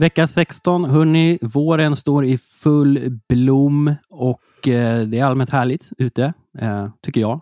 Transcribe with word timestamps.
Vecka 0.00 0.26
16, 0.26 0.84
hörni, 0.84 1.38
våren 1.42 1.96
står 1.96 2.24
i 2.24 2.38
full 2.38 3.18
blom 3.28 3.94
och 4.10 4.68
eh, 4.68 5.00
det 5.06 5.18
är 5.18 5.24
allmänt 5.24 5.50
härligt 5.50 5.88
ute, 5.98 6.32
eh, 6.60 6.88
tycker 7.02 7.20
jag. 7.20 7.40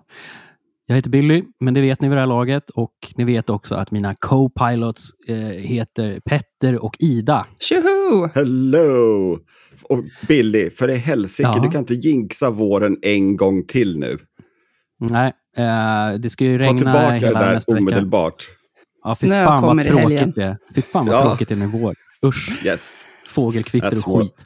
Jag 0.86 0.96
heter 0.96 1.10
Billy, 1.10 1.45
men 1.60 1.74
det 1.74 1.80
vet 1.80 2.00
ni 2.00 2.09
vid 2.09 2.16
det 2.16 2.20
här 2.20 2.27
laget 2.27 2.70
och 2.70 2.92
ni 3.16 3.24
vet 3.24 3.51
också 3.51 3.74
att 3.74 3.91
mina 3.91 4.15
co-pilots 4.15 5.10
eh, 5.29 5.37
heter 5.48 6.20
Petter 6.24 6.84
och 6.84 6.96
Ida. 6.98 7.46
Tjoho! 7.60 8.29
Hello! 8.34 9.38
Och 9.82 10.04
Billy, 10.29 10.70
för 10.70 10.88
i 10.90 10.95
helsike, 10.96 11.48
Ja. 11.48 11.62
du 11.62 11.70
kan 11.70 11.79
inte 11.79 11.95
jinxa 11.95 12.51
våren 12.51 12.96
en 13.02 13.37
gång 13.37 13.65
till 13.66 13.98
nu. 13.98 14.18
Nej, 15.01 15.32
eh, 15.56 16.18
det 16.20 16.30
ska 16.30 16.45
ju 16.45 16.59
Ta 16.59 16.65
regna 16.65 16.79
tillbaka 16.79 17.09
det 17.10 17.18
hela 17.18 17.40
där 17.40 17.54
nästa 17.54 17.73
vecka. 17.73 17.82
omedelbart. 17.82 18.45
Ja, 19.04 19.15
fy 19.20 19.27
Snö 19.27 19.45
fan 19.45 19.62
vad 19.77 19.84
tråkigt 19.84 20.34
det 20.34 20.45
är. 20.45 20.56
Fy 20.74 20.82
fan 20.82 21.06
vad 21.06 21.16
Ja. 21.16 21.23
tråkigt 21.23 21.48
det 21.48 21.54
är 21.54 21.59
med 21.59 21.68
vår. 21.70 21.95
Usch, 22.24 22.60
Yes, 22.64 23.04
fågelkvitter 23.27 23.90
That's 23.90 23.96
och 24.06 24.14
more- 24.16 24.22
skit. 24.22 24.45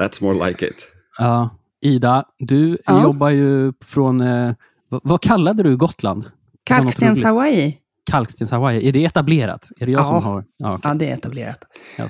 that's 0.00 0.22
more 0.22 0.48
like 0.48 0.66
it. 0.68 0.88
Ja, 1.18 1.50
Ida, 1.80 2.24
du 2.38 2.78
Ja. 2.86 3.02
jobbar 3.02 3.30
ju 3.30 3.72
från, 3.84 4.20
eh, 4.20 4.54
vad, 4.88 5.20
kallade 5.22 5.62
du 5.62 5.76
Gotland? 5.76 6.24
Kalkstens. 6.64 7.22
Hawaii. 7.24 7.76
Kalkstens 8.10 8.50
Hawaii. 8.50 8.88
Är 8.88 8.92
det 8.92 9.04
etablerat? 9.04 9.68
Är 9.80 9.86
det 9.86 9.92
jag 9.92 10.00
Ja. 10.00 10.04
som 10.04 10.22
har? 10.24 10.44
Ja, 10.56 10.74
okej. 10.74 10.80
Ja, 10.90 10.94
det 10.94 11.10
är 11.10 11.14
etablerat. 11.14 11.58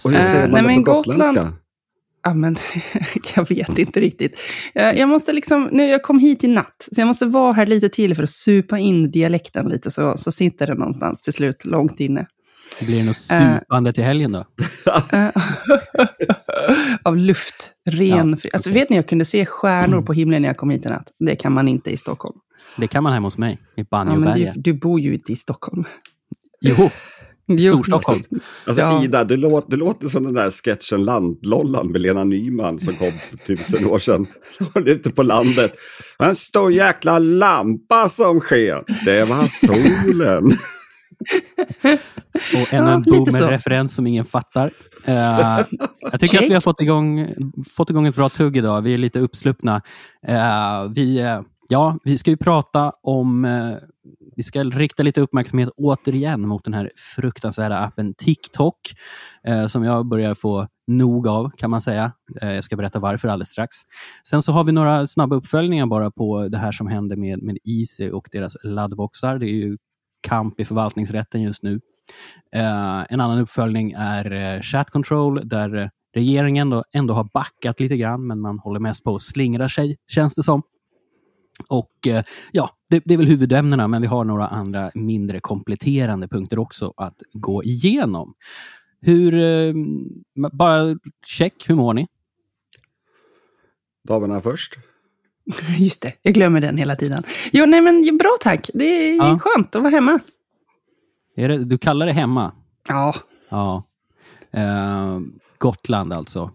Och 0.05 0.11
hur 0.11 0.15
Eh, 0.19 0.25
säger 0.25 0.41
man 0.43 0.51
nej, 0.51 0.61
det 0.63 0.67
men 0.67 0.85
på 0.85 0.93
Gotland- 0.93 1.19
gotländska? 1.19 1.53
Ja, 2.25 2.35
men 2.35 2.57
jag 3.37 3.49
vet 3.49 3.79
inte 3.79 4.01
riktigt. 4.01 4.33
Eh, 4.75 4.91
Jag 4.99 5.09
måste 5.09 5.33
liksom, 5.33 5.69
nu, 5.73 5.87
jag 5.87 6.03
kom 6.03 6.19
hit 6.19 6.45
i 6.45 6.49
natt, 6.49 6.89
så 6.95 7.01
jag 7.01 7.07
måste 7.07 7.27
vara 7.27 7.53
här 7.53 7.67
lite 7.67 7.89
till 7.89 8.15
för 8.17 8.23
att 8.23 8.31
supa 8.31 8.79
in 8.79 9.11
dialekten 9.11 9.69
lite, 9.69 9.91
så, 9.91 10.17
så 10.17 10.33
sitter 10.33 10.67
det 10.67 10.75
någonstans 10.75 11.21
till 11.23 11.33
slut 11.33 11.65
långt 11.65 12.01
inne. 12.01 12.27
Blir 12.81 12.97
det 12.99 13.03
något 13.05 13.17
Eh. 13.33 13.59
supande 13.59 13.93
till 13.93 14.05
helgen 14.05 14.33
då? 14.33 14.45
Av 17.03 17.17
luft, 17.17 17.71
ren. 17.91 18.37
fri- 18.37 18.51
Alltså, 18.53 18.71
okej. 18.71 18.81
Vet 18.81 18.91
ni, 18.91 18.97
jag 18.97 19.09
kunde 19.09 19.25
se 19.25 19.47
stjärnor 19.47 20.03
på 20.03 20.13
himlen 20.13 20.43
när 20.43 20.49
jag 20.49 20.57
kom 20.57 20.71
hit 20.71 20.87
i 20.87 20.89
natt. 20.89 21.09
Det 21.19 21.37
kan 21.37 21.53
man 21.53 21.69
inte 21.69 21.91
i 21.91 21.97
Stockholm. 21.97 22.37
Det 22.77 22.87
kan 22.89 23.03
man 23.03 23.13
hemma 23.13 23.27
hos 23.27 23.39
mig, 23.39 23.53
i 23.53 23.59
Ja, 23.81 23.85
Banjoberget. 23.91 24.55
du, 24.55 24.61
du 24.61 24.73
bor 24.73 25.01
ju 25.01 25.15
inte 25.15 25.33
i 25.33 25.37
Stockholm. 25.37 25.85
Jo, 26.61 26.91
Jo. 27.49 27.71
Storstockholm. 27.73 28.23
Alltså 28.67 28.83
Ja. 28.83 29.05
Ida, 29.05 29.25
du 29.25 29.37
låter, 29.37 29.71
du 29.71 29.77
låter 29.77 30.09
som 30.09 30.25
den 30.25 30.35
där 30.35 30.51
sketchen 30.51 31.05
Landlollan 31.05 31.93
med 31.93 32.01
Lena 32.01 32.25
Nyman 32.25 32.79
som 32.79 32.95
kom 32.95 33.13
för 33.31 33.37
tusen 33.57 33.87
år 33.87 33.99
sedan. 33.99 34.27
Hon 34.59 34.83
är 34.87 34.91
ute 34.91 35.11
på 35.11 35.23
landet. 35.23 35.73
En 36.19 36.37
stor 36.37 36.73
jäkla 36.73 37.19
lampa 37.19 38.09
som 38.09 38.41
sken. 38.41 38.85
Det 39.05 39.25
var 39.25 39.47
solen. 39.67 40.53
Och 42.55 42.75
ännu 42.75 42.91
Ja, 42.91 42.95
en 42.95 43.05
så. 43.05 43.11
boomer-referens 43.11 43.95
som 43.95 44.07
ingen 44.07 44.25
fattar. 44.25 44.71
Eh, 45.05 45.15
jag 46.01 46.21
tycker 46.21 46.37
att 46.37 46.41
Check. 46.43 46.51
vi 46.51 46.55
har 46.55 46.61
fått 46.61 46.81
igång, 46.81 47.29
fått 47.77 47.91
igång 47.91 48.07
ett 48.07 48.15
bra 48.17 48.29
tugg 48.29 48.57
idag. 48.57 48.83
Vi 48.83 48.95
är 48.95 48.99
lite 48.99 49.21
uppsluppna. 49.21 49.83
Eh, 50.27 50.91
vi, 50.95 51.19
eh, 51.21 51.41
ja, 51.69 51.99
vi 52.05 52.19
ska 52.19 52.31
ju 52.31 52.37
prata 52.37 52.93
om... 53.03 53.47
Vi 54.37 54.43
ska 54.43 54.65
rikta 54.65 55.03
lite 55.03 55.21
uppmärksamhet 55.21 55.69
återigen 55.77 56.49
mot 56.49 56.65
den 56.65 56.75
här 56.75 56.91
fruktansvärda 57.17 57.79
appen 57.79 58.15
TikTok, 58.15 58.77
eh, 59.47 59.67
som 59.67 59.85
jag 59.85 60.09
börjar 60.09 60.35
få 60.35 60.69
nog 60.87 61.29
av, 61.29 61.51
kan 61.57 61.71
man 61.71 61.83
säga. 61.83 62.13
Eh, 62.43 62.53
jag 62.53 62.65
ska 62.65 62.77
berätta 62.77 62.99
varför 62.99 63.29
alldeles 63.29 63.49
strax. 63.49 63.77
Sen 64.29 64.43
så 64.43 64.53
har 64.53 64.65
vi 64.65 64.73
några 64.73 65.07
snabba 65.07 65.37
uppföljningar 65.37 65.87
bara 65.87 66.11
på 66.11 66.49
det 66.49 66.59
här 66.59 66.73
som 66.73 66.87
händer 66.87 67.17
med, 67.17 67.43
med 67.43 67.59
Easy 67.65 68.11
och 68.11 68.29
deras 68.33 68.57
laddboxar. 68.63 69.39
Det 69.39 69.47
är 69.47 69.55
ju 69.55 69.77
kamp 70.27 70.61
i 70.61 70.65
förvaltningsrätten 70.65 71.43
just 71.43 71.63
nu. 71.63 71.81
Eh, 72.55 73.13
en 73.13 73.21
annan 73.21 73.39
uppföljning 73.39 73.93
är 73.97 74.33
eh, 74.33 74.61
Chat 74.61 74.91
Control 74.91 75.49
där 75.49 75.77
eh, 75.77 75.89
regeringen 76.15 76.71
då 76.71 76.85
ändå 76.93 77.15
har 77.15 77.29
backat 77.35 77.81
lite 77.81 77.97
grann 77.97 78.27
men 78.27 78.41
man 78.41 78.59
håller 78.59 78.81
mest 78.81 79.05
på 79.05 79.15
att 79.15 79.23
slingra 79.23 79.69
sig, 79.69 79.97
känns 80.07 80.35
det 80.35 80.43
som. 80.43 80.63
Och 81.69 81.93
ja, 82.53 82.71
det, 82.91 83.03
det 83.05 83.15
är 83.15 83.19
väl 83.19 83.27
huvudämnena 83.27 83.89
men 83.89 84.03
vi 84.03 84.09
har 84.09 84.25
några 84.25 84.47
andra 84.47 84.91
mindre 84.95 85.41
kompletterande 85.41 86.29
punkter 86.29 86.59
också 86.59 86.93
att 86.97 87.17
gå 87.33 87.65
igenom. 87.65 88.35
Hur, 89.01 89.33
bara 90.57 90.99
check, 91.27 91.65
hur 91.69 91.75
mår 91.75 91.95
ni? 91.95 92.07
Damerna 94.09 94.41
först. 94.41 94.79
Just 95.79 96.03
det, 96.03 96.13
jag 96.23 96.35
glömmer 96.35 96.61
den 96.61 96.77
hela 96.77 96.97
tiden. 96.97 97.23
Jo, 97.53 97.67
nej 97.67 97.81
men 97.81 98.19
bra 98.19 98.37
tack. 98.41 98.71
Det 98.75 98.85
är 98.85 99.15
Ja. 99.17 99.39
skönt 99.39 99.77
att 99.77 99.83
vara 99.83 99.91
hemma. 99.91 100.19
Är 101.37 101.49
det, 101.49 101.65
du 101.65 101.79
kallar 101.79 102.07
det 102.07 102.13
hemma? 102.13 102.53
Ja. 102.89 103.15
Ja. 103.49 103.83
Eh, 104.53 105.19
Gotland 105.59 106.13
alltså. 106.13 106.51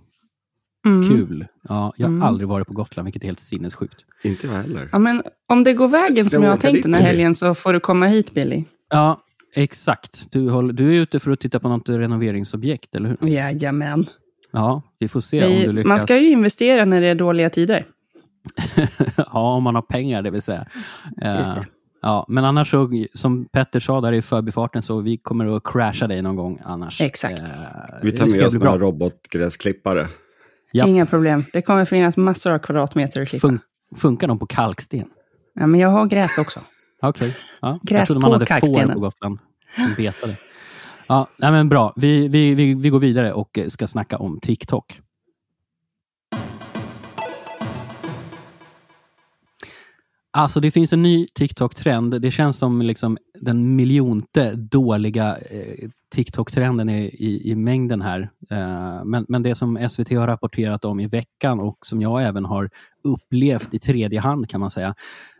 Mm. 0.85 1.09
Kul. 1.09 1.45
Ja, 1.69 1.93
jag 1.97 2.05
har 2.07 2.11
Mm. 2.13 2.23
aldrig 2.23 2.47
varit 2.49 2.67
på 2.67 2.73
Gotland, 2.73 3.05
vilket 3.05 3.21
är 3.23 3.25
helt 3.25 3.39
sinnessjukt. 3.39 4.05
Inte 4.23 4.47
jag 4.47 4.53
heller. 4.53 4.89
Ja, 4.91 4.99
men 4.99 5.23
om 5.47 5.63
det 5.63 5.73
går 5.73 5.87
vägen 5.87 6.25
Ska 6.25 6.29
som 6.29 6.41
vi 6.41 6.47
jag 6.47 6.53
har 6.53 6.59
tänkt 6.59 6.83
den 6.83 6.93
här 6.93 7.01
helgen 7.01 7.35
så 7.35 7.55
får 7.55 7.73
du 7.73 7.79
komma 7.79 8.07
hit, 8.07 8.33
Billy. 8.33 8.63
Ja, 8.89 9.21
exakt. 9.55 10.31
Du, 10.31 10.49
håller, 10.49 10.73
du 10.73 10.95
är 10.95 11.01
ute 11.01 11.19
för 11.19 11.31
att 11.31 11.39
titta 11.39 11.59
på 11.59 11.69
något 11.69 11.89
renoveringsobjekt, 11.89 12.95
eller 12.95 13.17
hur? 13.21 13.29
Jajamän. 13.29 14.05
Ja, 14.51 14.81
vi 14.99 15.07
får 15.07 15.21
se 15.21 15.43
om 15.45 15.51
du 15.51 15.57
Vi, 15.67 15.67
lyckas. 15.73 15.87
man 15.87 15.99
ska 15.99 16.17
ju 16.17 16.29
investera 16.29 16.85
när 16.85 17.01
det 17.01 17.07
är 17.07 17.15
dåliga 17.15 17.49
tider. 17.49 17.85
ja, 19.17 19.53
om 19.55 19.63
man 19.63 19.75
har 19.75 19.81
pengar, 19.81 20.21
det 20.21 20.29
vill 20.31 20.41
säga. 20.41 20.65
Eh, 21.21 21.37
Just 21.37 21.55
det. 21.55 21.65
Ja, 22.01 22.25
men 22.27 22.45
annars 22.45 22.71
så, 22.71 22.89
som 23.13 23.45
Petter 23.45 23.79
sa 23.79 24.01
där 24.01 24.13
i 24.13 24.21
förbifarten, 24.21 24.81
så 24.81 24.99
vi 24.99 25.17
kommer 25.17 25.55
att 25.55 25.63
crasha 25.63 26.07
dig 26.07 26.21
någon 26.21 26.35
gång 26.35 26.59
annars. 26.63 27.01
Exakt. 27.01 27.39
Eh, 27.39 27.45
Vi 28.03 28.11
tar 28.11 28.27
med 28.27 28.47
oss 28.47 28.53
några 28.53 28.77
robotgräsklippare. 28.77 30.07
Ja. 30.71 30.87
Inga 30.87 31.05
problem. 31.05 31.45
Det 31.53 31.61
kommer 31.61 31.85
finnas 31.85 32.17
massor 32.17 32.51
av 32.51 32.59
kvadratmeter 32.59 33.21
att 33.21 33.27
klippa. 33.27 33.47
Fun 33.47 33.59
funkar 33.95 34.27
de 34.27 34.39
på 34.39 34.45
kalksten? 34.45 35.05
Ja, 35.53 35.67
men 35.67 35.79
jag 35.79 35.89
har 35.89 36.05
gräs 36.05 36.37
också. 36.37 36.59
Okej. 37.01 37.37
Ja. 37.61 37.79
Gräs 37.83 37.99
jag 37.99 38.07
trodde 38.07 38.19
man 38.21 38.29
på 38.29 38.33
hade 38.35 38.45
får 38.45 38.59
kalkstenen. 38.59 38.93
på 38.93 38.99
Gotland 38.99 39.39
som 39.75 39.93
betade. 39.97 40.37
Ja, 41.07 41.27
nej 41.37 41.51
men 41.51 41.69
bra. 41.69 41.93
Vi, 41.95 42.27
vi, 42.27 42.55
vi, 42.55 42.73
vi 42.73 42.89
går 42.89 42.99
vidare 42.99 43.33
och 43.33 43.57
eh, 43.57 43.67
ska 43.67 43.87
snacka 43.87 44.17
om 44.17 44.39
TikTok. 44.39 45.01
Alltså 50.33 50.59
det 50.59 50.71
finns 50.71 50.93
en 50.93 51.01
ny 51.03 51.27
TikTok-trend. 51.33 52.21
Det 52.21 52.31
känns 52.31 52.57
som 52.57 52.81
liksom 52.81 53.17
den 53.39 53.75
miljonte 53.75 54.53
dåliga 54.55 55.37
eh, 55.37 55.89
TikTok-trenden 56.15 56.89
i, 56.89 57.05
i, 57.05 57.51
i 57.51 57.55
mängden 57.55 58.01
här. 58.01 58.29
Eh, 58.51 59.05
men, 59.05 59.25
men 59.27 59.43
det 59.43 59.55
som 59.55 59.89
SVT 59.89 60.09
har 60.11 60.27
rapporterat 60.27 60.85
om 60.85 60.99
i 60.99 61.07
veckan 61.07 61.59
och 61.59 61.77
som 61.81 62.01
jag 62.01 62.23
även 62.23 62.45
har 62.45 62.69
upplevt 63.03 63.73
i 63.73 63.79
tredje 63.79 64.19
hand 64.19 64.49
kan 64.49 64.59
man 64.59 64.69
säga. 64.69 64.95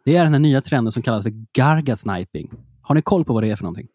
Det 0.05 0.15
är 0.17 0.23
den 0.23 0.33
här 0.33 0.39
nya 0.39 0.61
trenden 0.61 0.91
som 0.91 1.03
kallas 1.03 1.23
för 1.23 1.33
gargasniping. 1.57 2.51
Har 2.81 2.95
ni 2.95 3.01
koll 3.01 3.25
på 3.25 3.33
vad 3.33 3.43
det 3.43 3.51
är 3.51 3.55
för 3.55 3.63
någonting? 3.63 3.87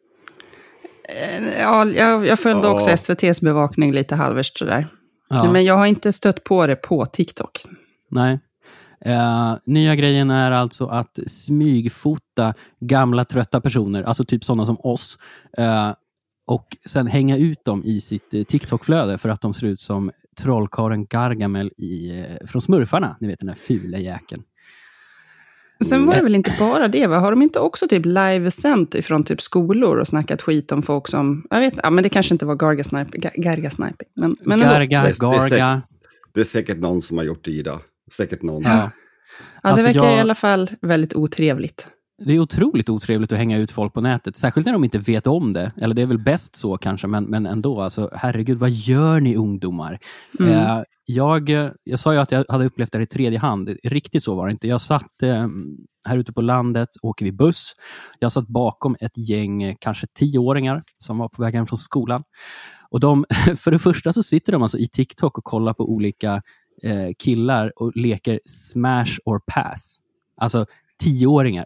Eh, 1.09 1.61
Ja, 1.61 1.85
jag, 1.85 2.27
jag 2.27 2.41
följde 2.41 2.67
Ja. 2.69 2.75
också 2.75 2.89
SVTs 2.91 3.41
bevakning 3.41 3.93
lite 3.93 4.15
halvvägs 4.15 4.59
sådär. 4.59 4.89
Ja. 5.29 5.53
Men 5.53 5.65
jag 5.65 5.77
har 5.77 5.87
inte 5.87 6.13
stött 6.13 6.45
på 6.45 6.67
det 6.67 6.77
på 6.77 7.07
TikTok. 7.07 7.63
Nej. 8.11 8.39
Eh, 9.01 9.55
nya 9.65 9.95
grejen 9.95 10.31
är 10.31 10.51
alltså 10.51 10.87
att 10.87 11.19
smygfota 11.27 12.55
gamla 12.81 13.25
trötta 13.25 13.61
personer, 13.61 14.03
alltså 14.03 14.25
typ 14.25 14.45
sådana 14.45 14.67
som 14.67 14.77
oss, 14.81 15.19
eh, 15.59 15.91
och 16.47 16.77
sen 16.87 17.07
hänga 17.07 17.37
ut 17.37 17.65
dem 17.65 17.85
i 17.85 18.01
sitt 18.01 18.35
eh, 18.35 18.43
TikTok-flöde 18.43 19.19
för 19.19 19.29
att 19.29 19.41
de 19.41 19.55
ser 19.55 19.67
ut 19.67 19.81
som 19.81 20.11
trollkarlen 20.41 21.07
Gargamel 21.07 21.71
i, 21.77 22.21
eh, 22.21 22.47
från 22.47 22.63
Smurfarna. 22.63 23.17
Ni 23.21 23.29
vet 23.29 23.39
den 23.39 23.47
där 23.47 23.55
fula 23.55 23.99
jäkeln. 23.99 24.43
Sen 25.85 26.07
var 26.07 26.15
det 26.15 26.23
väl 26.23 26.35
inte 26.35 26.53
bara 26.59 26.89
det, 26.89 27.07
va? 27.07 27.19
Har 27.19 27.31
de 27.31 27.43
inte 27.43 27.61
också 27.61 27.89
typ 27.89 28.07
livesänt 28.07 28.95
ifrån 28.95 29.25
typ 29.25 29.41
skolor 29.43 29.97
och 29.99 30.09
snackat 30.09 30.43
skit 30.43 30.73
om 30.73 30.83
folk 30.83 31.09
som... 31.09 31.47
Jag 31.51 31.61
vet 31.61 31.75
ja, 31.83 31.91
men 31.91 32.03
det 32.03 32.09
kanske 32.09 32.35
inte 32.35 32.47
var 32.47 32.55
gargasniping. 32.55 33.23
Ga- 33.23 33.41
Gargasniping. 33.43 34.09
Men, 34.17 34.37
men 34.45 34.61
ändå. 34.61 34.75
Garga, 34.75 35.03
Det- 35.03 35.09
det 35.09 35.27
är 35.27 35.49
Garga. 35.51 35.83
Det 36.35 36.41
är 36.41 36.45
säkert 36.45 36.79
någon 36.79 37.03
som 37.03 37.17
har 37.17 37.25
gjort 37.25 37.45
det, 37.45 37.51
Ida. 37.51 37.81
Säkert 38.13 38.43
någon. 38.43 38.63
Ja. 38.63 38.71
Ja, 38.71 38.91
det 39.63 39.69
Alltså, 39.69 39.87
verkar 39.87 40.05
jag- 40.05 40.17
i 40.17 40.21
alla 40.21 40.35
fall 40.35 40.71
väldigt 40.83 41.15
otrevligt. 41.15 41.87
Det 42.25 42.35
är 42.35 42.39
otroligt 42.39 42.89
otrevligt 42.89 43.33
att 43.33 43.39
hänga 43.39 43.59
ut 43.59 43.71
folk 43.71 43.95
på 43.95 44.01
nätet, 44.01 44.37
särskilt 44.37 44.67
när 44.67 44.73
de 44.73 44.85
inte 44.85 44.99
vet 44.99 45.27
om 45.27 45.53
det. 45.53 45.73
Eller 45.77 45.95
det 45.95 46.03
är 46.03 46.07
väl 46.07 46.19
bäst 46.19 46.57
så 46.57 46.77
kanske, 46.77 47.07
men, 47.07 47.25
men 47.25 47.47
ändå. 47.47 47.81
Alltså, 47.81 48.11
herregud, 48.15 48.59
vad 48.59 48.71
gör 48.71 49.21
ni 49.21 49.37
ungdomar? 49.37 49.99
Mm. 50.41 50.53
Eh, 50.53 50.83
jag, 51.05 51.51
jag 51.85 51.99
sa 51.99 52.13
ju 52.13 52.19
att 52.19 52.33
jag 52.33 52.45
hade 52.49 52.65
upplevt 52.65 52.93
det 52.93 53.03
i 53.03 53.07
tredje 53.07 53.39
hand. 53.39 53.77
Riktigt 53.85 54.23
så 54.23 54.35
var 54.35 54.47
det 54.47 54.53
inte. 54.53 54.69
Jag 54.69 54.81
satt 54.81 55.23
eh, 55.23 55.49
här 56.09 56.19
ute 56.19 56.33
på 56.33 56.41
landet, 56.41 56.89
åker 57.03 57.25
vi 57.25 57.33
buss. 57.33 57.73
Jag 58.19 58.33
satt 58.33 58.49
bakom 58.49 58.97
ett 59.01 59.29
gäng, 59.29 59.77
kanske 59.81 60.07
tioåringar, 60.19 60.83
som 60.97 61.19
var 61.19 61.29
på 61.29 61.43
väg 61.43 61.55
hem 61.55 61.67
från 61.67 61.79
skolan. 61.79 62.23
Och 62.91 63.01
de, 63.01 63.25
för 63.57 63.71
det 63.71 63.79
första 63.79 64.13
så 64.13 64.23
sitter 64.23 64.53
de 64.53 64.63
alltså 64.63 64.79
i 64.79 64.89
TikTok 64.89 65.39
och 65.39 65.45
kollar 65.45 65.75
på 65.75 65.91
olika 65.93 66.43
eh, 66.85 67.09
killar 67.19 67.73
och 67.77 67.97
leker 67.97 68.41
smash 68.45 69.19
or 69.25 69.41
pass. 69.53 69.99
Alltså 70.41 70.67
tioåringar. 71.03 71.65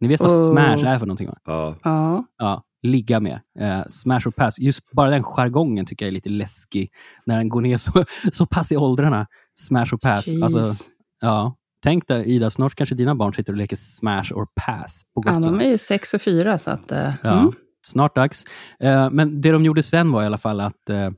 Ni 0.00 0.08
vet 0.08 0.20
vad 0.20 0.30
Oh. 0.30 0.50
smash 0.50 0.84
är 0.88 0.98
för 0.98 1.06
någonting 1.06 1.28
va? 1.28 1.36
Ja. 1.44 1.76
Ja. 1.84 2.24
Ja. 2.38 2.62
ligga 2.82 3.20
med. 3.20 3.40
Eh, 3.60 3.82
smash 3.88 4.20
or 4.26 4.30
pass. 4.30 4.58
Just 4.58 4.90
bara 4.92 5.10
den 5.10 5.22
jargongen 5.22 5.86
tycker 5.86 6.04
jag 6.06 6.08
är 6.08 6.14
lite 6.14 6.28
läskig. 6.30 6.90
När 7.26 7.36
den 7.36 7.48
går 7.48 7.60
ner 7.60 7.76
så, 7.76 8.04
så 8.32 8.46
pass 8.46 8.72
i 8.72 8.76
åldrarna. 8.76 9.26
Smash 9.60 9.94
or 9.94 9.98
pass. 9.98 10.28
Alltså, 10.42 10.84
ja. 11.20 11.54
Tänk 11.82 12.08
dig 12.08 12.24
Ida, 12.34 12.50
snart 12.50 12.74
kanske 12.74 12.94
dina 12.94 13.14
barn 13.14 13.34
sitter 13.34 13.52
och 13.52 13.56
leker 13.56 13.76
smash 13.76 14.32
or 14.34 14.46
pass 14.66 15.02
på 15.14 15.22
Ja, 15.26 15.32
de 15.38 15.60
är 15.60 15.68
ju 15.68 15.78
sex 15.78 16.14
och 16.14 16.22
fyra, 16.22 16.58
så 16.58 16.70
att... 16.70 16.92
eh, 16.92 17.10
Ja, 17.22 17.40
mm. 17.40 17.52
snart 17.86 18.14
dags. 18.16 18.44
Eh, 18.80 19.10
men 19.10 19.40
det 19.40 19.50
de 19.52 19.64
gjorde 19.64 19.82
sen 19.82 20.12
var 20.12 20.22
i 20.22 20.26
alla 20.26 20.38
fall 20.38 20.60
att 20.60 20.90
eh, 20.90 21.10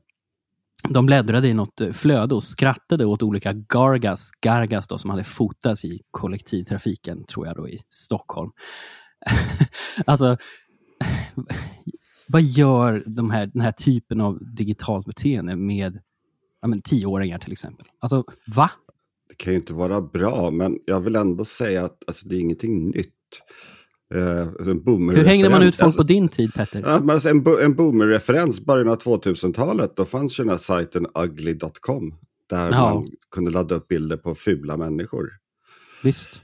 de 0.89 1.07
bläddrade 1.07 1.49
i 1.49 1.55
något 1.55 1.81
eh, 1.81 1.91
flöde 1.91 2.35
och 2.35 2.43
skrattade 2.43 3.05
åt 3.05 3.23
olika 3.23 3.53
gargas, 3.53 4.31
gargas 4.41 4.89
då, 4.89 4.99
som 4.99 5.11
hade 5.11 5.25
fotats 5.25 5.85
i 5.85 6.01
kollektivtrafiken, 6.11 7.25
tror 7.25 7.47
jag, 7.47 7.57
då, 7.57 7.69
i 7.69 7.79
Stockholm. 7.89 8.51
alltså, 10.05 10.37
vad 12.29 12.43
gör 12.43 13.03
de 13.07 13.31
här, 13.31 13.47
den 13.47 13.63
här 13.63 13.73
typen 13.73 14.21
av 14.21 14.39
digitalt 14.55 15.07
beteende 15.07 15.57
med 15.57 16.01
ja, 16.63 16.69
men, 16.69 16.83
tioåringar 16.83 17.39
till 17.39 17.53
exempel? 17.53 17.87
Alltså, 17.99 18.25
va? 18.47 18.71
Det 19.29 19.35
kan 19.35 19.53
ju 19.53 19.59
inte 19.59 19.75
vara 19.75 20.01
bra, 20.01 20.51
men 20.51 20.79
jag 20.87 21.01
vill 21.01 21.17
ändå 21.17 21.45
säga 21.45 21.85
att 21.85 22.05
alltså, 22.07 22.29
det 22.29 22.37
är 22.37 22.41
ingenting 22.41 22.91
nytt. 22.91 23.15
Eh, 24.15 24.47
alltså 24.47 24.71
en 24.71 24.83
boomer 24.85 25.15
Hur 25.15 25.25
hängde 25.25 25.51
man 25.51 25.63
ut 25.63 25.75
folk 25.77 25.85
alltså, 25.87 25.99
på 25.99 26.03
din 26.03 26.29
tid, 26.29 26.55
Petter? 26.55 26.81
Ja, 26.87 27.13
alltså 27.13 27.29
en, 27.29 27.43
bo- 27.43 27.59
en 27.59 27.75
boomer-referens, 27.75 28.61
början 28.65 28.89
av 28.89 28.99
2000-talet, 29.03 29.97
då 29.97 30.05
fanns 30.05 30.39
ju 30.41 30.45
den 30.45 30.51
här 30.51 30.57
sajten 30.59 31.07
ugly.com. 31.15 32.15
Där 32.51 32.71
Ja. 32.73 32.95
man 32.95 33.09
kunde 33.31 33.51
ladda 33.51 33.75
upp 33.75 33.89
bilder 33.89 34.17
på 34.17 34.35
fula 34.35 34.77
människor. 34.77 35.31
Visst. 36.03 36.43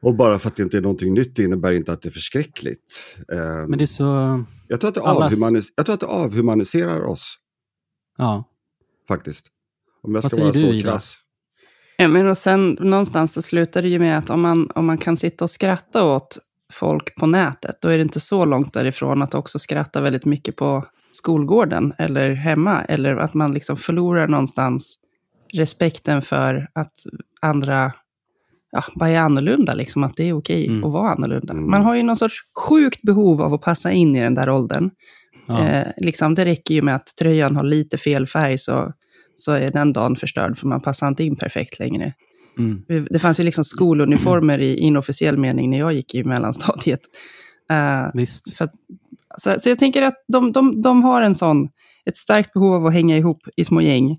Och 0.00 0.14
bara 0.14 0.38
för 0.38 0.48
att 0.48 0.56
det 0.56 0.62
inte 0.62 0.76
är 0.76 0.80
någonting 0.80 1.14
nytt 1.14 1.38
innebär 1.38 1.72
inte 1.72 1.92
att 1.92 2.02
det 2.02 2.08
är 2.08 2.10
förskräckligt. 2.10 3.14
Eh, 3.32 3.38
Men 3.68 3.78
det 3.78 3.84
är 3.84 3.86
så... 3.86 4.44
jag, 4.68 4.80
tror 4.80 4.88
att 4.88 4.94
det 4.94 5.00
allas- 5.02 5.32
avhumanis- 5.34 5.72
jag 5.76 5.86
tror 5.86 5.94
att 5.94 6.00
det 6.00 6.06
avhumaniserar 6.06 7.04
oss, 7.04 7.34
Ja. 8.18 8.44
faktiskt. 9.08 9.46
Om 10.02 10.14
jag 10.14 10.22
Vad 10.22 10.32
ska 10.32 10.42
vara 10.42 10.52
säger 10.52 10.66
du, 10.66 10.72
så 10.72 10.78
Ida? 10.78 10.90
krass. 10.90 11.16
Ja, 11.98 12.08
men 12.08 12.26
och 12.26 12.38
sen 12.38 12.70
någonstans 12.80 13.32
så 13.32 13.42
slutar 13.42 13.82
det 13.82 13.88
ju 13.88 13.98
med 13.98 14.18
att 14.18 14.30
om 14.30 14.40
man, 14.40 14.70
om 14.74 14.86
man 14.86 14.98
kan 14.98 15.16
sitta 15.16 15.44
och 15.44 15.50
skratta 15.50 16.04
åt 16.04 16.38
folk 16.72 17.14
på 17.14 17.26
nätet, 17.26 17.78
då 17.80 17.88
är 17.88 17.96
det 17.98 18.02
inte 18.02 18.20
så 18.20 18.44
långt 18.44 18.72
därifrån 18.72 19.22
att 19.22 19.34
också 19.34 19.58
skratta 19.58 20.00
väldigt 20.00 20.24
mycket 20.24 20.56
på 20.56 20.84
skolgården 21.12 21.92
eller 21.98 22.32
hemma. 22.34 22.84
Eller 22.84 23.16
att 23.16 23.34
man 23.34 23.54
liksom 23.54 23.76
förlorar 23.76 24.28
någonstans 24.28 24.98
respekten 25.52 26.22
för 26.22 26.68
att 26.72 26.92
andra 27.40 27.92
ja, 28.72 28.84
bara 28.94 29.08
är 29.10 29.18
annorlunda, 29.18 29.74
liksom, 29.74 30.04
att 30.04 30.16
det 30.16 30.28
är 30.28 30.32
okej 30.32 30.66
Mm. 30.66 30.84
att 30.84 30.92
vara 30.92 31.10
annorlunda. 31.10 31.52
Mm. 31.52 31.70
Man 31.70 31.82
har 31.82 31.94
ju 31.94 32.02
någon 32.02 32.16
sorts 32.16 32.34
sjukt 32.68 33.02
behov 33.02 33.42
av 33.42 33.54
att 33.54 33.60
passa 33.60 33.92
in 33.92 34.16
i 34.16 34.20
den 34.20 34.34
där 34.34 34.48
åldern. 34.50 34.90
ja. 35.46 35.68
Eh, 35.68 35.86
liksom, 35.96 36.34
det 36.34 36.44
räcker 36.44 36.74
ju 36.74 36.82
med 36.82 36.94
att 36.96 37.06
tröjan 37.18 37.56
har 37.56 37.64
lite 37.64 37.98
fel 37.98 38.26
färg 38.26 38.58
så, 38.58 38.92
så 39.36 39.52
är 39.52 39.70
den 39.70 39.92
dagen 39.92 40.16
förstörd, 40.16 40.58
för 40.58 40.66
man 40.66 40.80
passar 40.80 41.08
inte 41.08 41.24
in 41.24 41.36
perfekt 41.36 41.78
längre. 41.78 42.12
Mm. 42.58 43.06
Det 43.10 43.18
fanns 43.18 43.40
ju 43.40 43.44
liksom 43.44 43.64
skoluniformer 43.64 44.58
i 44.58 44.76
inofficiell 44.76 45.38
mening 45.38 45.70
när 45.70 45.78
jag 45.78 45.92
gick 45.92 46.14
i 46.14 46.24
mellanstadiet. 46.24 47.00
Eh, 47.70 48.10
Visst. 48.14 48.56
för 48.56 48.64
att, 48.64 48.72
så, 49.38 49.54
så 49.58 49.68
jag 49.68 49.78
tänker 49.78 50.02
att 50.02 50.24
de, 50.28 50.52
de, 50.52 50.82
de 50.82 51.02
har 51.02 51.22
en 51.22 51.34
sån, 51.34 51.68
ett 52.04 52.16
starkt 52.16 52.52
behov 52.52 52.74
av 52.74 52.86
att 52.86 52.92
hänga 52.92 53.16
ihop 53.16 53.42
i 53.56 53.64
små 53.64 53.80
gäng. 53.80 54.18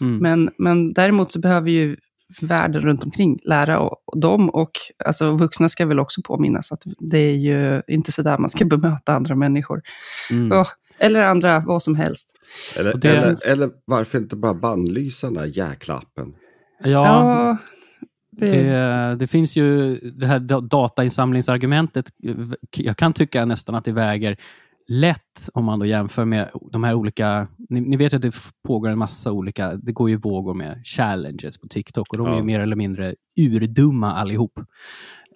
Mm. 0.00 0.18
Men, 0.18 0.50
men 0.58 0.92
däremot 0.92 1.32
så 1.32 1.40
behöver 1.40 1.70
ju 1.70 1.96
världen 2.40 2.82
runt 2.82 3.04
omkring 3.04 3.38
lära 3.44 3.78
och, 3.78 4.02
och 4.06 4.20
dem 4.20 4.50
och 4.50 4.70
alltså, 5.04 5.36
vuxna 5.36 5.68
ska 5.68 5.86
väl 5.86 6.00
också 6.00 6.22
påminnas 6.24 6.72
att 6.72 6.82
det 6.98 7.18
är 7.18 7.36
ju 7.36 7.82
inte 7.88 8.12
så 8.12 8.22
där 8.22 8.38
man 8.38 8.50
ska 8.50 8.64
bemöta 8.76 9.12
andra 9.12 9.34
människor. 9.34 9.82
Mm. 10.30 10.48
Ja, 10.48 10.66
eller 10.98 11.22
andra, 11.22 11.60
vad 11.66 11.82
som 11.82 11.94
helst. 11.94 12.32
Eller, 12.76 12.94
Och 12.94 13.04
eller, 13.04 13.50
eller 13.52 13.70
varför 13.84 14.18
inte 14.18 14.36
bara 14.36 14.54
bannlysa 14.54 15.26
den 15.26 15.34
där 15.34 15.58
jäkla 15.58 15.94
appen? 15.94 16.34
Ja, 16.84 16.88
Ja, 16.90 17.56
det, 18.38 18.50
det, 18.50 19.16
det 19.18 19.26
finns 19.26 19.56
ju 19.56 19.96
det 19.96 20.26
här 20.26 20.38
da- 20.40 20.60
datainsamlingsargumentet. 20.60 22.04
Jag 22.76 22.96
kan 22.96 23.12
tycka 23.12 23.44
nästan 23.44 23.74
att 23.74 23.84
det 23.84 23.92
väger 23.92 24.36
lätt 24.88 25.48
om 25.54 25.64
man 25.64 25.78
då 25.78 25.86
jämför 25.86 26.24
med 26.24 26.50
de 26.72 26.84
här 26.84 26.94
olika... 26.94 27.48
Ni, 27.68 27.80
ni 27.80 27.96
vet 27.96 28.14
att 28.14 28.22
det 28.22 28.34
pågår 28.68 28.88
en 28.88 28.98
massa 28.98 29.32
olika... 29.32 29.74
Det 29.74 29.92
går 29.92 30.10
ju 30.10 30.16
vågor 30.16 30.54
med 30.54 30.82
challenges 30.86 31.58
på 31.60 31.68
TikTok 31.68 32.12
och 32.12 32.18
de 32.18 32.26
är 32.26 32.30
Ja. 32.30 32.36
ju 32.36 32.42
mer 32.42 32.60
eller 32.60 32.76
mindre 32.76 33.14
urdumma 33.40 34.12
allihop. 34.14 34.60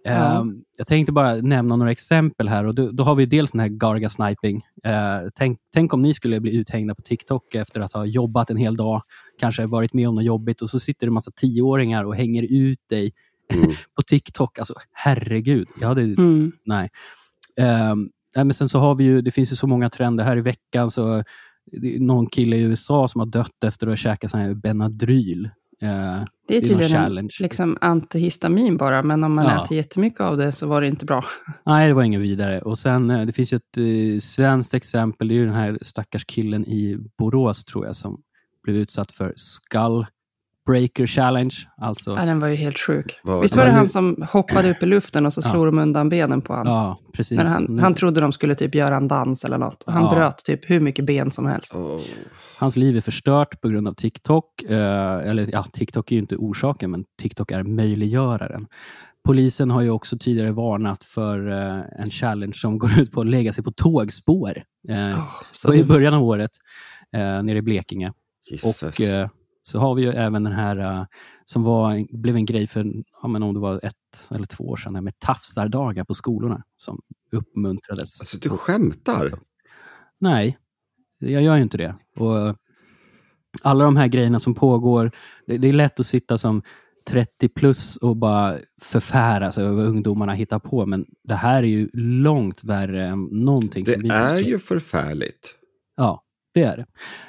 Ja. 0.05 0.41
Ehm, 0.41 0.62
jag 0.76 0.87
tänkte 0.87 1.12
bara 1.12 1.35
nämna 1.35 1.76
några 1.76 1.91
exempel 1.91 2.49
här. 2.49 2.64
och 2.64 2.75
Då, 2.75 2.91
då 2.91 3.02
har 3.05 3.14
vi 3.14 3.26
dels 3.26 3.52
den 3.52 3.61
här 3.61 3.69
Garga 3.69 4.08
Sniping. 4.08 4.62
Eh, 4.85 5.29
tänk, 5.35 5.58
tänk 5.75 5.94
om 5.94 6.02
ni 6.02 6.14
skulle 6.14 6.41
bli 6.41 6.56
uthängda 6.56 6.94
på 6.94 7.02
TikTok 7.02 7.55
efter 7.55 7.81
att 7.81 7.93
ha 7.93 8.05
jobbat 8.05 8.50
en 8.50 8.56
hel 8.56 8.76
dag, 8.76 9.02
kanske 9.41 9.67
varit 9.67 9.93
med 9.93 10.08
om 10.08 10.14
något 10.14 10.25
jobbigt 10.25 10.62
och 10.62 10.70
så 10.70 10.81
sitter 10.81 11.06
det 11.06 11.08
en 11.08 11.14
massa 11.14 11.31
tioåringar 11.37 12.05
och 12.05 12.17
hänger 12.17 12.43
ut 12.43 12.79
dig 12.88 13.12
Mm. 13.55 13.70
på 13.97 14.02
TikTok. 14.02 14.58
Alltså, 14.58 14.75
herregud. 14.93 15.69
Jag 15.81 15.88
hade, 15.88 16.02
mm, 16.02 16.52
nej. 16.64 16.91
Ehm, 17.61 18.11
nej, 18.37 18.44
men 18.44 18.55
sen 18.55 18.69
så 18.69 18.79
har 18.79 18.94
vi 18.94 19.05
ju, 19.05 19.20
det 19.23 19.31
finns 19.31 19.52
ju 19.52 19.56
så 19.56 19.67
många 19.67 19.91
trender. 19.91 20.25
Här 20.25 20.37
i 20.37 20.41
veckan 20.41 20.91
så 20.91 21.25
någon 21.99 22.26
kille 22.26 22.56
i 22.56 22.61
USA 22.61 23.08
som 23.08 23.19
har 23.19 23.26
dött 23.26 23.64
efter 23.64 23.87
att 23.87 23.91
ha 23.91 23.97
käkat 23.97 24.31
sån 24.31 24.41
här 24.41 24.55
Benadryl. 24.55 25.50
Eh, 25.82 26.24
det 26.48 26.56
är 26.56 26.60
tydligen 26.60 26.82
en 26.82 26.88
challenge. 26.88 27.36
liksom 27.40 27.78
antihistamin 27.80 28.76
bara, 28.76 29.02
men 29.02 29.24
om 29.24 29.32
man 29.34 29.44
Ja. 29.44 29.64
äter 29.64 29.76
jättemycket 29.76 30.20
av 30.20 30.36
det 30.36 30.52
så 30.52 30.66
var 30.66 30.80
det 30.80 30.86
inte 30.86 31.06
bra. 31.06 31.24
Nej, 31.66 31.88
det 31.88 31.94
var 31.94 32.02
inget 32.02 32.20
vidare. 32.20 32.60
Och 32.60 32.78
sen, 32.78 33.10
eh, 33.10 33.26
det 33.26 33.32
finns 33.32 33.52
ju 33.52 33.56
ett 33.56 33.76
eh, 33.76 34.18
svenskt 34.20 34.74
exempel. 34.74 35.28
Det 35.28 35.34
är 35.34 35.36
ju 35.36 35.44
den 35.46 35.54
här 35.54 35.78
stackars 35.82 36.24
killen 36.24 36.66
i 36.66 36.98
Borås, 37.18 37.64
tror 37.64 37.86
jag, 37.86 37.96
som 37.96 38.20
blev 38.62 38.76
utsatt 38.76 39.12
för 39.12 39.32
Skull 39.36 40.06
Breaker 40.66 41.06
Challenge. 41.06 41.54
Alltså, 41.80 42.10
Ja, 42.16 42.24
den 42.24 42.40
var 42.40 42.48
ju 42.48 42.54
helt 42.54 42.78
sjuk. 42.78 43.20
Vad- 43.24 43.42
Visst 43.42 43.56
var 43.56 43.62
det 43.64 43.68
men 43.70 43.78
han 43.78 43.88
som 43.88 44.26
hoppade 44.32 44.70
upp 44.70 44.82
i 44.82 44.86
luften 44.86 45.26
och 45.26 45.32
så 45.32 45.40
Ja. 45.44 45.50
slog 45.50 45.66
de 45.66 45.78
undan 45.78 46.08
benen 46.08 46.42
på 46.42 46.52
honom? 46.52 46.72
ja, 46.72 46.98
precis. 47.14 47.38
När 47.38 47.46
han, 47.46 47.78
han 47.78 47.94
trodde 47.94 48.20
de 48.20 48.32
skulle 48.32 48.54
typ 48.54 48.74
göra 48.74 48.96
en 48.96 49.08
dans 49.08 49.44
eller 49.44 49.58
något. 49.58 49.85
Han 49.87 50.04
Ja. 50.04 50.11
bröt 50.14 50.38
typ 50.44 50.70
hur 50.70 50.80
mycket 50.80 51.04
ben 51.04 51.30
som 51.30 51.46
helst. 51.46 51.75
Oh. 51.75 52.00
Hans 52.58 52.76
liv 52.76 52.96
är 52.96 53.00
förstört 53.00 53.61
på 53.61 53.68
grund 53.68 53.88
av 53.88 53.92
TikTok. 53.94 54.62
Eh, 54.62 55.28
eller 55.28 55.49
ja, 55.52 55.64
TikTok 55.73 56.11
är 56.12 56.16
ju 56.16 56.20
inte 56.23 56.37
orsaken, 56.37 56.90
men 56.90 57.04
TikTok 57.23 57.50
är 57.50 57.62
möjliggöraren. 57.62 58.66
Polisen 59.26 59.70
har 59.70 59.82
ju 59.82 59.90
också 59.90 60.16
tidigare 60.20 60.52
varnat 60.52 61.04
för 61.04 61.50
eh, 61.50 61.80
en 62.02 62.11
challenge 62.11 62.54
som 62.54 62.78
går 62.78 62.99
ut 62.99 63.12
på 63.12 63.20
att 63.20 63.26
lägga 63.26 63.52
sig 63.52 63.64
på 63.64 63.70
tågspår. 63.73 64.62
Eh, 64.88 64.96
Oh, 65.18 65.25
så 65.52 65.68
var 65.68 65.75
i 65.75 65.85
början 65.85 66.14
av 66.14 66.23
året, 66.23 66.50
eh, 67.16 67.42
nere 67.42 67.58
i 67.58 67.62
Blekinge. 67.62 68.12
Jesus. 68.50 68.82
Och 68.82 69.00
så 69.62 69.79
har 69.79 69.95
vi 69.95 70.02
ju 70.02 70.11
även 70.11 70.45
den 70.45 70.52
här 70.52 70.76
eh, 70.76 71.05
som 71.45 71.62
var, 71.62 72.19
blev 72.23 72.37
en 72.37 72.47
grej 72.47 72.67
för, 72.67 72.93
ja, 73.23 73.29
men 73.29 73.43
om 73.43 73.55
det 73.55 73.61
var 73.61 73.81
ett 73.83 74.29
eller 74.31 74.45
två 74.45 74.64
år 74.64 74.76
sedan, 74.76 75.05
med 75.05 75.19
tafsardagar 75.19 76.05
på 76.05 76.14
skolorna 76.14 76.62
som 76.76 77.00
uppmuntrades. 77.33 78.21
alltså, 78.21 78.38
du 78.38 78.49
skämtar? 78.49 79.31
Nej, 80.21 80.59
jag 81.19 81.43
gör 81.43 81.57
ju 81.57 81.62
inte 81.62 81.79
det. 81.79 81.95
Och 82.17 82.57
alla 83.62 83.85
de 83.85 83.97
här 83.97 84.07
grejerna 84.07 84.38
som 84.38 84.55
pågår, 84.55 85.11
det, 85.47 85.59
det 85.59 85.69
är 85.69 85.73
lätt 85.73 86.00
att 86.00 86.07
sitta 86.07 86.38
som 86.38 86.62
30 87.09 87.49
plus 87.49 87.97
och 87.97 88.17
bara 88.17 88.57
förfäras 88.83 89.59
över 89.59 89.76
vad 89.76 89.87
ungdomarna 89.87 90.33
hittar 90.33 90.59
på, 90.59 90.87
men 90.87 91.07
det 91.25 91.35
här 91.35 91.62
är 91.62 91.69
ju 91.69 91.90
långt 91.93 92.64
värre 92.64 93.07
än 93.07 93.25
någonting 93.25 93.87
som 93.87 94.00
vi 94.00 94.09
Det 94.09 94.14
är 94.14 94.40
ju 94.40 94.59
förfärligt. 94.59 95.55
Ja, 95.97 96.25
det 96.54 96.62
är 96.62 96.76
det. 96.76 96.87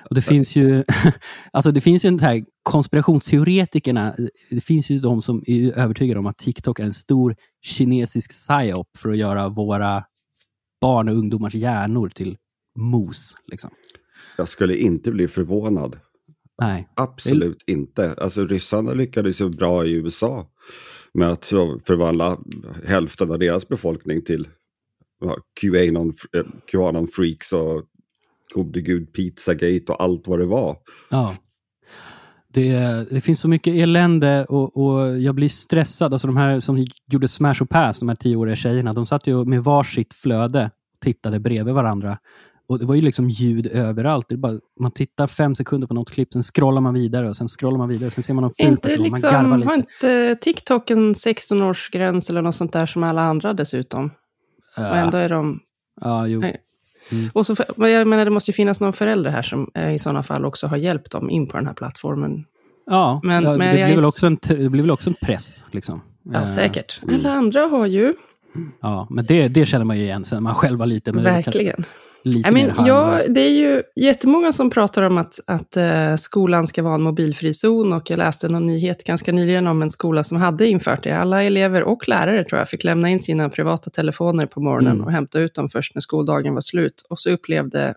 Och 0.09 0.15
det 0.15 0.21
finns 0.21 0.55
ju 0.55 0.83
alltså 1.51 1.71
det 1.71 1.81
finns 1.81 2.05
ju 2.05 2.09
den 2.09 2.19
här 2.19 2.45
konspirationsteoretikerna. 2.63 4.15
Det 4.51 4.61
finns 4.61 4.91
ju 4.91 4.97
de 4.97 5.21
som 5.21 5.43
är 5.47 5.77
övertygade 5.77 6.19
om 6.19 6.27
att 6.27 6.37
TikTok 6.37 6.79
är 6.79 6.83
en 6.83 6.93
stor 6.93 7.35
kinesisk 7.61 8.31
psyop 8.31 8.87
för 8.97 9.09
att 9.09 9.17
göra 9.17 9.49
våra 9.49 10.03
barn 10.81 11.09
och 11.09 11.15
ungdomars 11.15 11.55
hjärnor 11.55 12.09
till 12.09 12.37
mos. 12.79 13.35
Liksom. 13.47 13.69
Jag 14.37 14.49
skulle 14.49 14.77
inte 14.77 15.11
bli 15.11 15.27
förvånad. 15.27 15.99
Nej. 16.61 16.89
Absolut 16.95 17.63
inte. 17.67 18.13
Alltså 18.13 18.45
ryssarna 18.45 18.93
lyckades 18.93 19.41
ju 19.41 19.49
bra 19.49 19.85
i 19.85 19.91
USA 19.91 20.47
med 21.13 21.27
att 21.27 21.45
förvandla 21.85 22.39
hälften 22.85 23.31
av 23.31 23.39
deras 23.39 23.67
befolkning 23.67 24.21
till 24.21 24.47
QAnon, 25.61 26.13
eh, 26.37 26.45
QAnon 26.71 27.07
freaks 27.07 27.53
och 27.53 27.85
gode 28.53 28.81
gud 28.81 29.13
Pizzagate 29.13 29.83
och 29.91 30.03
allt 30.03 30.27
vad 30.27 30.39
det 30.39 30.45
var. 30.45 30.77
Ja. 31.09 31.35
Det, 32.53 32.73
det 33.09 33.21
finns 33.21 33.39
så 33.39 33.47
mycket 33.47 33.75
elände 33.75 34.45
och, 34.45 34.77
och 34.77 35.19
jag 35.19 35.35
blir 35.35 35.49
stressad. 35.49 36.13
Alltså 36.13 36.27
de 36.27 36.37
här 36.37 36.59
som 36.59 36.87
gjorde 37.11 37.27
Smash 37.27 37.61
och 37.61 37.69
Pass, 37.69 37.99
de 37.99 38.09
här 38.09 38.15
tioåriga 38.15 38.55
tjejerna, 38.55 38.93
de 38.93 39.05
satt 39.05 39.27
ju 39.27 39.45
med 39.45 39.63
varsitt 39.63 40.13
flöde 40.13 40.71
och 40.93 40.99
tittade 40.99 41.39
bredvid 41.39 41.73
varandra. 41.73 42.17
Och 42.67 42.79
Det 42.79 42.85
var 42.85 42.95
ju 42.95 43.01
liksom 43.01 43.29
ljud 43.29 43.67
överallt. 43.67 44.29
Det 44.29 44.35
är 44.35 44.37
bara, 44.37 44.59
man 44.79 44.91
tittar 44.91 45.27
fem 45.27 45.55
sekunder 45.55 45.87
på 45.87 45.93
något 45.93 46.11
klipp, 46.11 46.33
sen 46.33 46.43
scrollar 46.43 46.81
man 46.81 46.93
vidare 46.93 47.29
och 47.29 47.37
sen 47.37 47.47
scrollar 47.47 47.77
man 47.77 47.89
vidare. 47.89 48.11
Sen 48.11 48.23
ser 48.23 48.33
man 48.33 48.41
någon 48.41 48.51
ful 48.51 48.67
inte 48.67 48.89
person, 48.89 49.09
man 49.09 49.21
garvar 49.21 49.57
liksom, 49.57 49.79
lite. 49.79 50.07
har 50.07 50.29
inte 50.29 50.43
TikTok 50.43 50.89
en 50.89 51.13
16-årsgräns 51.13 52.29
eller 52.29 52.41
något 52.41 52.55
sånt 52.55 52.73
där 52.73 52.85
som 52.85 53.03
alla 53.03 53.21
andra 53.21 53.53
dessutom? 53.53 54.11
Och 54.77 54.97
ändå 54.97 55.17
är 55.17 55.29
de... 55.29 55.59
ja, 56.01 56.27
jo. 56.27 56.39
Nej. 56.39 56.61
Mm. 57.11 57.29
Och 57.33 57.45
så, 57.45 57.55
jag 57.77 58.07
menar, 58.07 58.25
det 58.25 58.31
måste 58.31 58.51
ju 58.51 58.55
finnas 58.55 58.79
någon 58.79 58.93
förälder 58.93 59.31
här 59.31 59.41
som 59.41 59.71
eh, 59.73 59.93
i 59.95 59.99
sådana 59.99 60.23
fall 60.23 60.45
också 60.45 60.67
har 60.67 60.77
hjälpt 60.77 61.11
dem 61.11 61.29
in 61.29 61.47
på 61.47 61.57
den 61.57 61.67
här 61.67 61.73
plattformen. 61.73 62.45
Ja, 62.85 63.19
Men- 63.23 63.43
ja, 63.43 63.49
men 63.57 63.59
det, 63.67 63.73
blir 63.73 63.81
väl 63.83 63.91
inte- 63.93 64.07
också 64.07 64.27
en, 64.27 64.37
det 64.41 64.69
blir 64.69 64.81
väl 64.81 64.91
också 64.91 65.09
en 65.09 65.15
press. 65.21 65.65
Liksom. 65.71 66.01
Ja, 66.23 66.39
Eh, 66.39 66.45
säkert. 66.45 66.99
mm. 67.03 67.15
Alla 67.15 67.31
andra 67.33 67.61
har 67.61 67.85
ju, 67.85 68.13
Ja, 68.81 69.07
men 69.09 69.25
det, 69.25 69.47
det 69.47 69.65
känner 69.65 69.85
man 69.85 69.97
ju 69.97 70.03
igen 70.03 70.23
sen 70.23 70.43
man 70.43 70.55
själv 70.55 70.79
var 70.79 70.85
liten. 70.85 71.19
Är 71.19 71.23
kanske 71.23 71.51
verkligen. 71.51 71.83
Lite 72.23 72.49
I 72.49 72.53
mer 72.53 72.65
mean, 72.67 72.87
ja, 72.87 73.01
harmlöst. 73.03 73.33
det 73.35 73.41
är 73.41 73.49
ju 73.49 73.83
jättemånga 73.95 74.51
som 74.51 74.69
pratar 74.69 75.03
om 75.03 75.17
att, 75.17 75.39
att 75.47 75.77
eh, 75.77 76.15
skolan 76.15 76.67
ska 76.67 76.83
vara 76.83 76.95
en 76.95 77.01
mobilfri 77.01 77.53
zon 77.53 77.93
och 77.93 78.09
jag 78.09 78.17
läste 78.17 78.49
någon 78.49 78.65
nyhet 78.65 79.03
ganska 79.03 79.31
nyligen 79.31 79.67
om 79.67 79.81
en 79.81 79.91
skola 79.91 80.23
som 80.23 80.37
hade 80.37 80.67
infört 80.67 81.03
det. 81.03 81.11
Alla 81.17 81.43
elever 81.43 81.83
och 81.83 82.07
lärare 82.09 82.43
tror 82.45 82.59
jag 82.59 82.69
fick 82.69 82.83
lämna 82.83 83.09
in 83.09 83.19
sina 83.19 83.49
privata 83.49 83.89
telefoner 83.89 84.45
på 84.45 84.61
morgonen 84.61 84.91
Mm. 84.93 85.05
och 85.05 85.11
hämta 85.11 85.39
ut 85.39 85.53
dem 85.55 85.69
först 85.69 85.95
när 85.95 86.01
skoldagen 86.01 86.53
var 86.53 86.61
slut. 86.61 87.05
Och 87.09 87.19
så 87.19 87.29
upplevde 87.29 87.93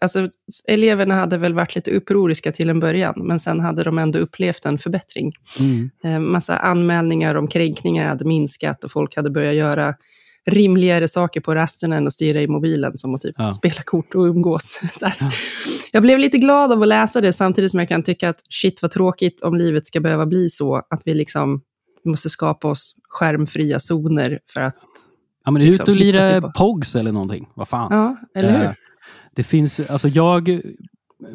alltså, 0.00 0.28
eleverna 0.68 1.14
hade 1.14 1.38
väl 1.38 1.54
varit 1.54 1.74
lite 1.74 1.90
upproriska 1.90 2.52
till 2.52 2.70
en 2.70 2.80
början, 2.80 3.14
men 3.16 3.40
sen 3.40 3.60
hade 3.60 3.82
de 3.82 3.98
ändå 3.98 4.18
upplevt 4.18 4.66
en 4.66 4.78
förbättring. 4.78 5.32
Mm. 5.60 5.90
Eh, 6.04 6.18
massa 6.20 6.56
anmälningar 6.56 7.34
om 7.34 7.48
kränkningar 7.48 8.08
hade 8.08 8.24
minskat 8.24 8.84
och 8.84 8.92
folk 8.92 9.16
hade 9.16 9.30
börjat 9.30 9.54
göra 9.54 9.94
rimligare 10.46 11.08
saker 11.08 11.40
på 11.40 11.54
rasterna 11.54 11.96
än 11.96 12.06
att 12.06 12.12
stirra 12.12 12.40
i 12.42 12.46
mobilen, 12.48 12.98
som 12.98 13.14
att 13.14 13.20
typ 13.22 13.34
Ja. 13.38 13.52
spela 13.52 13.82
kort 13.84 14.14
och 14.14 14.22
umgås. 14.24 14.80
Ja. 15.00 15.10
Jag 15.92 16.02
blev 16.02 16.18
lite 16.18 16.38
glad 16.38 16.72
av 16.72 16.82
att 16.82 16.88
läsa 16.88 17.20
det, 17.20 17.32
samtidigt 17.32 17.70
som 17.70 17.80
jag 17.80 17.88
kan 17.88 18.02
tycka 18.02 18.28
att 18.28 18.40
shit 18.50 18.82
vad 18.82 18.90
tråkigt 18.90 19.40
om 19.42 19.54
livet 19.54 19.86
ska 19.86 20.00
behöva 20.00 20.26
bli 20.26 20.50
så, 20.50 20.76
att 20.90 21.02
vi 21.04 21.14
liksom 21.14 21.60
vi 22.04 22.10
måste 22.10 22.30
skapa 22.30 22.68
oss 22.68 22.94
skärmfria 23.08 23.78
zoner 23.80 24.38
för 24.46 24.60
att, 24.60 24.74
Ja, 25.44 25.50
men 25.50 25.62
ut 25.62 25.68
liksom, 25.68 25.92
och 25.94 25.96
lira. 26.00 26.40
POGs 26.58 26.96
eller 26.96 27.12
någonting. 27.12 27.48
Vad 27.54 27.68
fan. 27.68 27.88
ja, 27.90 28.16
eller 28.40 28.58
hur? 28.58 28.64
Eh, 28.66 28.72
Det 29.34 29.42
finns, 29.42 29.80
alltså 29.80 30.08
jag 30.08 30.60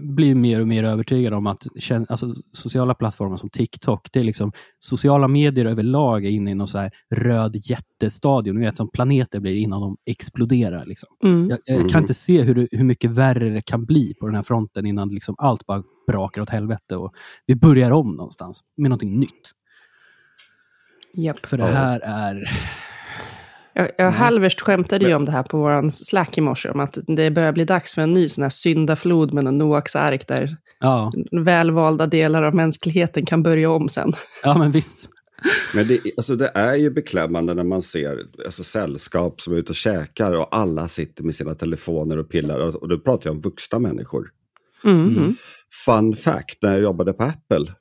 blir 0.01 0.35
mer 0.35 0.61
och 0.61 0.67
mer 0.67 0.83
övertygad 0.83 1.33
om 1.33 1.47
att 1.47 1.67
alltså, 2.09 2.33
sociala 2.51 2.93
plattformar 2.93 3.35
som 3.37 3.49
TikTok, 3.49 4.07
det 4.11 4.19
är 4.19 4.23
liksom 4.23 4.51
sociala 4.79 5.27
medier 5.27 5.65
överlag 5.65 6.25
är 6.25 6.29
inne 6.29 6.51
i 6.51 6.55
någon 6.55 6.67
så 6.67 6.79
här 6.79 6.91
röd 7.15 7.55
jättestadion. 7.69 8.55
Ni 8.55 8.65
vet 8.65 8.77
som 8.77 8.89
planeter 8.91 9.39
blir 9.39 9.55
innan 9.55 9.81
de 9.81 9.97
exploderar. 10.05 10.85
Liksom. 10.85 11.09
Mm. 11.23 11.49
Jag, 11.49 11.59
jag 11.65 11.75
Mm. 11.77 11.89
kan 11.89 12.01
inte 12.01 12.13
se 12.13 12.41
hur, 12.41 12.67
hur 12.71 12.83
mycket 12.83 13.11
värre 13.11 13.49
det 13.49 13.61
kan 13.61 13.85
bli 13.85 14.13
på 14.19 14.25
den 14.25 14.35
här 14.35 14.43
fronten 14.43 14.85
innan 14.85 15.09
liksom 15.09 15.35
allt 15.37 15.65
bara 15.65 15.83
brakar 16.07 16.41
åt 16.41 16.49
helvete 16.49 16.95
och 16.95 17.13
vi 17.45 17.55
börjar 17.55 17.91
om 17.91 18.11
någonstans 18.11 18.61
med 18.77 18.89
någonting 18.89 19.19
nytt. 19.19 19.51
Japp. 21.13 21.45
För 21.45 21.57
det 21.57 21.65
här 21.65 21.99
är... 21.99 22.49
Jag, 23.79 23.91
jag 23.97 24.07
Mm. 24.07 24.13
halvvärt 24.13 24.61
skämtade 24.61 25.05
ju 25.05 25.13
om 25.13 25.25
det 25.25 25.31
här 25.31 25.43
på 25.43 25.57
vår 25.57 25.89
Slack 25.89 26.37
i 26.37 26.41
morse, 26.41 26.69
om 26.69 26.79
att 26.79 26.97
det 27.07 27.31
börjar 27.31 27.51
bli 27.51 27.65
dags 27.65 27.95
för 27.95 28.01
en 28.01 28.13
ny 28.13 28.29
sån 28.29 28.41
här 28.41 28.49
syndaflod 28.49 29.33
med 29.33 29.47
en 29.47 29.57
Noaks 29.57 29.95
ark, 29.95 30.27
där 30.27 30.57
Ja, 30.79 31.11
välvalda 31.31 32.05
delar 32.07 32.43
av 32.43 32.55
mänskligheten 32.55 33.25
kan 33.25 33.43
börja 33.43 33.69
om 33.71 33.89
sen. 33.89 34.13
ja 34.43 34.57
men 34.57 34.71
visst. 34.71 35.09
Men 35.75 35.87
det, 35.87 35.99
alltså 36.17 36.35
det 36.35 36.51
är 36.53 36.75
ju 36.75 36.89
beklämmande 36.89 37.53
när 37.53 37.63
man 37.63 37.81
ser 37.81 38.19
alltså 38.45 38.63
sällskap 38.63 39.41
som 39.41 39.53
är 39.53 39.57
ute 39.57 39.69
och 39.69 39.75
käkar 39.75 40.31
och 40.37 40.47
alla 40.55 40.87
sitter 40.87 41.23
med 41.23 41.35
sina 41.35 41.55
telefoner 41.55 42.17
och 42.17 42.29
pillar. 42.29 42.59
Och, 42.59 42.75
och 42.75 42.87
då 42.89 42.99
pratar 42.99 43.27
jag 43.29 43.35
om 43.35 43.41
vuxna 43.41 43.79
människor. 43.79 44.27
Mm. 44.85 45.07
Mm. 45.17 45.35
Fun 45.85 46.15
fact, 46.15 46.57
när 46.61 46.71
jag 46.73 46.81
jobbade 46.81 47.13
på 47.13 47.23
Apple, 47.23 47.73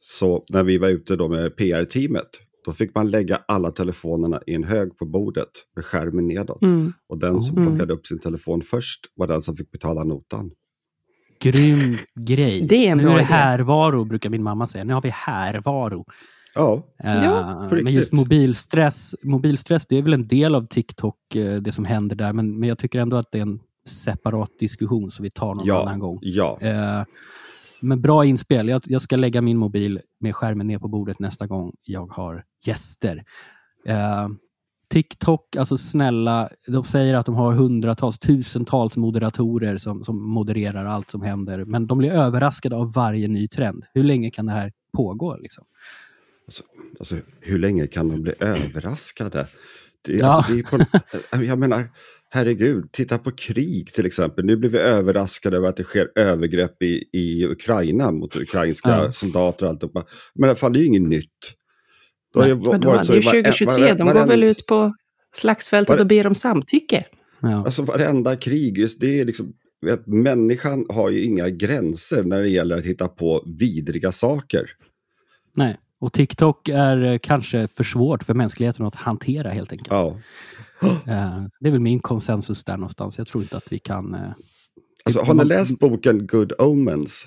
så 0.00 0.44
när 0.48 0.62
vi 0.62 0.78
var 0.78 0.88
ute 0.88 1.16
då 1.16 1.28
med 1.28 1.56
PR-teamet, 1.56 2.28
då 2.64 2.72
fick 2.72 2.94
man 2.94 3.10
lägga 3.10 3.40
alla 3.48 3.70
telefonerna 3.70 4.40
i 4.46 4.54
en 4.54 4.64
hög 4.64 4.96
på 4.98 5.04
bordet 5.04 5.48
med 5.76 5.84
skärmen 5.84 6.26
nedåt. 6.26 6.62
Mm. 6.62 6.92
Och 7.08 7.18
den 7.18 7.42
som 7.42 7.58
Mm. 7.58 7.68
plockade 7.68 7.92
upp 7.92 8.06
sin 8.06 8.18
telefon 8.18 8.62
först 8.62 9.00
var 9.14 9.26
den 9.26 9.42
som 9.42 9.56
fick 9.56 9.70
betala 9.70 10.04
notan. 10.04 10.50
Grym 11.40 11.96
grej. 12.26 12.66
Det 12.68 12.86
är 12.86 12.92
en 12.92 12.98
nu 12.98 13.08
är 13.08 13.14
det 13.16 13.22
härvaro, 13.22 14.04
brukar 14.04 14.30
min 14.30 14.42
mamma 14.42 14.66
säga. 14.66 14.84
Nu 14.84 14.92
har 14.94 15.02
vi 15.02 15.10
härvaro. 15.10 16.04
Ja, 16.54 16.86
Eh, 17.04 17.24
Ja, 17.24 17.68
men 17.72 17.92
just 17.92 18.12
mobilstress, 18.12 19.14
mobilstress, 19.24 19.86
det 19.86 19.98
är 19.98 20.02
väl 20.02 20.12
en 20.14 20.26
del 20.28 20.54
av 20.54 20.66
TikTok, 20.66 21.34
eh, 21.34 21.56
det 21.62 21.72
som 21.72 21.84
händer 21.84 22.16
där. 22.16 22.32
Men, 22.32 22.58
men 22.58 22.68
jag 22.68 22.78
tycker 22.78 23.00
ändå 23.00 23.16
att 23.16 23.32
det 23.32 23.38
är 23.38 23.42
en 23.42 23.60
separat 23.86 24.50
diskussion 24.58 25.10
som 25.10 25.22
vi 25.22 25.30
tar 25.30 25.54
någon 25.54 25.66
ja, 25.66 25.82
annan 25.82 25.98
gång. 25.98 26.18
ja. 26.22 26.58
Eh, 26.60 27.04
men 27.82 28.00
bra 28.02 28.24
inspel. 28.24 28.68
Jag, 28.68 28.82
jag 28.86 29.02
ska 29.02 29.16
lägga 29.16 29.42
min 29.42 29.58
mobil 29.58 30.00
med 30.20 30.34
skärmen 30.36 30.66
ner 30.66 30.78
på 30.78 30.88
bordet 30.88 31.18
nästa 31.18 31.46
gång 31.46 31.72
jag 31.82 32.06
har 32.06 32.44
gäster. 32.66 33.24
Eh, 33.86 34.28
TikTok, 34.90 35.56
alltså 35.56 35.76
snälla, 35.76 36.48
de 36.68 36.84
säger 36.84 37.14
att 37.14 37.26
de 37.26 37.34
har 37.34 37.52
hundratals, 37.52 38.18
tusentals 38.18 38.96
moderatorer 38.96 39.76
som, 39.76 40.04
som 40.04 40.22
modererar 40.30 40.84
allt 40.84 41.10
som 41.10 41.22
händer. 41.22 41.64
Men 41.64 41.86
de 41.86 41.98
blir 41.98 42.12
överraskade 42.12 42.76
av 42.76 42.92
varje 42.92 43.28
ny 43.28 43.48
trend. 43.48 43.84
Hur 43.94 44.04
länge 44.04 44.30
kan 44.30 44.46
det 44.46 44.52
här 44.52 44.72
pågå? 44.96 45.36
Liksom? 45.36 45.64
Alltså, 46.98 47.16
hur 47.40 47.58
länge 47.58 47.86
kan 47.86 48.08
de 48.08 48.22
bli 48.22 48.32
överraskade? 48.40 49.46
Det, 50.02 50.12
Ja. 50.12 50.26
alltså, 50.26 50.52
det 50.52 50.62
på, 50.62 50.78
jag 51.42 51.58
menar, 51.58 51.88
herregud, 52.34 52.92
titta 52.92 53.18
på 53.18 53.30
krig 53.30 53.92
till 53.94 54.06
exempel. 54.06 54.44
Nu 54.44 54.56
blir 54.56 54.70
vi 54.70 54.78
överraskade 54.78 55.56
över 55.56 55.68
att 55.68 55.76
det 55.76 55.84
sker 55.84 56.08
övergrepp 56.14 56.82
i, 56.82 57.04
i 57.12 57.46
Ukraina 57.46 58.10
mot 58.10 58.36
ukrainska 58.36 58.88
Ja. 58.90 59.12
soldater 59.12 59.66
och 59.66 59.70
alltihopa. 59.72 60.04
Men 60.34 60.56
fan, 60.56 60.72
det 60.72 60.78
är 60.78 60.80
ju 60.80 60.86
inget 60.86 61.02
nytt. 61.02 61.28
Det 62.34 62.40
har 62.40 62.46
ju 62.46 62.54
det 62.54 62.60
är 62.70 62.78
vare- 62.78 63.04
2023, 63.04 63.66
vare- 63.66 63.92
de 63.94 63.98
går 63.98 64.04
varenda- 64.04 64.26
väl 64.26 64.44
ut 64.44 64.66
på 64.66 64.94
slagsfältet 65.34 66.00
och 66.00 66.06
ber 66.06 66.26
om 66.26 66.34
samtycke. 66.34 67.04
Ja. 67.40 67.64
Alltså 67.64 67.82
varenda 67.82 68.36
krig, 68.36 68.78
just 68.78 69.00
det 69.00 69.20
är 69.20 69.24
liksom, 69.24 69.52
vet, 69.86 70.06
människan 70.06 70.86
har 70.88 71.10
ju 71.10 71.22
inga 71.22 71.48
gränser 71.48 72.22
när 72.22 72.42
det 72.42 72.48
gäller 72.48 72.76
att 72.78 72.84
hitta 72.84 73.08
på 73.08 73.44
vidriga 73.58 74.12
saker. 74.12 74.70
Nej. 75.56 75.78
Och 76.02 76.12
TikTok 76.12 76.68
är 76.68 77.02
eh, 77.04 77.18
kanske 77.18 77.68
för 77.68 77.84
svårt 77.84 78.22
för 78.24 78.34
mänskligheten 78.34 78.86
att 78.86 78.94
hantera 78.94 79.50
helt 79.50 79.72
enkelt. 79.72 79.90
Ja. 79.90 80.18
Eh, 80.82 81.42
det 81.60 81.68
är 81.68 81.70
väl 81.70 81.80
min 81.80 82.00
konsensus 82.00 82.64
där 82.64 82.76
någonstans. 82.76 83.18
Jag 83.18 83.26
tror 83.26 83.42
inte 83.42 83.56
att 83.56 83.72
vi 83.72 83.78
kan... 83.78 84.14
eh, 84.14 84.20
Alltså, 85.04 85.22
har 85.22 85.34
ni 85.34 85.44
läst 85.44 85.78
boken 85.78 86.26
Good 86.26 86.52
Omens 86.58 87.26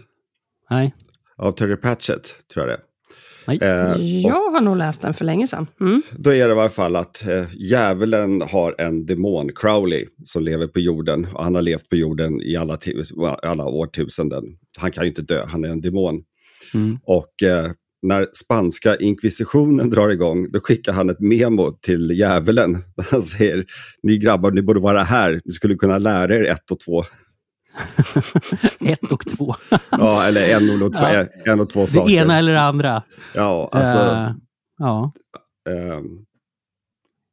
Nej. 0.69 0.93
av 1.37 1.51
Terry 1.51 1.75
Pratchett, 1.77 2.35
tror 2.53 2.67
jag 2.69 2.79
det. 2.79 2.81
Eh, 3.65 4.21
Jag 4.21 4.51
har 4.51 4.61
nog 4.61 4.77
läst 4.77 5.01
den 5.01 5.13
för 5.13 5.25
länge 5.25 5.47
sedan. 5.47 5.67
Mm. 5.81 6.01
Då 6.17 6.29
är 6.29 6.33
det 6.33 6.39
i 6.55 6.59
alla 6.59 6.69
fall 6.69 6.95
att 6.95 7.27
eh, 7.27 7.45
djävulen 7.53 8.41
har 8.41 8.75
en 8.77 9.05
demon, 9.05 9.49
Crowley, 9.55 10.05
som 10.25 10.43
lever 10.43 10.67
på 10.67 10.79
jorden. 10.79 11.27
Och 11.33 11.43
han 11.43 11.55
har 11.55 11.61
levt 11.61 11.89
på 11.89 11.95
jorden 11.95 12.41
i 12.41 12.55
alla, 12.55 12.77
alla 13.43 13.65
årtusenden. 13.65 14.43
Han 14.77 14.91
kan 14.91 15.03
ju 15.03 15.09
inte 15.09 15.21
dö, 15.21 15.45
han 15.45 15.65
är 15.65 15.69
en 15.69 15.81
demon. 15.81 16.23
Mm. 16.73 16.99
Och 17.03 17.43
eh, 17.43 17.71
när 18.01 18.27
spanska 18.33 18.95
inkvisitionen 18.97 19.89
drar 19.89 20.09
igång, 20.09 20.51
då 20.51 20.59
skickar 20.59 20.93
han 20.93 21.09
ett 21.09 21.19
memo 21.19 21.71
till 21.71 22.11
djävulen. 22.11 22.77
Han 23.11 23.21
säger, 23.21 23.65
ni 24.03 24.17
grabbar, 24.17 24.51
ni 24.51 24.61
borde 24.61 24.79
vara 24.79 25.03
här. 25.03 25.41
Ni 25.45 25.53
skulle 25.53 25.75
kunna 25.75 25.97
lära 25.97 26.35
er 26.35 26.43
ett 26.43 26.71
och 26.71 26.79
två. 26.79 27.03
Ett 28.79 29.11
och 29.11 29.25
två. 29.37 29.53
Ja, 29.91 30.23
eller 30.23 30.55
en 30.55 30.81
och 30.83 30.93
två, 30.93 30.99
Ja. 31.01 31.25
en 31.45 31.59
och 31.59 31.69
två 31.69 31.81
Det 31.81 31.87
saker. 31.87 32.13
ena 32.13 32.37
eller 32.37 32.53
det 32.53 32.61
andra. 32.61 33.03
Ja, 33.35 33.69
alltså. 33.71 33.99
Eh, 33.99 34.31
ja. 34.77 35.11
ehm, 35.69 36.03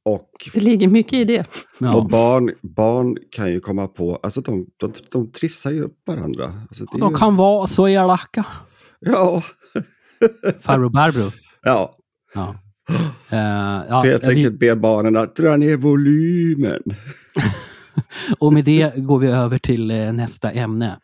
och 0.05 0.31
Det 0.55 0.61
ligger 0.61 0.89
mycket 0.89 1.13
i 1.13 1.25
det. 1.25 1.47
ja. 1.81 1.95
Och 1.95 2.09
barn, 2.09 2.51
barn 2.63 3.17
kan 3.31 3.51
ju 3.53 3.61
komma 3.61 3.87
på, 3.87 4.17
alltså 4.23 4.41
de, 4.41 4.67
de, 4.77 4.93
de 5.11 5.33
trissar 5.33 5.71
ju 5.71 5.83
upp 5.83 5.97
varandra. 6.07 6.45
Alltså 6.69 6.85
det 6.85 6.99
De 6.99 7.11
ju, 7.11 7.17
kan 7.17 7.37
vara 7.37 7.67
så 7.67 7.89
elaka. 7.89 8.47
Ja, 9.01 9.43
Farbror 10.61 10.89
Barbro. 10.89 11.31
ja. 11.63 11.97
Ja. 12.35 12.55
Eh, 13.31 13.85
ja, 13.89 14.03
Helt 14.05 14.25
vi, 14.25 14.29
enkelt 14.29 14.59
be 14.59 14.77
barnen 14.77 15.17
att 15.17 15.37
dra 15.37 15.57
ner 15.57 15.77
volymen. 15.77 16.83
och 18.39 18.53
med 18.53 18.65
det 18.65 18.97
går 18.97 19.19
vi 19.19 19.27
över 19.27 19.59
till 19.59 19.91
eh, 19.91 20.13
nästa 20.13 20.51
ämne. 20.51 20.99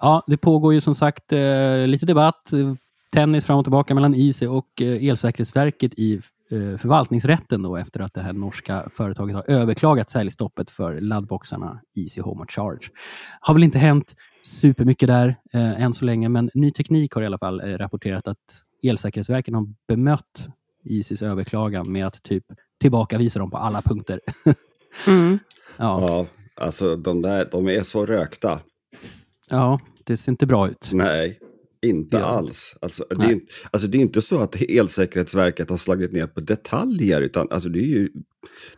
Ja, 0.00 0.22
det 0.26 0.36
pågår 0.36 0.74
ju 0.74 0.80
som 0.80 0.94
sagt 0.94 1.32
eh, 1.32 1.86
lite 1.86 2.06
debatt, 2.06 2.50
tennis 3.12 3.44
fram 3.44 3.58
och 3.58 3.64
tillbaka 3.64 3.94
mellan 3.94 4.14
IC 4.14 4.42
och 4.42 4.80
Elsäkerhetsverket 4.80 5.94
i 5.94 6.20
förvaltningsrätten 6.78 7.62
då 7.62 7.76
efter 7.76 8.00
att 8.00 8.14
det 8.14 8.20
här 8.22 8.32
norska 8.32 8.88
företaget 8.90 9.34
har 9.34 9.50
överklagat 9.50 10.10
säljstoppet 10.10 10.70
för 10.70 11.00
laddboxarna 11.00 11.80
IC 11.96 12.18
Home 12.18 12.42
och 12.42 12.50
Charge. 12.50 12.88
Har 13.40 13.54
väl 13.54 13.64
inte 13.64 13.78
hänt 13.78 14.14
supermycket 14.42 15.06
där 15.08 15.36
eh, 15.52 15.82
än 15.82 15.94
så 15.94 16.04
länge, 16.04 16.28
men 16.28 16.50
Ny 16.54 16.70
Teknik 16.72 17.12
har 17.14 17.22
i 17.22 17.26
alla 17.26 17.38
fall 17.38 17.60
eh, 17.60 17.64
rapporterat 17.78 18.28
att 18.28 18.38
Elsäkerhetsverket 18.82 19.54
har 19.54 19.66
bemött 19.88 20.48
ICs 20.84 21.22
överklagan 21.22 21.92
med 21.92 22.06
att 22.06 22.22
typ 22.22 22.44
tillbakavisa 22.80 23.38
dem 23.38 23.50
på 23.50 23.56
alla 23.56 23.82
punkter. 23.82 24.20
Mm. 25.08 25.38
ja, 25.76 26.00
Ja, 26.08 26.26
alltså 26.64 26.96
de 26.96 27.22
där, 27.22 27.48
de 27.50 27.68
är 27.68 27.82
så 27.82 28.06
rökta. 28.06 28.60
ja, 29.50 29.80
det 30.04 30.16
ser 30.16 30.32
inte 30.32 30.46
bra 30.46 30.68
ut. 30.68 30.90
Nej. 30.92 31.38
Inte 31.82 32.16
Ja. 32.16 32.24
alls. 32.24 32.76
Alltså 32.82 33.04
det, 33.10 33.24
är, 33.26 33.30
inte- 33.32 33.52
alltså 33.70 33.88
det 33.88 33.98
är 33.98 34.00
inte 34.02 34.22
så 34.22 34.38
att 34.38 34.56
Elsäkerhetsverket 34.68 35.70
har 35.70 35.76
slagit 35.76 36.12
ner 36.12 36.26
på 36.26 36.40
detaljer, 36.40 37.20
utan 37.20 37.48
alltså 37.50 37.68
det 37.68 37.78
är 37.78 37.86
ju, 37.86 38.08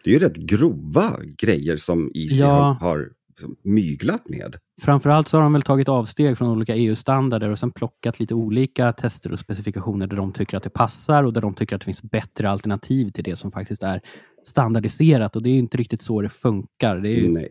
det 0.04 0.11
är 0.11 0.14
ju 0.14 0.19
rätt 0.21 0.37
grova 0.37 1.19
grejer 1.38 1.76
som 1.76 2.11
IC 2.14 2.33
Ja. 2.33 2.47
har, 2.47 2.75
har 2.75 3.11
liksom 3.32 3.56
myglat 3.62 4.28
med. 4.28 4.56
Framförallt 4.82 5.28
så 5.28 5.36
har 5.36 5.42
de 5.42 5.52
väl 5.52 5.62
tagit 5.62 5.88
avsteg 5.88 6.38
från 6.38 6.48
olika 6.48 6.74
EU-standarder 6.74 7.50
och 7.50 7.58
sen 7.58 7.70
plockat 7.70 8.20
lite 8.20 8.34
olika 8.34 8.92
tester 8.92 9.32
och 9.32 9.38
specifikationer 9.38 10.06
där 10.06 10.16
de 10.16 10.32
tycker 10.32 10.56
att 10.56 10.62
det 10.62 10.70
passar 10.70 11.24
och 11.24 11.32
där 11.32 11.40
de 11.40 11.54
tycker 11.54 11.76
att 11.76 11.80
det 11.80 11.84
finns 11.84 12.02
bättre 12.02 12.50
alternativ 12.50 13.10
till 13.10 13.24
det 13.24 13.36
som 13.36 13.52
faktiskt 13.52 13.82
är 13.82 14.00
standardiserat. 14.44 15.36
Och 15.36 15.42
det 15.42 15.50
är 15.50 15.54
inte 15.54 15.76
riktigt 15.76 16.02
så 16.02 16.22
det 16.22 16.28
funkar. 16.28 16.96
Det 16.96 17.10
är 17.10 17.48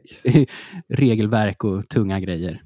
regelverk 0.89 1.63
och 1.63 1.89
tunga 1.89 2.19
grejer. 2.19 2.61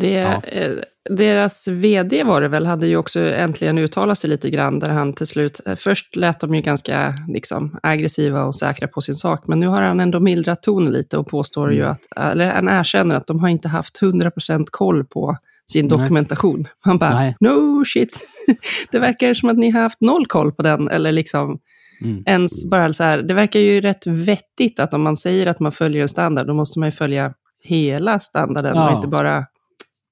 Det, 0.00 0.10
Ja. 0.12 0.42
eh, 0.44 0.70
deras 1.10 1.68
vd 1.68 2.24
var 2.24 2.40
det 2.40 2.48
väl, 2.48 2.66
hade 2.66 2.86
ju 2.86 2.96
också 2.96 3.20
äntligen 3.20 3.78
uttalat 3.78 4.18
sig 4.18 4.30
lite 4.30 4.50
grann, 4.50 4.78
där 4.78 4.88
han 4.88 5.12
till 5.12 5.26
slut, 5.26 5.60
eh, 5.66 5.76
först 5.76 6.16
lät 6.16 6.40
de 6.40 6.54
ju 6.54 6.60
ganska 6.60 7.14
liksom, 7.28 7.78
aggressiva 7.82 8.44
och 8.44 8.54
säkra 8.54 8.88
på 8.88 9.00
sin 9.00 9.14
sak, 9.14 9.46
men 9.46 9.60
nu 9.60 9.66
har 9.66 9.82
han 9.82 10.00
ändå 10.00 10.20
mildrat 10.20 10.62
tonen 10.62 10.92
lite 10.92 11.18
och 11.18 11.26
påstår 11.28 11.72
ju 11.72 11.78
Mm. 11.80 11.90
att, 11.90 12.32
eller 12.32 12.50
han 12.54 12.68
erkänner 12.68 13.14
att 13.14 13.26
de 13.26 13.40
har 13.40 13.48
inte 13.48 13.68
haft 13.68 14.00
100% 14.02 14.66
koll 14.70 15.04
på 15.04 15.36
sin 15.66 15.86
Nej. 15.86 15.98
dokumentation. 15.98 16.68
Han 16.80 16.98
bara, 16.98 17.14
Nej. 17.14 17.36
no 17.40 17.84
shit, 17.84 18.18
det 18.92 18.98
verkar 18.98 19.34
som 19.34 19.48
att 19.48 19.58
ni 19.58 19.70
har 19.70 19.80
haft 19.82 20.00
noll 20.00 20.26
koll 20.26 20.52
på 20.52 20.62
den, 20.62 20.88
eller 20.88 21.12
liksom 21.12 21.58
mm. 22.02 22.22
ens 22.26 22.70
bara 22.70 22.92
så 22.92 23.02
här, 23.04 23.18
det 23.22 23.34
verkar 23.34 23.60
ju 23.60 23.80
rätt 23.80 24.06
vettigt 24.06 24.80
att 24.80 24.94
om 24.94 25.02
man 25.02 25.16
säger 25.16 25.46
att 25.46 25.60
man 25.60 25.72
följer 25.72 26.02
en 26.02 26.08
standard, 26.08 26.46
då 26.46 26.54
måste 26.54 26.78
man 26.78 26.88
ju 26.88 26.92
följa 26.92 27.34
hela 27.64 28.18
standarden 28.18 28.76
Ja. 28.76 28.88
och 28.90 28.96
inte 28.96 29.08
bara 29.08 29.46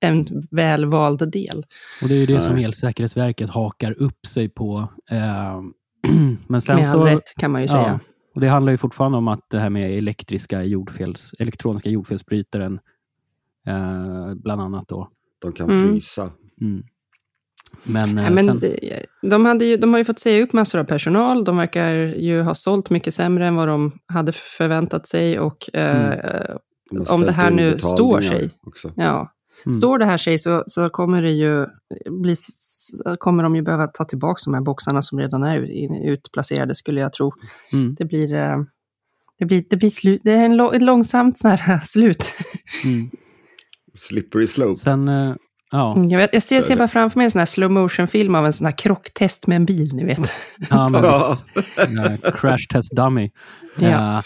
en 0.00 0.26
välvald 0.50 1.30
del. 1.32 1.66
Och 2.02 2.08
det 2.08 2.14
är 2.14 2.18
ju 2.18 2.26
det 2.26 2.40
som. 2.40 2.56
Elsäkerhetsverket 2.56 3.48
hakar 3.50 4.02
upp 4.02 4.26
sig 4.26 4.48
på. 4.48 4.88
Ehm, 5.10 5.72
men 6.48 6.60
sen 6.60 6.76
Med 6.76 6.86
så... 6.86 7.00
all 7.00 7.06
rätt 7.06 7.34
kan 7.36 7.50
man 7.50 7.62
ju 7.62 7.68
säga. 7.68 7.82
Ja, 7.82 7.98
och 8.34 8.40
det 8.40 8.48
handlar 8.48 8.70
ju 8.72 8.76
fortfarande 8.76 9.18
om 9.18 9.28
att 9.28 9.50
det 9.50 9.58
här 9.58 9.70
med 9.70 9.98
elektriska 9.98 10.64
jordfels, 10.64 11.32
elektroniska 11.38 11.90
jordfelsbrytaren, 11.90 12.80
eh, 13.66 14.34
bland 14.34 14.60
annat 14.62 14.88
då. 14.88 15.08
De 15.42 15.52
kan 15.52 15.70
Mm. 15.70 15.88
frysa. 15.92 16.30
Mm. 16.60 16.82
Men, 17.84 18.14
Nej, 18.14 18.24
eh, 18.24 18.30
men 18.30 18.44
sen, 18.44 18.62
de, 19.22 19.44
hade 19.44 19.64
ju, 19.64 19.76
de 19.76 19.92
har 19.92 19.98
ju 19.98 20.04
fått 20.04 20.18
säga 20.18 20.42
upp 20.44 20.52
massor 20.52 20.78
av 20.78 20.84
personal. 20.84 21.44
De 21.44 21.56
verkar 21.56 21.88
ju 22.16 22.42
ha 22.42 22.54
sålt 22.54 22.90
mycket 22.90 23.14
sämre 23.14 23.46
än 23.46 23.54
vad 23.54 23.68
de 23.68 23.98
hade 24.06 24.32
förväntat 24.32 25.06
sig. 25.06 25.38
Och 25.40 25.74
eh, 25.74 26.58
Mm. 26.90 26.98
De 27.00 27.06
har 27.08 27.14
Om 27.14 27.20
det 27.20 27.32
här 27.32 27.50
nu 27.50 27.78
står 27.78 28.20
sig. 28.20 28.50
Också. 28.62 28.92
ja, 28.96 29.32
mm. 29.66 29.72
står 29.72 29.98
det 29.98 30.04
här 30.04 30.18
sig 30.18 30.38
så, 30.38 30.64
så 30.66 30.90
kommer 30.90 31.22
det 31.22 31.30
ju 31.30 31.66
bli, 32.10 32.36
kommer 33.18 33.42
de 33.42 33.56
ju 33.56 33.62
behöva 33.62 33.86
ta 33.86 34.04
tillbaka 34.04 34.40
de 34.44 34.54
här 34.54 34.60
boxarna 34.60 35.02
som 35.02 35.18
redan 35.18 35.42
är 35.42 35.58
ut- 35.60 36.04
utplacerade, 36.04 36.74
skulle 36.74 37.00
jag 37.00 37.12
tro. 37.12 37.32
Mm. 37.72 37.94
Det 37.94 38.04
blir, 38.04 38.34
eh, 38.34 38.58
det 39.38 39.44
blir, 39.44 39.64
det 39.70 39.76
blir 39.76 39.90
slut. 39.90 40.20
Det 40.24 40.32
är 40.32 40.44
en 40.44 40.56
lo- 40.56 40.72
ett 40.72 40.82
långsamt 40.82 41.38
så 41.38 41.48
här 41.48 41.80
slut. 41.84 42.24
Mm. 42.84 43.10
Slippery 43.94 44.46
slope. 44.46 44.76
Sen, 44.76 45.08
eh, 45.08 45.34
ja, 45.70 46.04
Jag, 46.10 46.18
vet, 46.18 46.30
jag 46.32 46.42
ser, 46.42 46.62
ser 46.62 46.76
bara 46.76 46.88
framför 46.88 47.18
mig 47.18 47.24
en 47.24 47.30
sån 47.30 47.38
här 47.38 47.46
slow 47.46 47.70
motion 47.70 48.08
film 48.08 48.34
av 48.34 48.46
en 48.46 48.52
sån 48.52 48.64
här 48.66 48.78
krocktest 48.78 49.46
med 49.46 49.56
en 49.56 49.64
bil, 49.66 49.94
ni 49.94 50.04
vet. 50.04 50.30
ja 50.70 50.88
men 50.88 51.02
Ja. 51.04 51.28
visst. 51.30 51.46
Eh, 52.24 52.30
crash 52.32 52.66
test 52.72 52.96
dummy. 52.96 53.30
Ja. 53.78 53.88
Eh, 54.16 54.20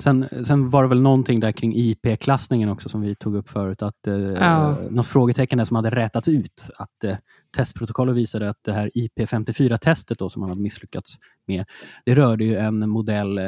sen, 0.00 0.28
sen 0.44 0.70
var 0.70 0.82
det 0.82 0.88
väl 0.88 1.00
någonting 1.00 1.40
där 1.40 1.52
kring 1.52 1.72
IP-klassningen 1.76 2.68
också 2.68 2.88
som 2.88 3.00
vi 3.00 3.14
tog 3.16 3.36
upp 3.36 3.48
förut. 3.48 3.82
Att, 3.82 4.06
eh, 4.06 4.14
Ja. 4.14 4.78
Något 4.90 5.06
frågetecken 5.06 5.58
där 5.58 5.64
som 5.64 5.76
hade 5.76 5.90
rätats 5.90 6.28
ut. 6.28 6.68
Att 6.78 7.04
eh, 7.04 7.16
testprotokollet 7.56 8.16
visade 8.16 8.48
att 8.48 8.58
det 8.64 8.72
här 8.72 8.90
IP54-testet 8.94 10.18
då 10.18 10.28
som 10.28 10.40
man 10.40 10.48
hade 10.48 10.62
misslyckats 10.62 11.16
med, 11.46 11.64
det 12.06 12.14
rörde 12.14 12.44
ju 12.44 12.56
en 12.56 12.88
modell, 12.88 13.38
eh, 13.38 13.44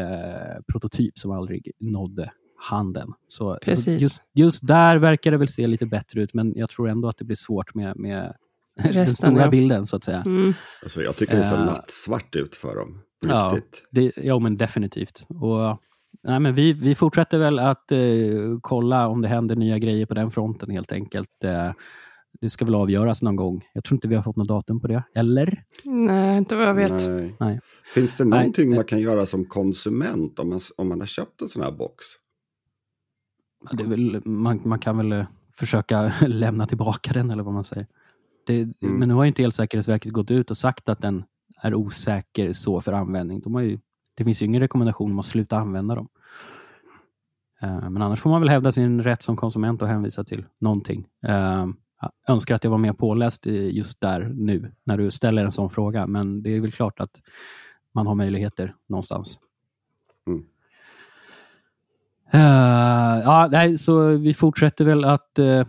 prototyp 0.72 1.18
som 1.18 1.30
aldrig 1.30 1.70
nådde 1.80 2.30
handen. 2.58 3.12
Så 3.26 3.58
Precis. 3.62 4.02
just, 4.02 4.22
just 4.34 4.66
där 4.66 4.96
verkar 4.96 5.30
det 5.30 5.36
väl 5.36 5.48
se 5.48 5.66
lite 5.66 5.86
bättre 5.86 6.22
ut, 6.22 6.34
men 6.34 6.52
jag 6.56 6.68
tror 6.70 6.88
ändå 6.88 7.08
att 7.08 7.18
det 7.18 7.24
blir 7.24 7.36
svårt 7.36 7.74
med, 7.74 7.96
med 7.96 8.34
den 8.92 9.14
stora 9.14 9.40
ja. 9.40 9.50
bilden 9.50 9.86
så 9.86 9.96
att 9.96 10.04
säga. 10.04 10.22
Mm. 10.26 10.52
Alltså, 10.82 11.02
jag 11.02 11.16
tycker 11.16 11.36
det 11.36 11.44
ser 11.44 11.54
Eh. 11.56 11.64
nattsvart 11.64 12.36
ut 12.36 12.56
för 12.56 12.76
dem. 12.76 13.00
Ja. 13.26 13.58
Det, 13.90 14.12
ja, 14.16 14.38
men 14.38 14.56
definitivt. 14.56 15.26
Och, 15.28 15.80
nej, 16.22 16.40
men 16.40 16.54
vi, 16.54 16.72
vi 16.72 16.94
fortsätter 16.94 17.38
väl 17.38 17.58
att 17.58 17.92
eh, 17.92 17.98
kolla 18.60 19.08
om 19.08 19.22
det 19.22 19.28
händer 19.28 19.56
nya 19.56 19.78
grejer 19.78 20.06
på 20.06 20.14
den 20.14 20.30
fronten 20.30 20.70
helt 20.70 20.92
enkelt. 20.92 21.44
Eh, 21.44 21.72
det 22.40 22.50
ska 22.50 22.64
väl 22.64 22.74
avgöras 22.74 23.22
någon 23.22 23.36
gång. 23.36 23.64
Jag 23.72 23.84
tror 23.84 23.96
inte 23.96 24.08
vi 24.08 24.14
har 24.14 24.22
fått 24.22 24.36
något 24.36 24.48
datum 24.48 24.80
på 24.80 24.86
det. 24.86 25.02
Eller? 25.14 25.62
Nej, 25.84 26.38
inte 26.38 26.56
vad 26.56 26.66
jag 26.68 26.74
vet. 26.74 26.92
Nej. 26.92 27.36
Nej. 27.40 27.60
Finns 27.94 28.16
det 28.16 28.24
Nej. 28.24 28.38
någonting 28.38 28.74
man 28.74 28.84
kan 28.84 29.00
göra 29.00 29.26
som 29.26 29.44
konsument 29.44 30.38
om 30.38 30.48
man, 30.48 30.60
om 30.76 30.88
man 30.88 31.00
har 31.00 31.06
köpt 31.06 31.42
en 31.42 31.48
sån 31.48 31.62
här 31.62 31.72
box? 31.72 32.04
Väl, 33.72 34.22
man, 34.24 34.60
man 34.64 34.78
kan 34.78 34.96
väl 34.96 35.12
eh, 35.12 35.26
försöka 35.56 36.12
lämna 36.26 36.66
tillbaka 36.66 37.12
den 37.12 37.30
eller 37.30 37.42
vad 37.42 37.54
man 37.54 37.64
säger. 37.64 37.86
Det, 38.46 38.68
Men 38.80 39.08
nu 39.08 39.14
har 39.14 39.24
ju 39.24 39.28
inte 39.28 39.42
Elsäkerhetsverket 39.42 40.12
gått 40.12 40.30
ut 40.30 40.50
och 40.50 40.56
sagt 40.56 40.88
att 40.88 41.00
den 41.00 41.24
är 41.62 41.74
osäker 41.74 42.52
så 42.52 42.80
för 42.80 42.92
användning. 42.92 43.40
De 43.40 43.54
har 43.54 43.60
ju, 43.60 43.78
det 44.14 44.24
finns 44.24 44.42
ju 44.42 44.46
ingen 44.46 44.60
rekommendation 44.60 45.10
om 45.10 45.18
att 45.18 45.26
sluta 45.26 45.58
använda 45.58 45.94
dem. 45.94 46.08
Eh, 47.62 47.90
Men 47.90 48.02
annars 48.02 48.20
får 48.20 48.30
man 48.30 48.40
väl 48.40 48.50
hävda 48.50 48.72
sin 48.72 49.02
rätt 49.02 49.22
som 49.22 49.36
konsument 49.36 49.82
och 49.82 49.88
hänvisa 49.88 50.24
till 50.24 50.44
någonting. 50.58 51.06
Eh, 51.26 51.66
jag 52.00 52.12
önskar 52.28 52.54
att 52.54 52.64
jag 52.64 52.70
var 52.70 52.78
mer 52.78 52.92
påläst 52.92 53.46
just 53.46 54.00
där 54.00 54.32
nu, 54.34 54.72
när 54.84 54.98
du 54.98 55.10
ställer 55.10 55.44
en 55.44 55.52
sån 55.52 55.70
fråga. 55.70 56.06
Men 56.06 56.42
det 56.42 56.56
är 56.56 56.60
väl 56.60 56.72
klart 56.72 57.00
att 57.00 57.22
man 57.92 58.06
har 58.06 58.14
möjligheter 58.14 58.74
någonstans. 58.86 59.40
Mm. 60.26 60.44
Eh, 62.32 62.40
ja, 63.24 63.48
nej, 63.52 63.78
så 63.78 64.08
vi 64.08 64.34
fortsätter 64.34 64.84
väl 64.84 65.04
att 65.04 65.38
eh, 65.38 65.66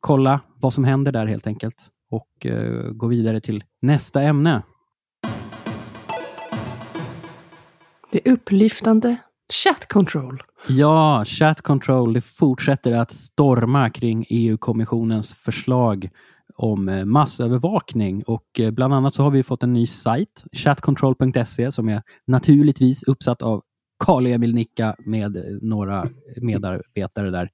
kolla 0.00 0.40
vad 0.60 0.74
som 0.74 0.84
händer 0.84 1.12
där 1.12 1.26
helt 1.26 1.46
enkelt 1.46 1.88
och 2.10 2.46
eh, 2.46 2.90
gå 2.90 3.06
vidare 3.06 3.40
till 3.40 3.64
nästa 3.82 4.22
ämne. 4.22 4.62
Det 8.12 8.30
upplyftande 8.30 9.16
chat 9.52 9.88
control. 9.88 10.42
Ja, 10.68 11.24
chat 11.24 11.62
control 11.62 12.12
det 12.12 12.20
fortsätter 12.20 12.92
att 12.92 13.10
storma 13.10 13.90
kring 13.90 14.24
EU-kommissionens 14.28 15.34
förslag 15.34 16.08
om 16.56 17.02
massövervakning 17.06 18.22
och 18.26 18.60
bland 18.72 18.94
annat 18.94 19.14
så 19.14 19.22
har 19.22 19.30
vi 19.30 19.42
fått 19.42 19.62
en 19.62 19.72
ny 19.72 19.86
sajt, 19.86 20.44
chatcontrol.se, 20.52 21.72
som 21.72 21.88
är 21.88 22.02
naturligtvis 22.26 23.02
uppsatt 23.02 23.42
av 23.42 23.62
Karl-Emil 24.00 24.54
Nicka 24.54 24.94
med 24.98 25.58
några 25.62 26.08
medarbetare 26.42 27.30
där. 27.30 27.50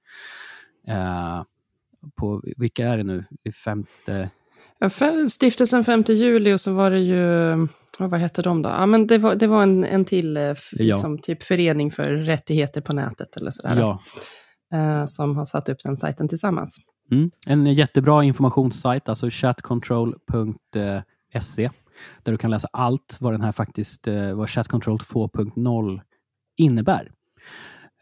Eh, 0.89 1.43
på, 2.19 2.43
vilka 2.57 2.89
är 2.89 2.97
det 2.97 3.03
nu? 3.05 3.25
Femte... 3.65 4.31
Ja, 4.79 4.91
Stiftelsen 5.29 5.85
5 5.85 6.05
juli 6.09 6.53
och 6.53 6.61
så 6.61 6.73
var 6.73 6.91
det 6.91 7.01
ju, 7.01 7.19
vad 7.99 8.21
hette 8.21 8.43
de 8.43 8.63
då? 8.63 8.69
Ja, 8.69 8.87
men 8.87 9.07
det 9.07 9.19
var, 9.19 9.35
det 9.35 9.47
var 9.47 9.63
en, 9.63 9.85
en 9.85 10.05
till 10.05 10.37
eh, 10.37 10.43
f- 10.43 10.69
Ja. 10.73 10.95
liksom, 10.95 11.19
typ 11.19 11.43
förening 11.43 11.91
för 11.91 12.13
rättigheter 12.13 12.81
på 12.81 12.93
nätet 12.93 13.37
eller 13.37 13.51
sådär. 13.51 13.77
Ja, 13.77 14.01
eh, 14.79 15.05
som 15.07 15.37
har 15.37 15.45
satt 15.45 15.69
upp 15.69 15.79
den 15.85 15.97
sajten 15.97 16.29
tillsammans. 16.29 16.79
Mm. 17.11 17.31
En 17.47 17.67
jättebra 17.67 18.25
informationssajt, 18.25 19.09
alltså 19.09 19.29
chatcontrol.se, 19.31 21.71
där 22.23 22.33
du 22.33 22.39
kan 22.39 22.51
läsa 22.51 22.69
allt 22.73 23.17
vad 23.21 23.33
den 23.33 23.41
här 23.41 23.53
faktiskt, 23.53 24.09
vad 24.35 24.51
Chatcontrol 24.51 24.99
2.0 24.99 26.01
innebär. 26.57 27.11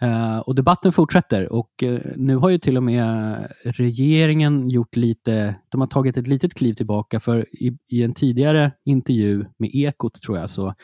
Eh, 0.00 0.38
och 0.38 0.54
debatten 0.54 0.92
fortsätter 0.92 1.52
och 1.52 1.82
eh, 1.82 2.00
nu 2.16 2.36
har 2.36 2.50
ju 2.50 2.58
till 2.58 2.76
och 2.76 2.82
med 2.82 3.36
regeringen 3.64 4.70
gjort 4.70 4.96
lite, 4.96 5.54
de 5.68 5.80
har 5.80 5.88
tagit 5.88 6.16
ett 6.16 6.26
litet 6.26 6.54
kliv 6.54 6.74
tillbaka 6.74 7.20
för 7.20 7.46
i, 7.54 7.78
i 7.88 8.02
en 8.02 8.14
tidigare 8.14 8.72
intervju 8.84 9.44
med 9.58 9.70
Ekot 9.74 10.22
tror 10.22 10.38
jag 10.38 10.50
så 10.50 10.74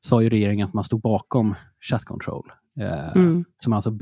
sa 0.00 0.22
ju 0.22 0.28
regeringen 0.30 0.66
att 0.66 0.74
man 0.74 0.84
stod 0.84 1.00
bakom 1.00 1.54
Chatcontrol. 1.90 2.52
Eh, 2.80 3.12
Mm. 3.16 3.44
som 3.62 3.72
alltså 3.72 3.98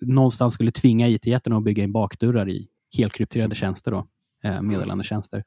någonstans 0.00 0.54
skulle 0.54 0.70
tvinga 0.70 1.08
IT-jättarna 1.08 1.56
att 1.56 1.64
bygga 1.64 1.84
in 1.84 1.92
bakdörrar 1.92 2.48
i 2.48 2.68
helkrypterade 2.96 3.54
tjänster, 3.54 3.90
då, 3.90 4.06
meddelandetjänster. 4.62 5.44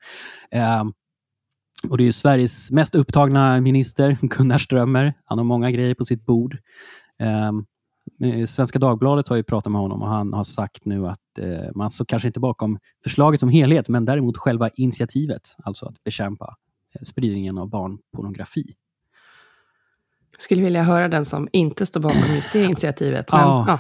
Och 1.89 1.97
det 1.97 2.07
är 2.07 2.11
Sveriges 2.11 2.71
mest 2.71 2.95
upptagna 2.95 3.61
minister, 3.61 4.17
Gunnar 4.21 4.57
Strömmer. 4.57 5.13
Han 5.25 5.37
har 5.37 5.45
många 5.45 5.71
grejer 5.71 5.93
på 5.93 6.05
sitt 6.05 6.25
bord. 6.25 6.57
Eh, 7.19 7.51
Svenska 8.45 8.79
Dagbladet 8.79 9.27
har 9.27 9.35
ju 9.35 9.43
pratat 9.43 9.71
med 9.71 9.81
honom 9.81 10.01
och 10.01 10.07
han 10.07 10.33
har 10.33 10.43
sagt 10.43 10.85
nu 10.85 11.07
att 11.07 11.39
eh, 11.39 11.71
man 11.75 11.91
står 11.91 12.05
kanske 12.05 12.27
inte 12.27 12.39
bakom 12.39 12.79
förslaget 13.03 13.39
som 13.39 13.49
helhet, 13.49 13.89
men 13.89 14.05
däremot 14.05 14.37
själva 14.37 14.69
initiativet, 14.69 15.41
alltså 15.63 15.85
att 15.85 16.03
bekämpa 16.03 16.55
eh, 16.95 17.01
spridningen 17.03 17.57
av 17.57 17.69
barnpornografi. 17.69 18.75
Skulle 20.37 20.63
vilja 20.63 20.83
höra 20.83 21.07
den 21.07 21.25
som 21.25 21.47
inte 21.51 21.85
står 21.85 21.99
bakom 21.99 22.35
just 22.35 22.53
det 22.53 22.63
initiativet. 22.63 23.31
Men, 23.31 23.39
Ja. 23.41 23.65
ja. 23.67 23.79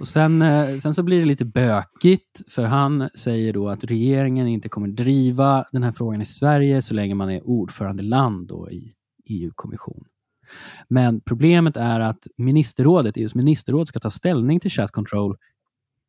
Och 0.00 0.08
sen, 0.08 0.42
eh, 0.42 0.76
sen 0.76 0.94
så 0.94 1.02
blir 1.02 1.20
det 1.20 1.26
lite 1.26 1.44
bökigt, 1.44 2.42
för 2.48 2.64
han 2.64 3.08
säger 3.14 3.52
då 3.52 3.68
att 3.68 3.84
regeringen 3.84 4.46
inte 4.48 4.68
kommer 4.68 4.88
driva 4.88 5.64
den 5.72 5.82
här 5.82 5.92
frågan 5.92 6.20
i 6.20 6.24
Sverige 6.24 6.82
så 6.82 6.94
länge 6.94 7.14
man 7.14 7.30
är 7.30 7.46
ordförandeland 7.46 8.48
då 8.48 8.70
i 8.70 8.92
EU-kommission. 9.24 10.04
Men 10.88 11.20
problemet 11.20 11.76
är 11.76 12.00
att 12.00 12.26
ministerrådet, 12.36 13.16
EUs 13.16 13.34
ministerråd 13.34 13.88
ska 13.88 13.98
ta 13.98 14.10
ställning 14.10 14.60
till 14.60 14.70
chat 14.70 14.90
control 14.90 15.36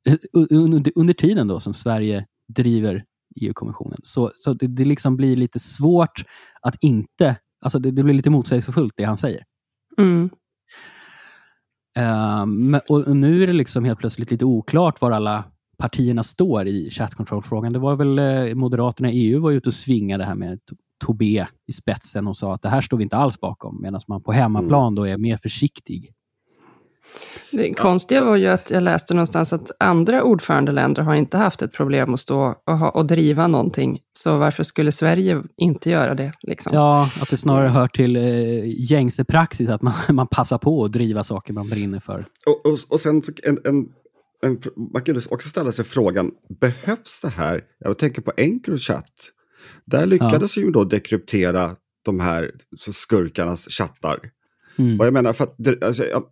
eh, 0.07 0.17
under, 0.51 0.91
under 0.95 1.13
tiden 1.13 1.47
då 1.47 1.59
som 1.59 1.73
Sverige 1.73 2.25
driver 2.47 3.03
EU-kommissionen. 3.41 3.99
Så, 4.03 4.31
så 4.35 4.53
det, 4.53 4.67
det 4.67 4.85
liksom 4.85 5.17
blir 5.17 5.35
lite 5.35 5.59
svårt 5.59 6.23
att 6.61 6.75
inte, 6.81 7.37
alltså 7.61 7.79
det, 7.79 7.91
det 7.91 8.03
blir 8.03 8.13
lite 8.13 8.29
motsägelsefullt 8.29 8.93
det 8.97 9.03
han 9.03 9.17
säger. 9.17 9.43
Mm. 9.97 10.29
Um, 11.97 12.79
och 12.89 13.15
nu 13.15 13.43
är 13.43 13.47
det 13.47 13.53
liksom 13.53 13.85
helt 13.85 13.99
plötsligt 13.99 14.31
lite 14.31 14.45
oklart 14.45 15.01
var 15.01 15.11
alla 15.11 15.43
partierna 15.77 16.23
står 16.23 16.67
i 16.67 16.89
chat 16.91 17.15
control-frågan. 17.15 17.73
Det 17.73 17.79
var 17.79 17.95
väl 17.95 18.19
eh, 18.19 18.55
Moderaterna 18.55 19.11
i 19.11 19.19
EU 19.19 19.41
var 19.41 19.51
ute 19.51 19.69
och 19.69 19.73
svingade 19.73 20.25
här 20.25 20.35
med 20.35 20.59
Tobé 21.05 21.45
i 21.67 21.73
spetsen 21.73 22.27
och 22.27 22.37
sa 22.37 22.53
att 22.53 22.61
det 22.61 22.69
här 22.69 22.81
står 22.81 22.97
vi 22.97 23.03
inte 23.03 23.17
alls 23.17 23.39
bakom, 23.39 23.81
medan 23.81 24.01
man 24.07 24.23
på 24.23 24.31
hemmaplan 24.31 24.95
då 24.95 25.07
är 25.07 25.17
mer 25.17 25.37
försiktig. 25.37 26.13
Det 27.51 27.73
konstiga 27.73 28.25
var 28.25 28.35
ju 28.35 28.47
att 28.47 28.71
jag 28.71 28.83
läste 28.83 29.13
någonstans 29.13 29.53
att 29.53 29.71
andra 29.79 30.23
ordförandeländer 30.23 31.01
har 31.01 31.15
inte 31.15 31.37
haft 31.37 31.61
ett 31.61 31.73
problem 31.73 32.13
att 32.13 32.19
stå 32.19 32.55
och, 32.65 32.77
ha, 32.77 32.89
och 32.89 33.05
driva 33.05 33.47
någonting. 33.47 33.99
Så 34.13 34.37
varför 34.37 34.63
skulle 34.63 34.91
Sverige 34.91 35.43
inte 35.57 35.89
göra 35.89 36.15
det? 36.15 36.33
Liksom? 36.41 36.73
Ja, 36.73 37.09
att 37.21 37.29
det 37.29 37.37
snarare 37.37 37.67
hör 37.67 37.87
till 37.87 38.15
eh, 38.15 38.91
gängse 38.91 39.25
praxis 39.25 39.69
att 39.69 39.81
man, 39.81 39.93
man 40.09 40.27
passar 40.27 40.57
på 40.57 40.83
att 40.83 40.91
driva 40.91 41.23
saker 41.23 41.53
man 41.53 41.69
brinner 41.69 41.99
för. 41.99 42.25
Och, 42.45 42.65
och, 42.65 42.79
och 42.89 42.99
sen 42.99 43.21
en, 43.43 43.59
en, 43.65 43.85
en, 44.43 44.59
man 44.93 45.01
kan 45.01 45.21
också 45.29 45.49
ställa 45.49 45.71
sig 45.71 45.85
frågan, 45.85 46.31
behövs 46.59 47.21
det 47.21 47.29
här? 47.29 47.63
Jag 47.79 47.97
tänker 47.97 48.21
på 48.21 48.31
Encrochat. 48.37 49.13
Där 49.85 50.05
lyckades 50.05 50.57
ja. 50.57 50.63
ju 50.63 50.71
då 50.71 50.83
dekryptera 50.83 51.75
de 52.05 52.19
här 52.19 52.51
skurkarnas 52.91 53.67
chattar. 53.69 54.19
Mm. 54.77 54.99
Och 54.99 55.05
jag 55.05 55.13
menar, 55.13 55.33
för 55.33 55.43
att, 55.43 55.83
alltså, 55.83 56.05
jag, 56.05 56.23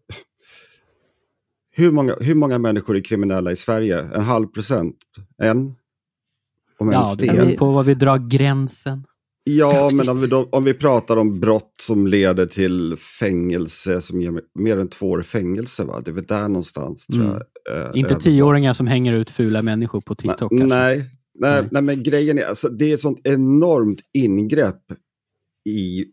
hur 1.77 1.91
många, 1.91 2.15
hur 2.19 2.35
många 2.35 2.59
människor 2.59 2.97
är 2.97 3.01
kriminella 3.01 3.51
i 3.51 3.55
Sverige? 3.55 3.99
En 3.99 4.21
halv 4.21 4.47
procent? 4.47 4.95
En? 5.37 5.75
Om 6.77 6.91
ja, 6.91 7.15
det 7.17 7.27
beror 7.27 7.57
på 7.57 7.71
var 7.71 7.83
vi 7.83 7.93
drar 7.93 8.17
gränsen. 8.17 9.05
Ja, 9.43 9.89
men 9.97 10.09
om 10.09 10.21
vi, 10.21 10.27
då, 10.27 10.49
om 10.51 10.63
vi 10.63 10.73
pratar 10.73 11.17
om 11.17 11.39
brott 11.39 11.73
som 11.81 12.07
leder 12.07 12.45
till 12.45 12.97
fängelse, 13.19 14.01
som 14.01 14.21
ger 14.21 14.41
mer 14.59 14.77
än 14.77 14.87
två 14.87 15.09
år 15.09 15.21
fängelse, 15.21 15.83
va? 15.83 16.01
det 16.05 16.11
är 16.11 16.15
väl 16.15 16.25
där 16.25 16.47
någonstans. 16.47 17.05
Mm. 17.13 17.27
Jag, 17.27 17.41
eh, 17.77 17.91
Inte 17.93 18.15
tioåringar 18.15 18.73
som 18.73 18.87
hänger 18.87 19.13
ut 19.13 19.29
fula 19.29 19.61
människor 19.61 20.01
på 20.01 20.15
TikTok. 20.15 20.51
Nej, 20.51 20.67
nej, 20.67 21.09
nej, 21.39 21.67
nej, 21.71 21.81
men 21.81 22.03
grejen 22.03 22.37
är, 22.37 22.43
alltså, 22.43 22.69
det 22.69 22.91
är 22.91 22.93
ett 22.93 23.01
sånt 23.01 23.21
enormt 23.23 23.99
ingrepp 24.13 24.81
i 25.69 26.05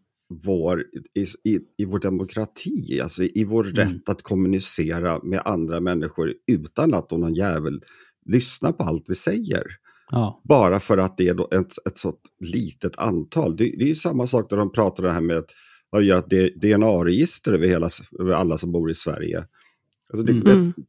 vår, 0.46 0.84
i, 1.14 1.22
i, 1.22 1.60
i 1.76 1.84
vår 1.84 1.98
demokrati, 1.98 3.00
alltså 3.00 3.24
i 3.24 3.44
vår 3.44 3.68
mm. 3.68 3.74
rätt 3.74 4.08
att 4.08 4.22
kommunicera 4.22 5.20
med 5.22 5.42
andra 5.44 5.80
människor 5.80 6.34
utan 6.46 6.94
att 6.94 7.10
någon 7.10 7.34
jävel 7.34 7.84
lyssnar 8.26 8.72
på 8.72 8.84
allt 8.84 9.04
vi 9.06 9.14
säger. 9.14 9.62
Ja. 10.10 10.42
Bara 10.44 10.80
för 10.80 10.98
att 10.98 11.16
det 11.16 11.28
är 11.28 11.60
ett, 11.60 11.86
ett 11.86 11.98
så 11.98 12.14
litet 12.40 12.98
antal. 12.98 13.56
Det, 13.56 13.74
det 13.78 13.90
är 13.90 13.94
samma 13.94 14.26
sak 14.26 14.50
när 14.50 14.58
de 14.58 14.72
pratar 14.72 15.02
det 15.02 15.12
här 15.12 15.20
med 15.20 15.44
att 15.96 16.04
göra 16.04 16.18
ett 16.18 16.54
DNA-register 16.62 17.52
över, 17.52 17.66
hela, 17.66 17.88
över 18.20 18.32
alla 18.32 18.58
som 18.58 18.72
bor 18.72 18.90
i 18.90 18.94
Sverige. 18.94 19.46
Alltså 20.12 20.26
det, 20.26 20.32
mm. 20.32 20.72
det 20.76 20.82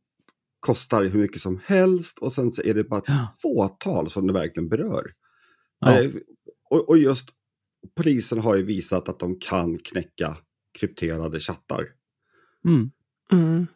kostar 0.60 1.04
hur 1.04 1.20
mycket 1.20 1.42
som 1.42 1.60
helst 1.66 2.20
och 2.20 2.34
sen 2.34 2.52
så 2.52 2.62
är 2.62 2.74
det 2.74 2.84
bara 2.84 3.00
ett 3.00 3.06
ja. 3.08 3.36
fåtal 3.42 4.10
som 4.10 4.28
det 4.28 4.34
verkligen 4.34 4.70
berör. 4.70 5.12
Ja. 5.80 6.02
Eh, 6.02 6.12
och, 6.70 6.90
och 6.90 6.98
just 6.98 7.30
polisen 7.96 8.40
har 8.40 8.56
ju 8.56 8.64
visat 8.64 9.10
att 9.10 9.20
de 9.20 9.40
kan 9.40 9.78
knäcka 9.78 10.38
krypterade 10.80 11.40
chattar. 11.40 11.86
Mm. 12.66 12.92
Mm. 13.32 13.68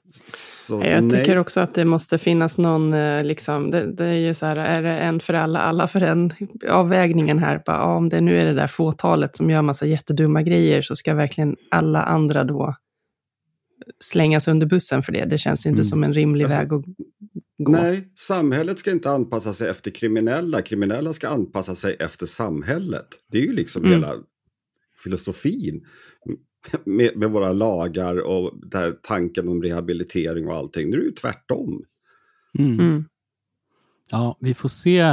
Så, 0.67 0.82
jag 0.86 1.04
nej. 1.04 1.20
tycker 1.20 1.38
också 1.38 1.60
att 1.60 1.74
det 1.74 1.86
måste 1.86 2.17
finnas 2.17 2.58
någon, 2.58 2.93
eh, 2.93 3.24
liksom, 3.24 3.72
det, 3.72 3.93
det, 3.93 4.06
är 4.06 4.13
ju 4.13 4.34
så 4.34 4.46
här, 4.46 4.56
är 4.56 4.84
det 4.84 5.00
en 5.00 5.20
för 5.20 5.34
alla, 5.34 5.60
alla 5.60 5.88
för 5.88 6.02
en? 6.02 6.34
Avvägningen 6.70 7.39
här, 7.39 7.62
bara, 7.65 7.78
ja, 7.78 7.96
om 7.96 8.10
det 8.10 8.22
nu 8.22 8.39
är 8.41 8.46
det 8.46 8.54
där 8.54 8.67
fåtalet 8.67 9.36
som 9.36 9.50
gör 9.50 9.62
massa 9.62 9.86
jättedumma 9.86 10.41
grejer, 10.41 10.82
så 10.82 10.96
ska 10.96 11.13
verkligen 11.13 11.56
alla 11.72 12.02
andra 12.02 12.43
då 12.43 12.76
slängas 14.00 14.48
under 14.48 14.67
bussen 14.67 15.04
för 15.04 15.12
det. 15.12 15.26
Det 15.26 15.38
känns 15.38 15.65
inte 15.65 15.82
mm. 15.82 15.84
som 15.84 16.04
en 16.04 16.13
rimlig 16.13 16.46
alltså, 16.46 16.60
väg 16.60 16.74
att 16.74 16.86
gå. 17.58 17.72
Nej, 17.72 18.12
samhället 18.15 18.80
ska 18.80 18.91
inte 18.91 19.12
anpassa 19.12 19.54
sig 19.54 19.70
efter 19.70 19.91
kriminella. 19.91 20.62
Kriminella 20.62 21.13
ska 21.13 21.28
anpassa 21.28 21.76
sig 21.76 21.96
efter 22.00 22.26
samhället. 22.26 23.08
Det 23.32 23.38
är 23.38 23.41
ju 23.41 23.54
liksom 23.54 23.86
mm. 23.86 23.93
hela 23.93 24.15
filosofin 25.04 25.86
med, 26.86 27.17
med, 27.17 27.32
våra 27.32 27.54
lagar 27.54 28.15
och 28.17 28.67
där 28.70 28.91
tanken 28.91 29.48
om 29.48 29.63
rehabilitering 29.63 30.48
och 30.48 30.56
allting. 30.56 30.89
Nu 30.89 30.96
är 30.96 31.02
det 31.02 31.06
ju 31.06 31.12
tvärtom. 31.12 31.84
Mm. 32.60 33.06
Ja, 34.12 34.38
vi 34.39 34.54
får 34.54 34.70
se. 34.70 35.04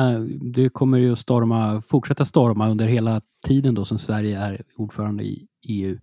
Det 0.54 0.68
kommer 0.68 0.98
ju 0.98 1.12
att 1.12 1.18
storma, 1.18 1.82
fortsätta 1.82 2.24
storma 2.24 2.70
under 2.70 2.86
hela 2.86 3.20
tiden 3.46 3.74
då 3.74 3.84
som 3.84 3.98
Sverige 3.98 4.38
är 4.38 4.62
ordförande 4.76 5.24
i 5.24 5.46
EU 5.68 5.98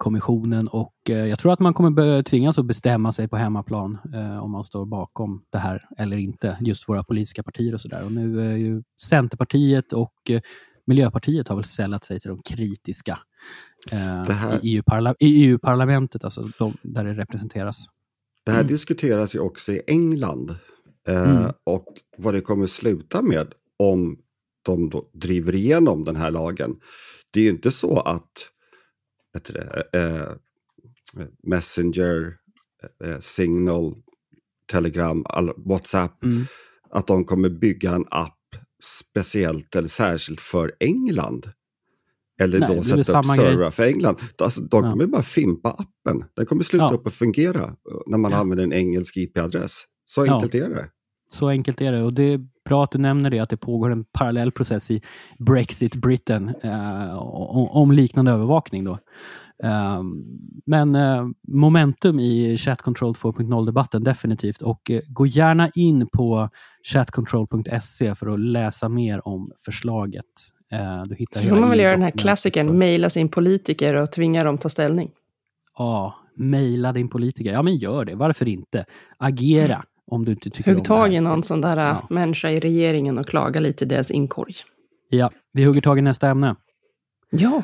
kommissionen 0.00 0.68
och 0.68 0.94
eh, 1.08 1.26
jag 1.26 1.38
tror 1.38 1.52
att 1.52 1.60
man 1.60 1.74
kommer 1.74 2.22
tvingas 2.22 2.58
att 2.58 2.66
bestämma 2.66 3.12
sig 3.12 3.28
på 3.28 3.36
hemmaplan 3.36 3.98
eh, 4.14 4.44
om 4.44 4.50
man 4.50 4.64
står 4.64 4.86
bakom 4.86 5.42
det 5.50 5.58
här 5.58 5.88
eller 5.98 6.16
inte. 6.16 6.56
Just 6.60 6.88
våra 6.88 7.04
politiska 7.04 7.42
partier 7.42 7.74
och 7.74 7.80
sådär. 7.80 8.04
Och 8.04 8.12
nu 8.12 8.52
är 8.52 8.56
ju 8.56 8.82
Centerpartiet 9.02 9.92
och 9.92 10.30
eh, 10.30 10.40
Miljöpartiet 10.86 11.48
har 11.48 11.56
väl 11.56 11.64
sällat 11.64 12.04
sig 12.04 12.20
till 12.20 12.28
de 12.28 12.42
kritiska 12.42 13.18
här... 13.90 14.64
i 14.64 14.76
EU-parlamentet, 14.76 16.22
EU 16.22 16.26
alltså 16.26 16.48
de, 16.58 16.76
där 16.82 17.04
det 17.04 17.14
representeras. 17.14 17.86
Det 18.44 18.50
här 18.50 18.60
mm. 18.60 18.72
diskuteras 18.72 19.34
ju 19.34 19.38
också 19.38 19.72
i 19.72 19.82
England 19.86 20.56
mm. 21.16 21.52
och 21.64 21.86
vad 22.16 22.34
det 22.34 22.40
kommer 22.40 22.66
sluta 22.66 23.22
med 23.22 23.54
om 23.76 24.18
de 24.62 24.90
driver 25.12 25.54
igenom 25.54 26.04
den 26.04 26.16
här 26.16 26.30
lagen. 26.30 26.76
Det 27.30 27.40
är 27.40 27.44
ju 27.44 27.50
inte 27.50 27.70
så 27.70 28.00
att 28.00 28.32
det, 29.46 29.88
eh, 29.92 30.32
Messenger, 31.42 32.36
eh, 33.04 33.18
Signal, 33.18 33.94
Telegram, 34.72 35.26
all, 35.28 35.52
WhatsApp, 35.56 36.24
mm. 36.24 36.44
att 36.90 37.06
de 37.06 37.24
kommer 37.24 37.48
bygga 37.48 37.90
en 37.90 38.04
app 38.10 38.36
speciellt 38.82 39.76
eller 39.76 39.88
särskilt 39.88 40.40
för 40.40 40.72
England. 40.80 41.50
Eller 42.40 42.58
Nej, 42.58 42.76
då 42.76 42.82
sätta 42.82 43.18
upp 43.18 43.24
servrar 43.24 43.70
för 43.70 43.82
England. 43.82 44.16
Alltså, 44.38 44.60
de 44.60 44.82
kommer 44.82 45.06
bara 45.06 45.22
fimpa 45.22 45.70
appen. 45.70 46.24
Den 46.36 46.46
kommer 46.46 46.62
sluta 46.62 46.84
ja. 46.84 46.92
upp 46.92 47.06
att 47.06 47.14
fungera 47.14 47.64
eh, 47.64 48.00
när 48.06 48.18
man 48.18 48.30
ja. 48.30 48.36
använder 48.36 48.64
en 48.64 48.72
engelsk 48.72 49.16
IP-adress. 49.16 49.84
Så 50.04 50.22
enkelt 50.22 50.54
ja. 50.54 50.64
är 50.64 50.68
det. 50.68 50.90
Så 51.32 51.48
enkelt 51.48 51.80
är 51.80 51.92
det. 51.92 52.02
Och 52.02 52.12
det 52.12 52.22
är 52.22 52.40
bra 52.68 52.84
att 52.84 52.90
du 52.90 52.98
nämner 52.98 53.30
det, 53.30 53.38
att 53.38 53.50
det 53.50 53.56
pågår 53.56 53.90
en 53.90 54.04
parallell 54.04 54.52
process 54.52 54.90
i 54.90 55.02
Brexit 55.38 55.96
Britain 55.96 56.48
eh, 56.62 57.16
om 57.76 57.92
liknande 57.92 58.30
övervakning. 58.30 58.84
Då. 58.84 58.98
Eh, 59.62 60.02
men 60.66 60.94
eh, 60.94 61.26
momentum 61.48 62.20
i 62.20 62.56
Chat 62.56 62.82
Control 62.82 63.12
2.0-debatten 63.14 64.04
definitivt. 64.04 64.62
Och 64.62 64.90
eh, 64.90 65.00
gå 65.08 65.26
gärna 65.26 65.70
in 65.74 66.06
på 66.06 66.48
chatcontrol.se 66.92 68.14
för 68.14 68.34
att 68.34 68.40
läsa 68.40 68.88
mer 68.88 69.28
om 69.28 69.52
förslaget. 69.64 70.24
Eh, 70.72 71.02
du 71.02 71.14
hittar 71.14 71.40
Så 71.40 71.48
får 71.48 71.56
man 71.56 71.70
väl 71.70 71.80
göra 71.80 71.92
den 71.92 72.02
här 72.02 72.10
klassikern, 72.10 72.78
mejla 72.78 73.10
sin 73.10 73.28
politiker 73.28 73.94
och 73.94 74.12
tvinga 74.12 74.44
dem 74.44 74.58
ta 74.58 74.68
ställning. 74.68 75.10
Ja, 75.78 76.14
mejla 76.36 76.92
din 76.92 77.08
politiker. 77.08 77.52
Ja, 77.52 77.62
men 77.62 77.76
gör 77.76 78.04
det. 78.04 78.14
Varför 78.14 78.48
inte? 78.48 78.84
Agera. 79.18 79.84
Om 80.10 80.24
du 80.24 80.32
inte 80.32 80.50
tycker 80.50 80.74
Hugg 80.74 80.84
tag 80.84 81.14
i 81.14 81.20
någon 81.20 81.42
sån 81.42 81.60
där 81.60 81.76
ja. 81.76 81.90
Äh, 81.90 82.04
människa 82.10 82.50
i 82.50 82.60
regeringen 82.60 83.18
och 83.18 83.26
klaga 83.26 83.60
lite 83.60 83.84
i 83.84 83.88
deras 83.88 84.10
inkorg. 84.10 84.54
Ja, 85.08 85.30
vi 85.52 85.64
hugger 85.64 85.80
tag 85.80 85.98
i 85.98 86.02
nästa 86.02 86.28
ämne. 86.28 86.56
Ja. 87.30 87.62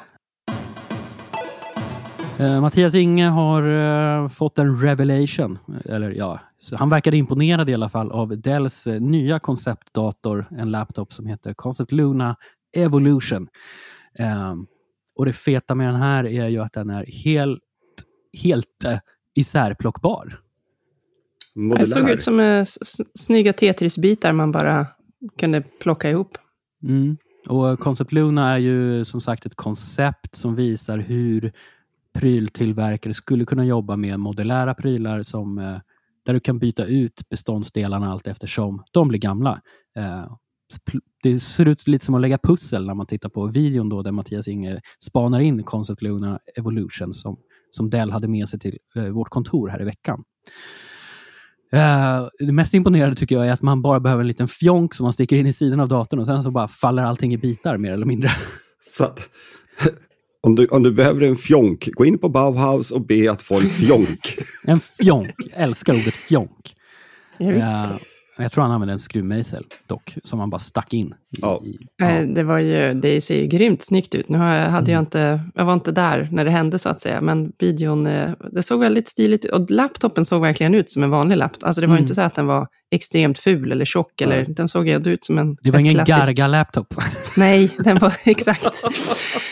Uh, 2.40 2.60
Mattias 2.60 2.94
Inge 2.94 3.28
har 3.28 3.62
uh, 3.62 4.28
fått 4.28 4.58
en 4.58 4.80
revelation. 4.80 5.58
Eller 5.84 6.10
ja, 6.10 6.40
han 6.72 6.90
verkade 6.90 7.16
imponerad 7.16 7.70
i 7.70 7.74
alla 7.74 7.88
fall 7.88 8.12
av 8.12 8.40
Dells 8.40 8.86
uh, 8.86 9.00
nya 9.00 9.38
konceptdator, 9.38 10.46
en 10.50 10.70
laptop 10.70 11.12
som 11.12 11.26
heter 11.26 11.54
Concept 11.54 11.92
Luna 11.92 12.36
Evolution. 12.76 13.48
Ehm, 14.18 14.66
och 15.14 15.26
det 15.26 15.32
feta 15.32 15.74
med 15.74 15.88
den 15.88 15.96
här 15.96 16.26
är 16.26 16.48
ju 16.48 16.62
att 16.62 16.72
den 16.72 16.90
är 16.90 17.06
helt, 17.24 17.60
helt 18.42 18.84
isärplockbar. 19.34 20.45
Modulär. 21.56 21.80
Det 21.80 21.86
såg 21.86 22.10
ut 22.10 22.22
som 22.22 22.40
uh, 22.40 22.64
snygga 23.14 23.52
Tetris-bitar 23.52 24.32
man 24.32 24.52
bara 24.52 24.86
kunde 25.38 25.60
plocka 25.60 26.10
ihop. 26.10 26.38
Mm. 26.82 27.16
Och 27.48 27.78
Concept 27.78 28.12
Luna 28.12 28.52
är 28.52 28.58
ju 28.58 29.04
som 29.04 29.20
sagt 29.20 29.46
ett 29.46 29.54
koncept 29.54 30.34
som 30.34 30.54
visar 30.54 30.98
hur 30.98 31.52
pryltillverkare 32.14 33.14
skulle 33.14 33.44
kunna 33.44 33.64
jobba 33.64 33.96
med 33.96 34.20
modulära 34.20 34.74
prylar 34.74 35.22
som 35.22 35.58
uh, 35.58 35.78
där 36.26 36.34
du 36.34 36.40
kan 36.40 36.58
byta 36.58 36.84
ut 36.84 37.28
beståndsdelarna 37.30 38.12
allt 38.12 38.26
eftersom 38.26 38.82
de 38.90 39.08
blir 39.08 39.20
gamla. 39.20 39.60
Eh, 39.96 40.36
det 41.22 41.40
ser 41.40 41.68
ut 41.68 41.88
lite 41.88 42.04
som 42.04 42.14
att 42.14 42.20
lägga 42.20 42.38
pussel 42.38 42.86
när 42.86 42.94
man 42.94 43.06
tittar 43.06 43.28
på 43.28 43.46
videon 43.46 43.88
då, 43.88 44.02
där 44.02 44.12
Mattias 44.12 44.48
Inge 44.48 44.80
spanar 45.04 45.40
in 45.40 45.62
Concept 45.62 46.02
Luna 46.02 46.38
Evolution 46.58 47.14
som, 47.14 47.36
som 47.70 47.90
Dell 47.90 48.10
hade 48.10 48.28
med 48.28 48.48
sig 48.48 48.60
till 48.60 48.78
eh, 48.96 49.08
vårt 49.08 49.28
kontor 49.28 49.68
här 49.68 49.82
i 49.82 49.84
veckan. 49.84 50.24
Uh, 51.74 52.28
det 52.38 52.52
mest 52.52 52.74
imponerande 52.74 53.16
tycker 53.16 53.34
jag 53.36 53.48
är 53.48 53.52
att 53.52 53.62
man 53.62 53.82
bara 53.82 54.00
behöver 54.00 54.20
en 54.20 54.28
liten 54.28 54.48
fjonk 54.48 54.94
som 54.94 55.04
man 55.04 55.12
sticker 55.12 55.36
in 55.36 55.46
i 55.46 55.52
sidan 55.52 55.80
av 55.80 55.88
datorn 55.88 56.20
och 56.20 56.26
sen 56.26 56.42
så 56.42 56.50
bara 56.50 56.68
faller 56.68 57.02
allting 57.02 57.34
i 57.34 57.38
bitar 57.38 57.76
mer 57.76 57.92
eller 57.92 58.06
mindre. 58.06 58.30
Så 58.96 59.04
att, 59.04 59.20
om, 60.40 60.54
du, 60.54 60.66
om 60.66 60.82
du 60.82 60.92
behöver 60.92 61.22
en 61.22 61.36
fjonk, 61.36 61.88
gå 61.92 62.04
in 62.04 62.18
på 62.18 62.28
Bauhaus 62.28 62.90
och 62.90 63.06
be 63.06 63.30
att 63.30 63.42
få 63.42 63.60
en 63.60 63.70
fjonk. 63.70 64.38
en 64.66 64.80
fjonk, 64.80 65.34
jag 65.38 65.62
älskar 65.62 65.94
ordet 65.94 66.16
fjonk. 66.16 66.74
Ja, 67.38 67.52
uh, 67.52 67.96
jag 68.36 68.52
tror 68.52 68.62
han 68.62 68.72
använde 68.72 68.92
en 68.92 68.98
skruvmejsel 68.98 69.64
dock, 69.86 70.18
som 70.22 70.40
han 70.40 70.50
bara 70.50 70.58
stack 70.58 70.92
in. 70.92 71.06
I, 71.06 71.12
ja. 71.40 71.62
I, 71.64 71.78
ja. 71.96 72.06
Det, 72.06 72.42
var 72.42 72.58
ju, 72.58 72.94
det 72.94 73.20
ser 73.20 73.40
ju 73.40 73.46
grymt 73.46 73.82
snyggt 73.82 74.14
ut. 74.14 74.28
Nu 74.28 74.38
hade 74.38 74.78
mm. 74.78 74.90
jag, 74.90 75.02
inte, 75.02 75.40
jag 75.54 75.64
var 75.64 75.74
inte 75.74 75.92
där 75.92 76.28
när 76.32 76.44
det 76.44 76.50
hände 76.50 76.78
så 76.78 76.88
att 76.88 77.00
säga, 77.00 77.20
men 77.20 77.52
videon, 77.58 78.06
eh, 78.06 78.30
det 78.52 78.62
såg 78.62 78.80
väldigt 78.80 79.08
stiligt 79.08 79.44
ut. 79.44 79.50
Och 79.50 79.70
laptopen 79.70 80.24
såg 80.24 80.42
verkligen 80.42 80.74
ut 80.74 80.90
som 80.90 81.02
en 81.02 81.10
vanlig 81.10 81.36
laptop. 81.36 81.64
Alltså 81.64 81.80
det 81.80 81.86
var 81.86 81.94
mm. 81.94 82.02
inte 82.02 82.14
så 82.14 82.20
att 82.20 82.34
den 82.34 82.46
var 82.46 82.68
extremt 82.90 83.38
ful 83.38 83.72
eller 83.72 83.84
tjock, 83.84 84.20
eller, 84.20 84.44
den 84.48 84.68
såg 84.68 84.88
ut 84.88 85.24
som 85.24 85.38
en 85.38 85.56
Det 85.62 85.70
var 85.70 85.78
ingen 85.78 85.94
klassisk... 85.94 86.18
Garga-laptop. 86.18 86.94
Nej, 87.36 87.70
den 87.78 87.98
var 87.98 88.12
exakt. 88.24 88.64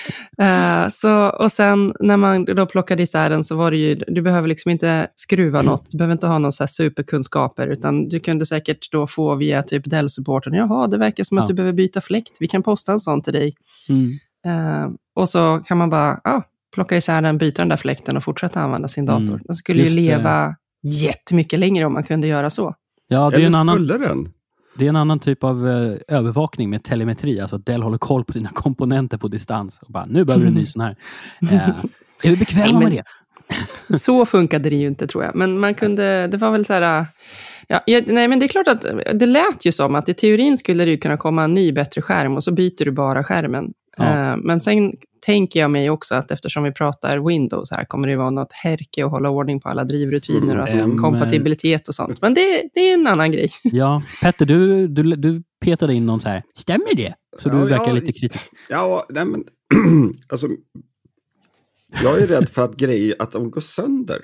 Uh, 0.42 0.88
så, 0.90 1.28
och 1.28 1.52
sen 1.52 1.94
när 2.00 2.16
man 2.16 2.44
då 2.44 2.66
plockade 2.66 3.02
isär 3.02 3.30
den 3.30 3.44
så 3.44 3.56
var 3.56 3.70
det 3.70 3.76
ju, 3.76 3.94
du 3.94 4.22
behöver 4.22 4.48
liksom 4.48 4.70
inte 4.70 5.08
skruva 5.14 5.62
något, 5.62 5.86
du 5.90 5.98
behöver 5.98 6.12
inte 6.12 6.26
ha 6.26 6.38
någon 6.38 6.52
så 6.52 6.66
superkunskaper, 6.66 7.68
utan 7.68 8.08
du 8.08 8.20
kunde 8.20 8.46
säkert 8.46 8.92
då 8.92 9.06
få 9.06 9.34
via 9.34 9.62
typ 9.62 9.90
Dell-supporten, 9.90 10.54
jaha, 10.54 10.86
det 10.86 10.98
verkar 10.98 11.24
som 11.24 11.36
ja. 11.36 11.42
att 11.42 11.48
du 11.48 11.54
behöver 11.54 11.72
byta 11.72 12.00
fläkt, 12.00 12.36
vi 12.40 12.48
kan 12.48 12.62
posta 12.62 12.92
en 12.92 13.00
sån 13.00 13.22
till 13.22 13.32
dig. 13.32 13.54
Mm. 13.88 14.10
Uh, 14.46 14.94
och 15.14 15.28
så 15.28 15.62
kan 15.66 15.78
man 15.78 15.90
bara 15.90 16.20
ah, 16.24 16.42
plocka 16.74 16.96
isär 16.96 17.22
den, 17.22 17.38
byta 17.38 17.62
den 17.62 17.68
där 17.68 17.76
fläkten 17.76 18.16
och 18.16 18.24
fortsätta 18.24 18.60
använda 18.60 18.88
sin 18.88 19.06
dator. 19.06 19.28
Mm. 19.28 19.40
Den 19.44 19.56
skulle 19.56 19.82
Just 19.82 19.92
ju 19.92 20.00
leva 20.00 20.56
det. 20.82 20.88
jättemycket 20.88 21.58
längre 21.58 21.84
om 21.84 21.92
man 21.92 22.04
kunde 22.04 22.26
göra 22.26 22.50
så. 22.50 22.74
Ja, 23.08 23.30
det 23.30 23.36
är 23.36 23.38
Eller 23.38 23.46
en 23.46 23.54
annan... 23.54 23.74
skulle 23.76 23.98
den? 23.98 24.28
Det 24.78 24.84
är 24.84 24.88
en 24.88 24.96
annan 24.96 25.18
typ 25.18 25.44
av 25.44 25.68
eh, 25.68 25.96
övervakning 26.08 26.70
med 26.70 26.84
telemetri. 26.84 27.40
Alltså 27.40 27.58
Dell 27.58 27.82
håller 27.82 27.98
koll 27.98 28.24
på 28.24 28.32
dina 28.32 28.48
komponenter 28.48 29.18
på 29.18 29.28
distans. 29.28 29.80
Och 29.82 29.92
bara, 29.92 30.06
nu 30.06 30.24
behöver 30.24 30.44
du 30.44 30.48
en 30.48 30.54
ny 30.54 30.66
sån 30.66 30.82
här. 30.82 30.96
Eh, 31.42 31.68
är 32.22 32.30
du 32.30 32.36
bekväm 32.36 32.78
med 32.78 32.90
det? 32.92 33.04
så 33.98 34.26
funkade 34.26 34.70
det 34.70 34.76
ju 34.76 34.86
inte 34.86 35.06
tror 35.06 35.24
jag. 35.24 35.34
Men 35.34 35.58
man 35.58 35.74
kunde, 35.74 36.26
det 36.26 36.36
var 36.36 36.50
väl 36.50 36.64
så 36.64 36.72
här... 36.72 37.06
Ja, 37.68 37.80
nej, 37.86 38.28
men 38.28 38.38
det 38.38 38.46
är 38.46 38.48
klart 38.48 38.68
att 38.68 38.84
det 39.14 39.26
lät 39.26 39.64
ju 39.64 39.72
som 39.72 39.94
att 39.94 40.08
i 40.08 40.14
teorin 40.14 40.58
skulle 40.58 40.84
det 40.84 40.96
kunna 40.96 41.16
komma 41.16 41.44
en 41.44 41.54
ny 41.54 41.72
bättre 41.72 42.02
skärm 42.02 42.36
och 42.36 42.44
så 42.44 42.52
byter 42.52 42.84
du 42.84 42.90
bara 42.90 43.24
skärmen. 43.24 43.72
Ja. 43.96 44.32
Uh, 44.32 44.36
men 44.36 44.60
sen 44.60 44.92
tänker 45.26 45.60
jag 45.60 45.70
mig 45.70 45.90
också 45.90 46.14
att 46.14 46.30
eftersom 46.30 46.62
vi 46.62 46.72
pratar 46.72 47.28
Windows 47.28 47.70
här 47.70 47.84
kommer 47.84 48.08
det 48.08 48.16
vara 48.16 48.30
något 48.30 48.52
härke 48.52 49.04
att 49.04 49.10
hålla 49.10 49.30
ordning 49.30 49.60
på 49.60 49.68
alla 49.68 49.84
drivrutiner 49.84 50.60
och 50.60 50.68
mm. 50.68 50.98
kompatibilitet 50.98 51.88
och 51.88 51.94
sånt. 51.94 52.22
Men 52.22 52.34
det, 52.34 52.68
det 52.74 52.80
är 52.80 52.94
en 52.94 53.06
annan 53.06 53.32
grej. 53.32 53.50
Ja, 53.62 54.02
Petter, 54.22 54.46
du, 54.46 54.88
du, 54.88 55.02
du 55.02 55.42
petade 55.60 55.94
in 55.94 56.06
någon 56.06 56.20
så 56.20 56.28
här, 56.28 56.42
stämmer 56.54 56.94
det? 56.94 57.12
Så 57.36 57.48
du 57.48 57.56
verkar 57.56 57.86
ja, 57.86 57.92
lite 57.92 58.12
kritisk. 58.12 58.46
Ja, 58.68 59.06
nej 59.08 59.24
men 59.24 59.44
alltså, 60.28 60.48
jag 62.02 62.22
är 62.22 62.26
rädd 62.26 62.48
för 62.48 62.64
att 62.64 62.76
grejer, 62.76 63.14
att 63.18 63.32
de 63.32 63.50
går 63.50 63.60
sönder. 63.60 64.20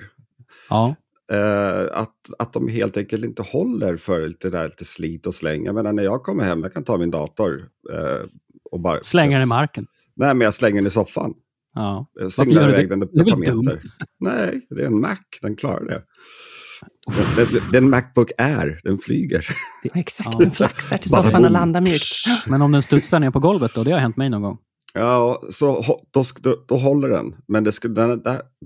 Ja. 0.69 0.95
Uh, 1.33 1.87
att, 1.91 2.15
att 2.39 2.53
de 2.53 2.67
helt 2.67 2.97
enkelt 2.97 3.25
inte 3.25 3.41
håller 3.41 3.97
för 3.97 4.27
lite, 4.27 4.49
där, 4.49 4.65
lite 4.65 4.85
slit 4.85 5.27
och 5.27 5.35
släng. 5.35 5.65
Jag 5.65 5.75
menar 5.75 5.93
när 5.93 6.03
jag 6.03 6.23
kommer 6.23 6.43
hem, 6.43 6.63
jag 6.63 6.73
kan 6.73 6.83
ta 6.83 6.97
min 6.97 7.11
dator 7.11 7.69
uh, 7.93 8.25
och 8.71 8.79
bara... 8.79 9.03
Slänga 9.03 9.37
den 9.37 9.47
i 9.47 9.49
marken? 9.49 9.85
Nej, 10.15 10.33
men 10.33 10.45
jag 10.45 10.53
slänger 10.53 10.75
den 10.75 10.87
i 10.87 10.89
soffan. 10.89 11.33
Ja. 11.75 12.07
Jag 12.13 12.31
singlar 12.31 12.69
iväg 12.69 12.89
den 12.89 13.03
ett 13.03 13.13
par 13.13 13.37
meter. 13.37 13.51
Dumt. 13.51 13.79
Nej, 14.19 14.67
det 14.69 14.81
är 14.81 14.87
en 14.87 15.01
Mac, 15.01 15.17
den 15.41 15.55
klarar 15.55 15.85
det. 15.85 16.03
Den, 17.35 17.47
den, 17.51 17.61
den 17.71 17.89
Macbook 17.89 18.31
Air, 18.37 18.81
den 18.83 18.97
flyger. 18.97 19.45
Exakt, 19.93 20.29
ja. 20.31 20.37
den 20.39 20.51
flaxar 20.51 20.97
till 20.97 21.09
soffan 21.09 21.45
och 21.45 21.51
landar 21.51 21.81
mjukt. 21.81 22.05
Men 22.47 22.61
om 22.61 22.71
den 22.71 22.81
studsar 22.81 23.19
ner 23.19 23.31
på 23.31 23.39
golvet 23.39 23.73
då? 23.73 23.83
Det 23.83 23.91
har 23.91 23.99
hänt 23.99 24.17
mig 24.17 24.29
någon 24.29 24.41
gång. 24.41 24.57
Ja, 24.93 25.43
så 25.49 25.83
då, 26.11 26.23
då, 26.41 26.65
då 26.67 26.75
håller 26.77 27.09
den. 27.09 27.35
Men 27.47 27.63
det 27.63 27.71
skulle, 27.71 27.93
den, 27.93 28.23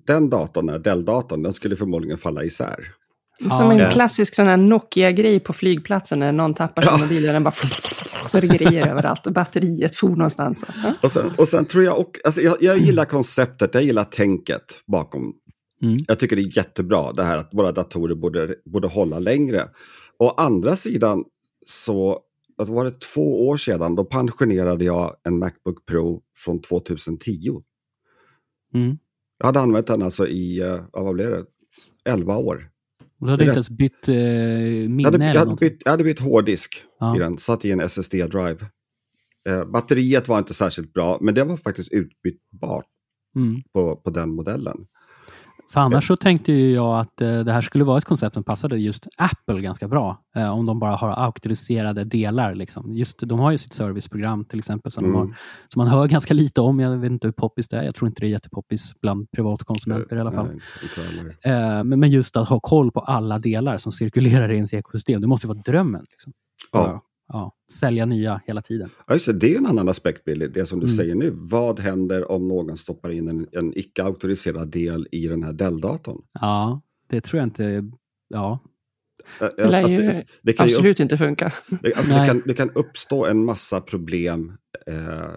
den 0.08 0.30
datorn, 0.30 0.82
Dell-datorn, 0.82 1.44
den 1.44 1.54
skulle 1.54 1.76
förmodligen 1.76 2.18
falla 2.18 2.44
isär. 2.44 2.80
Som 3.58 3.71
en 3.71 3.91
klassisk 3.91 4.36
sån 4.36 4.48
här 4.48 4.58
Nokia-grej 4.58 5.39
på 5.39 5.54
flygplatsen 5.54 6.19
när 6.19 6.32
någon 6.32 6.54
tappar 6.54 6.82
sin 6.82 6.91
ja. 6.91 6.98
mobil 6.98 7.28
och 7.28 7.34
den 7.34 7.43
bara 7.43 7.54
så 8.30 8.39
det 8.39 8.48
grejer 8.48 8.88
överallt. 8.88 9.24
Batteriet 9.24 9.95
for 9.95 10.10
någonstans. 10.10 10.65
Ja. 10.84 10.93
Och, 11.04 11.12
sen, 11.12 11.32
och 11.38 11.48
sen 11.48 11.65
tror 11.65 11.84
jag 11.84 12.00
och, 12.00 12.17
alltså 12.24 12.41
jag, 12.41 12.58
jag 12.62 12.78
gillar 12.78 13.06
konceptet, 13.06 13.74
jag 13.74 13.84
gillar 13.84 14.04
tänket 14.04 14.84
bakom. 14.88 15.34
Mm. 15.82 15.98
Jag 16.08 16.19
tycker 16.19 16.36
det 16.36 16.41
är 16.41 16.58
jättebra 16.58 17.13
det 17.13 17.24
här 17.24 17.38
att 17.38 17.50
våra 17.54 17.71
datorer 17.71 18.15
borde, 18.15 18.56
borde 18.65 18.88
hålla 18.88 19.19
längre. 19.19 19.69
Å 20.19 20.30
andra 20.30 20.76
sidan 20.76 21.24
så 21.65 22.19
att 22.58 22.69
var 22.69 22.86
det 22.86 23.02
två 23.02 23.48
år 23.48 23.58
sedan, 23.58 23.95
då 23.95 24.06
pensionerade 24.06 24.86
jag 24.86 25.15
en 25.24 25.39
Macbook 25.39 25.86
Pro 25.86 26.21
från 26.38 26.62
2010. 26.62 27.62
Mm. 28.74 28.98
Jag 29.38 29.45
hade 29.45 29.60
använt 29.60 29.88
den 29.88 30.02
alltså 30.02 30.28
i, 30.28 30.63
uh, 30.63 30.82
vad 30.91 31.13
blev 31.13 31.32
det, 31.32 31.45
11 32.06 32.38
år. 32.38 32.69
Och 33.19 33.28
du 33.28 33.32
hade 33.32 33.43
inte 33.43 33.54
ens 33.54 33.69
bytt 33.69 34.10
eh, 34.10 34.15
minne? 34.15 35.01
Jag 35.01 35.12
hade, 35.12 35.25
jag 35.25 35.39
hade, 35.39 35.56
bytt, 35.56 35.82
jag 35.86 35.91
hade 35.91 36.04
bytt 36.04 36.19
hårddisk 36.19 36.84
ja. 36.99 37.15
i 37.15 37.19
den, 37.19 37.38
satt 37.38 37.65
i 37.65 37.71
en 37.71 37.82
SSD-drive. 37.82 38.65
Eh, 39.49 39.65
batteriet 39.65 40.28
var 40.28 40.38
inte 40.38 40.54
särskilt 40.54 40.93
bra, 40.93 41.17
men 41.21 41.36
det 41.36 41.43
var 41.43 41.58
faktiskt 41.58 41.91
utbytbart 41.91 42.86
mm. 43.36 43.62
på, 43.73 43.95
på 43.95 44.10
den 44.10 44.30
modellen. 44.30 44.78
För 45.69 45.80
annars 45.80 46.08
så 46.08 46.15
tänkte 46.15 46.54
jag 46.54 46.99
att 46.99 47.21
eh, 47.21 47.39
det 47.39 47.51
här 47.51 47.62
skulle 47.62 47.84
vara 47.84 47.97
ett 47.97 48.06
koncept 48.06 48.34
som 48.34 48.43
passade 48.43 48.78
just 48.78 49.08
Apple 49.17 49.62
ganska 49.62 49.88
bra. 49.88 50.17
Eh, 50.36 50.49
om 50.49 50.65
de 50.65 50.80
bara 50.80 50.95
har 50.95 51.10
auktoriserade 51.10 52.04
delar. 52.04 52.56
Liksom. 52.56 52.95
Just, 52.95 53.19
de 53.19 53.39
har 53.39 53.51
ju 53.51 53.58
sitt 53.58 53.73
serviceprogram 53.73 54.45
till 54.45 54.60
exempel 54.60 54.91
som, 54.91 55.06
mm. 55.06 55.15
har, 55.15 55.25
som 55.67 55.80
man 55.80 55.88
hör 55.88 56.08
ganska 56.08 56.34
lite 56.34 56.62
om. 56.62 56.80
Jag 56.80 56.97
vet 56.97 57.12
inte 57.12 57.28
hur 57.28 57.32
poppis 57.32 57.67
det 57.67 57.78
är. 57.78 57.84
Jag 57.84 57.95
tror 57.95 58.08
inte 58.08 58.21
det 58.21 58.28
är 58.28 58.32
jättepoppis 58.32 59.01
bland 59.01 59.32
privatkonsumenter 59.32 60.15
i 60.15 60.19
alla 60.19 60.32
fall. 60.32 60.47
Nej, 60.47 61.56
eh, 61.56 61.84
men, 61.84 61.99
men 61.99 62.12
just 62.12 62.38
att 62.38 62.49
ha 62.49 62.60
koll 62.60 62.91
på 62.91 62.99
alla 62.99 63.39
delar 63.39 63.78
som 63.78 63.91
cirkulerar 63.91 64.51
i 64.51 64.56
ens 64.56 64.73
ekosystem. 64.73 65.21
Det 65.21 65.28
måste 65.28 65.47
vara 65.47 65.58
drömmen. 65.58 66.06
Liksom. 66.10 66.34
Ja 66.71 67.01
ja, 67.28 67.56
sälja 67.72 68.06
nya 68.06 68.42
hela 68.46 68.62
tiden. 68.62 68.90
Ja, 69.08 69.14
just 69.14 69.26
det, 69.26 69.34
det 69.34 69.54
är 69.54 69.58
en 69.58 69.66
annan 69.66 69.90
aspekt, 69.90 70.24
Billy, 70.24 70.48
det 70.48 70.66
som 70.66 70.80
du 70.80 70.86
mm. 70.86 70.98
säger 70.98 71.16
nu. 71.16 71.32
Vad 71.34 71.80
händer 71.80 72.32
om 72.32 72.48
någon 72.48 72.78
stoppar 72.78 73.10
in 73.10 73.28
en, 73.28 73.48
en 73.52 73.78
icke-auktoriserad 73.78 74.68
del 74.68 75.08
i 75.12 75.28
den 75.28 75.44
här 75.44 75.54
Dell-datorn? 75.54 76.22
Ja, 76.42 76.82
det 77.08 77.22
tror 77.22 77.40
jag 77.40 77.48
inte... 77.48 77.92
Ja. 78.28 78.60
Det 79.40 79.68
lär 79.68 79.88
ju 79.88 79.98
det, 79.98 80.26
det 80.42 80.54
kan 80.54 80.66
absolut 80.66 80.86
ju 80.86 80.92
upp, 80.92 81.00
inte 81.00 81.18
funka. 81.18 81.54
Det, 81.82 81.94
alltså 81.94 82.14
det, 82.14 82.28
kan, 82.28 82.42
det 82.46 82.54
kan 82.54 82.70
uppstå 82.70 83.26
en 83.26 83.46
massa 83.46 83.82
problem 83.82 84.58
eh, 84.88 85.32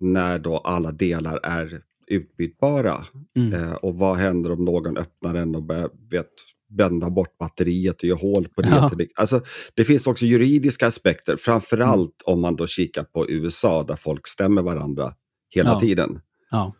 när 0.00 0.38
då 0.38 0.58
alla 0.58 0.92
delar 0.92 1.40
är 1.42 1.82
utbytbara. 2.06 3.04
Mm. 3.36 3.52
Eh, 3.52 3.72
och 3.72 3.98
vad 3.98 4.16
händer 4.16 4.52
om 4.52 4.64
någon 4.64 4.96
öppnar 4.96 5.34
den 5.34 5.54
och 5.54 5.62
börjar, 5.62 5.90
vet, 6.10 6.30
bända 6.68 7.10
bort 7.10 7.38
batteriet 7.38 7.96
och 7.96 8.04
göra 8.04 8.18
hål 8.18 8.48
på 8.48 8.62
det. 8.62 8.68
Ja. 8.68 8.90
Alltså, 9.14 9.40
det 9.74 9.84
finns 9.84 10.06
också 10.06 10.24
juridiska 10.24 10.86
aspekter, 10.86 11.36
framförallt 11.36 12.22
mm. 12.26 12.34
om 12.34 12.40
man 12.40 12.56
då 12.56 12.66
kikar 12.66 13.04
på 13.04 13.30
USA 13.30 13.82
där 13.82 13.96
folk 13.96 14.26
stämmer 14.26 14.62
varandra 14.62 15.14
hela 15.48 15.70
ja. 15.70 15.80
tiden. 15.80 16.20
Ja. 16.50 16.74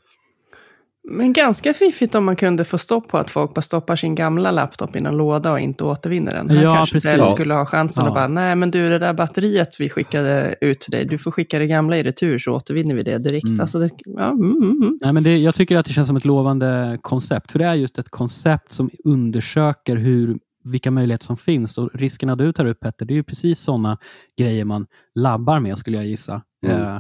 Men 1.09 1.33
ganska 1.33 1.75
fiffigt 1.75 2.14
om 2.14 2.25
man 2.25 2.37
kunde 2.37 2.64
få 2.64 2.79
stopp 2.79 3.09
på 3.09 3.19
att 3.19 3.31
folk 3.31 3.55
bara 3.55 3.62
stoppar 3.62 3.97
sin 3.97 4.14
gamla 4.14 4.51
laptop 4.51 4.97
i 4.97 4.99
en 4.99 5.16
låda 5.16 5.53
och 5.53 5.61
inte 5.61 5.85
återvinner 5.85 6.35
den. 6.35 6.51
Här 6.51 6.62
ja, 6.62 6.75
kanske 6.75 6.92
precis. 6.95 7.35
skulle 7.35 7.55
ha 7.55 7.66
chansen 7.66 8.05
ja. 8.05 8.09
att 8.09 8.14
bara, 8.14 8.29
nej 8.29 8.57
men 8.57 8.71
du 8.71 8.88
det 8.88 8.99
där 8.99 9.14
batteriet 9.14 9.77
vi 9.79 9.90
skickade 9.90 10.57
ut 10.61 10.81
till 10.81 10.90
dig, 10.90 11.05
du 11.05 11.19
får 11.19 11.31
skicka 11.31 11.59
det 11.59 11.66
gamla 11.66 11.99
i 11.99 12.03
retur 12.03 12.38
så 12.38 12.53
återvinner 12.53 12.95
vi 12.95 13.03
det 13.03 13.19
direkt. 13.19 13.47
Mm. 13.47 13.61
Alltså 13.61 13.79
det, 13.79 13.90
ja, 14.05 14.31
mm, 14.31 14.51
mm, 14.51 14.83
mm. 14.83 14.99
nej, 15.01 15.12
men 15.12 15.23
det, 15.23 15.37
jag 15.37 15.55
tycker 15.55 15.77
att 15.77 15.87
det 15.87 15.92
känns 15.92 16.07
som 16.07 16.16
ett 16.16 16.25
lovande 16.25 16.99
koncept, 17.03 17.53
för 17.53 17.59
det 17.59 17.64
är 17.64 17.75
just 17.75 17.99
ett 17.99 18.11
koncept 18.11 18.73
som 18.73 18.90
undersöker 19.05 19.97
hur 19.97 20.38
vilka 20.64 20.90
möjligheter 20.90 21.25
som 21.25 21.37
finns. 21.37 21.79
Och 21.79 21.90
riskerna 21.95 22.37
du 22.37 22.53
tar 22.53 22.64
upp 22.64 22.81
Petter, 22.81 23.07
det 23.07 23.14
är 23.14 23.16
ju 23.16 23.23
precis 23.23 23.61
sådana 23.61 23.99
grejer 24.38 24.64
man 24.64 24.87
labbar 25.14 25.61
med 25.61 25.79
skulle 25.79 25.97
jag 25.97 26.07
gissa. 26.07 26.42
Mm. 26.66 26.83
Eh, 26.83 26.99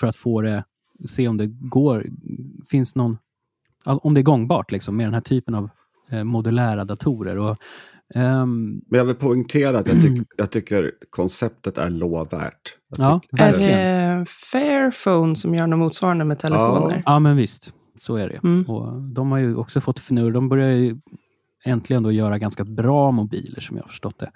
för 0.00 0.06
att 0.06 0.16
få 0.16 0.42
det, 0.42 0.64
se 1.06 1.28
om 1.28 1.36
det 1.36 1.46
går, 1.46 2.06
finns 2.70 2.94
någon 2.94 3.16
om 3.88 4.14
det 4.14 4.20
är 4.20 4.22
gångbart 4.22 4.72
liksom, 4.72 4.96
med 4.96 5.06
den 5.06 5.14
här 5.14 5.20
typen 5.20 5.54
av 5.54 5.70
eh, 6.12 6.24
modulära 6.24 6.84
datorer. 6.84 7.38
Och, 7.38 7.56
um... 8.14 8.82
Men 8.86 8.98
jag 8.98 9.04
vill 9.04 9.14
poängtera 9.14 9.78
att 9.78 9.88
jag, 9.88 10.02
tyck, 10.02 10.28
jag 10.36 10.50
tycker 10.50 10.92
konceptet 11.10 11.78
är 11.78 11.90
lovvärt. 11.90 12.76
Ja, 12.98 13.20
är 13.38 13.52
det 13.52 14.26
Fairphone 14.52 15.36
som 15.36 15.54
gör 15.54 15.66
något 15.66 15.78
motsvarande 15.78 16.24
med 16.24 16.38
telefoner? 16.38 16.96
Ja, 16.96 17.02
ja 17.06 17.18
men 17.18 17.36
visst. 17.36 17.74
Så 18.00 18.16
är 18.16 18.28
det. 18.28 18.40
Mm. 18.44 18.64
Och 18.68 19.02
de 19.02 19.32
har 19.32 19.38
ju 19.38 19.56
också 19.56 19.80
fått 19.80 19.98
fnurr. 19.98 20.32
De 20.32 20.48
börjar 20.48 20.70
ju 20.70 20.96
äntligen 21.64 22.02
då 22.02 22.12
göra 22.12 22.38
ganska 22.38 22.64
bra 22.64 23.10
mobiler 23.10 23.60
som 23.60 23.76
jag 23.76 23.84
har 23.84 23.88
förstått 23.88 24.18
det. 24.18 24.30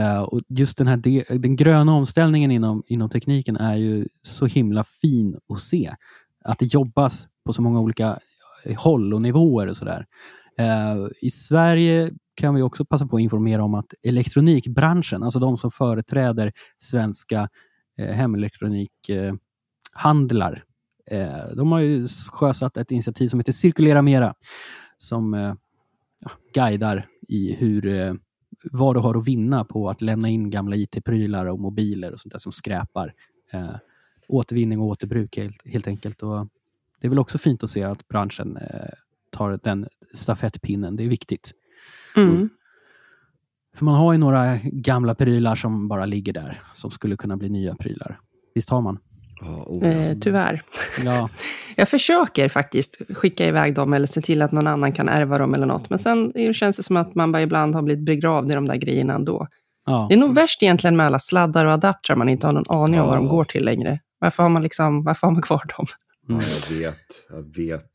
Eh, 0.00 0.22
och 0.22 0.40
just 0.48 0.78
den 0.78 0.86
här 0.86 0.96
de, 0.96 1.24
den 1.28 1.56
gröna 1.56 1.94
omställningen 1.94 2.50
inom, 2.50 2.82
inom 2.86 3.08
tekniken 3.08 3.56
är 3.56 3.76
ju 3.76 4.06
så 4.22 4.46
himla 4.46 4.84
fin 4.84 5.36
att 5.48 5.60
se. 5.60 5.94
Att 6.44 6.58
det 6.58 6.74
jobbas 6.74 7.28
på 7.46 7.52
så 7.52 7.62
många 7.62 7.80
olika 7.80 8.18
håll 8.74 9.14
och 9.14 9.22
nivåer 9.22 9.66
och 9.66 9.76
sådär. 9.76 10.06
Eh, 10.58 10.96
I 11.20 11.30
Sverige 11.30 12.10
kan 12.34 12.54
vi 12.54 12.62
också 12.62 12.84
passa 12.84 13.06
på 13.06 13.16
att 13.16 13.22
informera 13.22 13.64
om 13.64 13.74
att 13.74 13.94
elektronikbranschen, 14.02 15.22
alltså 15.22 15.38
de 15.38 15.56
som 15.56 15.70
företräder 15.70 16.52
svenska 16.78 17.48
eh, 17.98 18.14
hemelektronikhandlar, 18.14 20.64
eh, 21.10 21.56
de 21.56 21.72
har 21.72 21.80
ju 21.80 22.06
sjösatt 22.32 22.76
ett 22.76 22.90
initiativ 22.90 23.28
som 23.28 23.40
heter 23.40 23.52
Cirkulera 23.52 24.02
Mera, 24.02 24.34
som 24.96 25.34
eh, 25.34 25.54
guidar 26.54 27.06
i 27.28 27.54
hur, 27.54 27.86
eh, 27.86 28.14
vad 28.72 28.96
du 28.96 29.00
har 29.00 29.18
att 29.18 29.28
vinna 29.28 29.64
på 29.64 29.90
att 29.90 30.00
lämna 30.00 30.28
in 30.28 30.50
gamla 30.50 30.76
IT-prylar 30.76 31.46
och 31.46 31.60
mobiler 31.60 32.12
och 32.12 32.20
sånt 32.20 32.32
där 32.32 32.38
som 32.38 32.52
skräpar. 32.52 33.14
Eh, 33.52 33.76
återvinning 34.28 34.80
och 34.80 34.86
återbruk 34.86 35.36
helt, 35.36 35.66
helt 35.66 35.88
enkelt. 35.88 36.22
Och 36.22 36.48
det 37.00 37.06
är 37.06 37.08
väl 37.08 37.18
också 37.18 37.38
fint 37.38 37.62
att 37.62 37.70
se 37.70 37.82
att 37.82 38.08
branschen 38.08 38.56
eh, 38.56 38.88
tar 39.32 39.58
den 39.64 39.86
stafettpinnen. 40.14 40.96
Det 40.96 41.04
är 41.04 41.08
viktigt. 41.08 41.52
Mm. 42.16 42.48
För 43.76 43.84
man 43.84 43.94
har 43.94 44.12
ju 44.12 44.18
några 44.18 44.56
gamla 44.62 45.14
prylar 45.14 45.54
som 45.54 45.88
bara 45.88 46.04
ligger 46.06 46.32
där, 46.32 46.60
som 46.72 46.90
skulle 46.90 47.16
kunna 47.16 47.36
bli 47.36 47.48
nya 47.48 47.74
prylar. 47.74 48.18
Visst 48.54 48.70
har 48.70 48.80
man? 48.80 48.98
Ja, 49.40 49.64
oh, 49.66 49.84
ja. 49.86 49.92
Eh, 49.92 50.18
tyvärr. 50.18 50.62
Ja, 51.04 51.28
Jag 51.76 51.88
försöker 51.88 52.48
faktiskt 52.48 53.00
skicka 53.14 53.46
iväg 53.46 53.74
dem 53.74 53.92
eller 53.92 54.06
se 54.06 54.20
till 54.20 54.42
att 54.42 54.52
någon 54.52 54.66
annan 54.66 54.92
kan 54.92 55.08
ärva 55.08 55.38
dem 55.38 55.54
eller 55.54 55.66
något. 55.66 55.90
Men 55.90 55.98
sen 55.98 56.32
känns 56.54 56.76
det 56.76 56.82
som 56.82 56.96
att 56.96 57.14
man 57.14 57.32
bara 57.32 57.42
ibland 57.42 57.74
har 57.74 57.82
blivit 57.82 58.04
begravd 58.04 58.50
i 58.50 58.54
de 58.54 58.68
där 58.68 58.76
grejerna 58.76 59.14
ändå. 59.14 59.46
ja. 59.86 60.06
Det 60.08 60.14
är 60.14 60.18
nog 60.18 60.34
värst 60.34 60.62
egentligen 60.62 60.96
med 60.96 61.06
alla 61.06 61.18
sladdar 61.18 61.66
och 61.66 61.72
adaptrar 61.72 62.16
man 62.16 62.28
inte 62.28 62.46
har 62.46 62.52
någon 62.54 62.64
aning 62.82 63.00
om 63.00 63.06
vad 63.06 63.16
de 63.16 63.24
Ja. 63.24 63.30
går 63.30 63.44
till 63.44 63.64
längre. 63.64 64.00
Varför 64.18 64.42
har 64.42 64.50
man, 64.50 64.62
liksom, 64.62 65.04
varför 65.04 65.26
har 65.26 65.32
man 65.32 65.42
kvar 65.42 65.62
dem? 65.76 65.86
Mm. 66.28 66.40
ja, 66.40 66.46
jag 66.70 66.76
vet. 66.76 66.98
Jag 67.30 67.56
vet. 67.56 67.90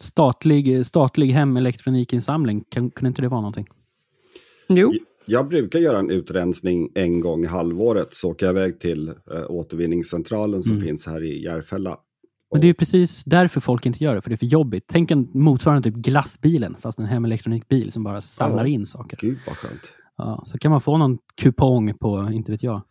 Statlig, 0.00 0.86
statlig 0.86 1.26
hemelektronikinsamling, 1.26 2.64
kan, 2.68 2.90
kunde 2.90 3.08
inte 3.08 3.22
det 3.22 3.28
vara 3.28 3.40
någonting? 3.40 3.66
Jo, 4.68 4.92
Jag 5.26 5.48
brukar 5.48 5.78
göra 5.78 5.98
en 5.98 6.10
utrensning 6.10 6.90
en 6.94 7.20
gång 7.20 7.44
i 7.44 7.46
halvåret. 7.46 8.08
Så 8.14 8.30
åker 8.30 8.46
jag 8.46 8.52
iväg 8.56 8.80
till 8.80 9.08
eh, 9.08 9.14
återvinningscentralen 9.48 10.62
som 10.62 10.72
Mm. 10.72 10.84
finns 10.84 11.06
här 11.06 11.24
i 11.24 11.42
Järfälla. 11.44 11.98
Men 12.52 12.60
det 12.60 12.64
är 12.64 12.68
ju 12.68 12.74
precis 12.74 13.24
därför 13.24 13.60
folk 13.60 13.86
inte 13.86 14.04
gör 14.04 14.14
det, 14.14 14.20
för 14.22 14.30
det 14.30 14.34
är 14.34 14.38
för 14.38 14.46
jobbigt. 14.46 14.84
Tänk 14.86 15.10
en 15.10 15.28
motsvarande 15.32 15.90
typ 15.90 15.94
glassbilen, 15.98 16.76
fast 16.80 16.98
en 16.98 17.06
hemelektronikbil 17.06 17.92
som 17.92 18.02
bara 18.04 18.20
samlar 18.20 18.64
Ja. 18.64 18.68
in 18.68 18.86
saker. 18.86 19.18
Gud 19.20 19.38
vad 19.46 19.56
skönt. 19.56 19.92
Ja, 20.16 20.42
så 20.44 20.58
kan 20.58 20.70
man 20.70 20.80
få 20.80 20.96
någon 20.98 21.18
kupong 21.42 21.94
på, 21.98 22.28
inte 22.32 22.52
vet 22.52 22.62
jag, 22.62 22.82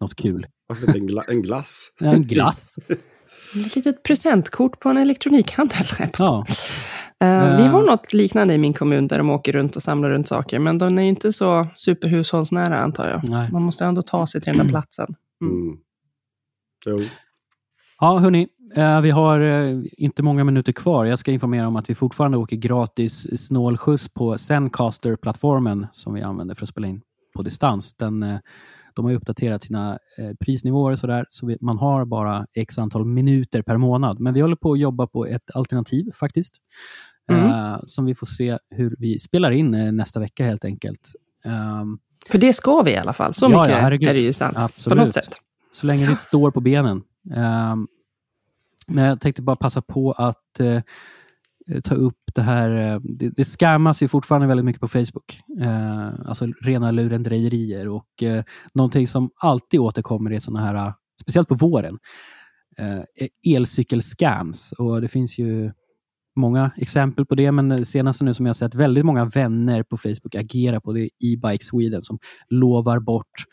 något 0.00 0.14
kul. 0.14 0.46
Varför 0.66 0.86
inte 0.86 0.98
en, 0.98 1.06
gla 1.06 1.22
en 1.28 1.42
glass? 1.42 1.90
Ja, 2.00 2.06
En 2.14 2.22
glass. 2.26 2.76
ett 3.66 3.76
litet 3.76 4.02
presentkort 4.02 4.80
på 4.80 4.88
en 4.88 4.96
elektronikhandel. 4.96 5.86
Ja, 6.18 6.46
Eh, 7.20 7.56
vi 7.56 7.62
Eh. 7.62 7.70
har 7.70 7.82
något 7.82 8.12
liknande 8.12 8.54
i 8.54 8.58
min 8.58 8.74
kommun 8.74 9.08
där 9.08 9.18
de 9.18 9.30
åker 9.30 9.52
runt 9.52 9.76
och 9.76 9.82
samlar 9.82 10.10
runt 10.10 10.28
saker, 10.28 10.58
men 10.58 10.78
de 10.78 10.98
är 10.98 11.02
inte 11.02 11.32
så 11.32 11.66
superhushållsnära 11.76 12.78
antar 12.78 13.08
jag. 13.08 13.28
nej. 13.28 13.52
Man 13.52 13.62
måste 13.62 13.84
ändå 13.84 14.02
ta 14.02 14.26
sig 14.26 14.40
till 14.40 14.52
den 14.56 14.66
där 14.66 14.72
platsen. 14.72 15.14
Mm. 15.42 15.62
Mm. 15.62 15.76
Jo. 16.86 16.98
Ja, 18.00 18.18
hörni, 18.18 18.48
eh, 18.76 19.00
vi 19.00 19.10
har 19.10 19.40
eh, 19.40 19.76
inte 19.92 20.22
många 20.22 20.44
minuter 20.44 20.72
kvar. 20.72 21.04
Jag 21.04 21.18
ska 21.18 21.30
informera 21.32 21.68
om 21.68 21.76
att 21.76 21.90
vi 21.90 21.94
fortfarande 21.94 22.38
åker 22.38 22.56
gratis 22.56 23.46
snålskjuts 23.46 24.08
på 24.08 24.38
Zencaster-plattformen 24.38 25.86
som 25.92 26.14
vi 26.14 26.22
använder 26.22 26.54
för 26.54 26.62
att 26.64 26.68
spela 26.68 26.86
in 26.86 27.00
på 27.36 27.42
distans. 27.42 27.94
Den, 27.94 28.22
eh, 28.22 28.38
de 28.96 29.04
har 29.04 29.12
ju 29.12 29.16
uppdaterat 29.16 29.62
sina 29.62 29.92
eh, 29.92 30.36
prisnivåer 30.40 30.92
och 30.92 30.98
sådär, 30.98 31.26
så 31.28 31.56
man 31.60 31.78
har 31.78 32.04
bara 32.04 32.46
x 32.56 32.78
antal 32.78 33.04
minuter 33.04 33.62
per 33.62 33.76
månad. 33.76 34.20
Men 34.20 34.34
vi 34.34 34.40
håller 34.40 34.56
på 34.56 34.72
att 34.72 34.78
jobba 34.78 35.06
på 35.06 35.26
ett 35.26 35.50
alternativ 35.54 36.10
faktiskt, 36.14 36.54
Mm. 37.30 37.44
eh, 37.50 37.76
som 37.86 38.04
vi 38.04 38.14
får 38.14 38.26
se 38.26 38.58
hur 38.70 38.96
vi 38.98 39.18
spelar 39.18 39.50
in 39.50 39.74
eh, 39.74 39.92
nästa 39.92 40.20
vecka 40.20 40.44
helt 40.44 40.64
enkelt. 40.64 41.12
Ehm, 41.44 41.98
För 42.30 42.38
det 42.38 42.52
ska 42.52 42.82
vi 42.82 42.90
i 42.90 42.96
alla 42.96 43.12
fall. 43.12 43.34
Så 43.34 43.44
Ja, 43.44 43.48
mycket 43.62 43.74
ja, 43.76 43.80
herregud. 43.82 44.08
är 44.08 44.14
det 44.14 44.20
ju 44.20 44.32
sant. 44.32 44.56
Absolut. 44.56 44.98
På 44.98 45.04
något 45.04 45.14
sätt. 45.14 45.36
Så 45.70 45.86
länge 45.86 46.06
vi 46.06 46.14
står 46.14 46.50
på 46.50 46.60
benen. 46.60 47.02
Ehm, 47.34 47.86
men 48.86 49.04
jag 49.04 49.20
tänkte 49.20 49.42
bara 49.42 49.56
passa 49.56 49.82
på 49.82 50.12
att 50.12 50.60
ta 51.84 51.94
upp 51.94 52.18
det 52.34 52.42
här. 52.42 52.70
Eh, 52.70 53.00
det, 53.02 53.30
det 53.36 53.44
scammas 53.44 54.02
ju 54.02 54.08
fortfarande 54.08 54.46
väldigt 54.46 54.64
mycket 54.64 54.80
på 54.80 54.88
Facebook. 54.88 55.40
Eh, 55.60 56.28
alltså 56.28 56.46
rena 56.46 56.90
lurendrejerier 56.90 57.88
och 57.88 58.22
eh, 58.22 58.44
någonting 58.74 59.06
som 59.06 59.30
alltid 59.36 59.80
återkommer 59.80 60.32
är 60.32 60.38
sådana 60.38 60.66
här, 60.66 60.92
speciellt 61.20 61.48
på 61.48 61.54
våren, 61.54 61.98
eh, 62.78 63.54
elcykelscams. 63.54 64.72
Och 64.72 65.00
det 65.00 65.08
finns 65.08 65.38
ju 65.38 65.72
många 66.36 66.70
exempel 66.76 67.26
på 67.26 67.34
det, 67.34 67.52
men 67.52 67.68
det 67.68 67.84
senaste 67.84 68.24
nu 68.24 68.34
som 68.34 68.46
jag 68.46 68.50
har 68.50 68.54
sett 68.54 68.74
väldigt 68.74 69.04
många 69.04 69.24
vänner 69.24 69.82
på 69.82 69.96
Facebook 69.96 70.34
agera 70.34 70.80
på 70.80 70.92
det 70.92 71.00
är 71.00 71.10
E-Bike 71.20 71.64
Sweden 71.64 72.02
som 72.02 72.18
lovar 72.48 72.98
bort 72.98 73.44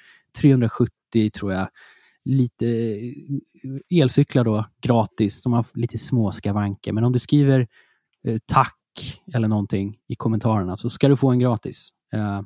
370, 0.41 0.91
tror 1.33 1.53
jag, 1.53 1.67
lite 2.25 2.67
eh, 2.67 4.01
elcyklar 4.01 4.43
då 4.43 4.65
gratis. 4.83 5.43
De 5.43 5.53
har 5.53 5.65
lite 5.73 5.97
små 5.97 6.31
skavanker, 6.31 6.93
men 6.93 7.03
om 7.03 7.11
du 7.11 7.19
skriver 7.19 7.67
tack 8.45 8.77
eller 9.35 9.47
någonting 9.47 9.97
i 10.07 10.15
kommentarerna 10.15 10.77
så 10.77 10.89
ska 10.89 11.07
du 11.07 11.17
få 11.17 11.29
en 11.31 11.39
gratis. 11.39 11.89
Eh, 12.13 12.41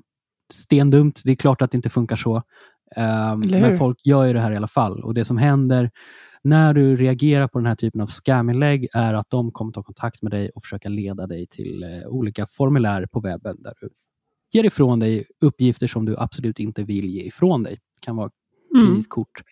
stendumt, 0.53 1.21
det 1.25 1.31
är 1.31 1.35
klart 1.35 1.61
att 1.61 1.71
det 1.71 1.75
inte 1.75 1.89
funkar 1.89 2.15
så. 2.15 2.35
Eh, 2.97 3.37
men 3.37 3.77
folk 3.77 4.05
gör 4.05 4.23
ju 4.25 4.33
det 4.33 4.39
här 4.39 4.51
i 4.51 4.55
alla 4.55 4.67
fall. 4.67 5.03
Och 5.03 5.13
det 5.13 5.25
som 5.25 5.37
händer 5.37 5.91
när 6.43 6.73
du 6.73 6.95
reagerar 6.95 7.47
på 7.47 7.59
den 7.59 7.65
här 7.65 7.75
typen 7.75 8.01
av 8.01 8.07
scaminlägg 8.07 8.87
är 8.93 9.13
att 9.13 9.29
de 9.29 9.51
kommer 9.51 9.71
ta 9.71 9.83
kontakt 9.83 10.21
med 10.21 10.31
dig 10.31 10.49
och 10.55 10.63
försöka 10.63 10.89
leda 10.89 11.27
dig 11.27 11.47
till 11.49 11.83
eh, 11.83 12.07
olika 12.07 12.45
formulär 12.45 13.05
på 13.11 13.19
webben 13.19 13.55
där 13.63 13.73
du 13.81 13.89
ger 14.53 14.63
ifrån 14.63 14.99
dig 14.99 15.25
uppgifter 15.41 15.87
som 15.87 16.05
du 16.05 16.15
absolut 16.17 16.59
inte 16.59 16.83
vill 16.83 17.09
ge 17.09 17.21
ifrån 17.21 17.63
dig. 17.63 17.73
Det 17.73 18.05
kan 18.05 18.15
vara 18.15 18.29
Mm. 18.75 18.87
kreditkort 18.87 19.43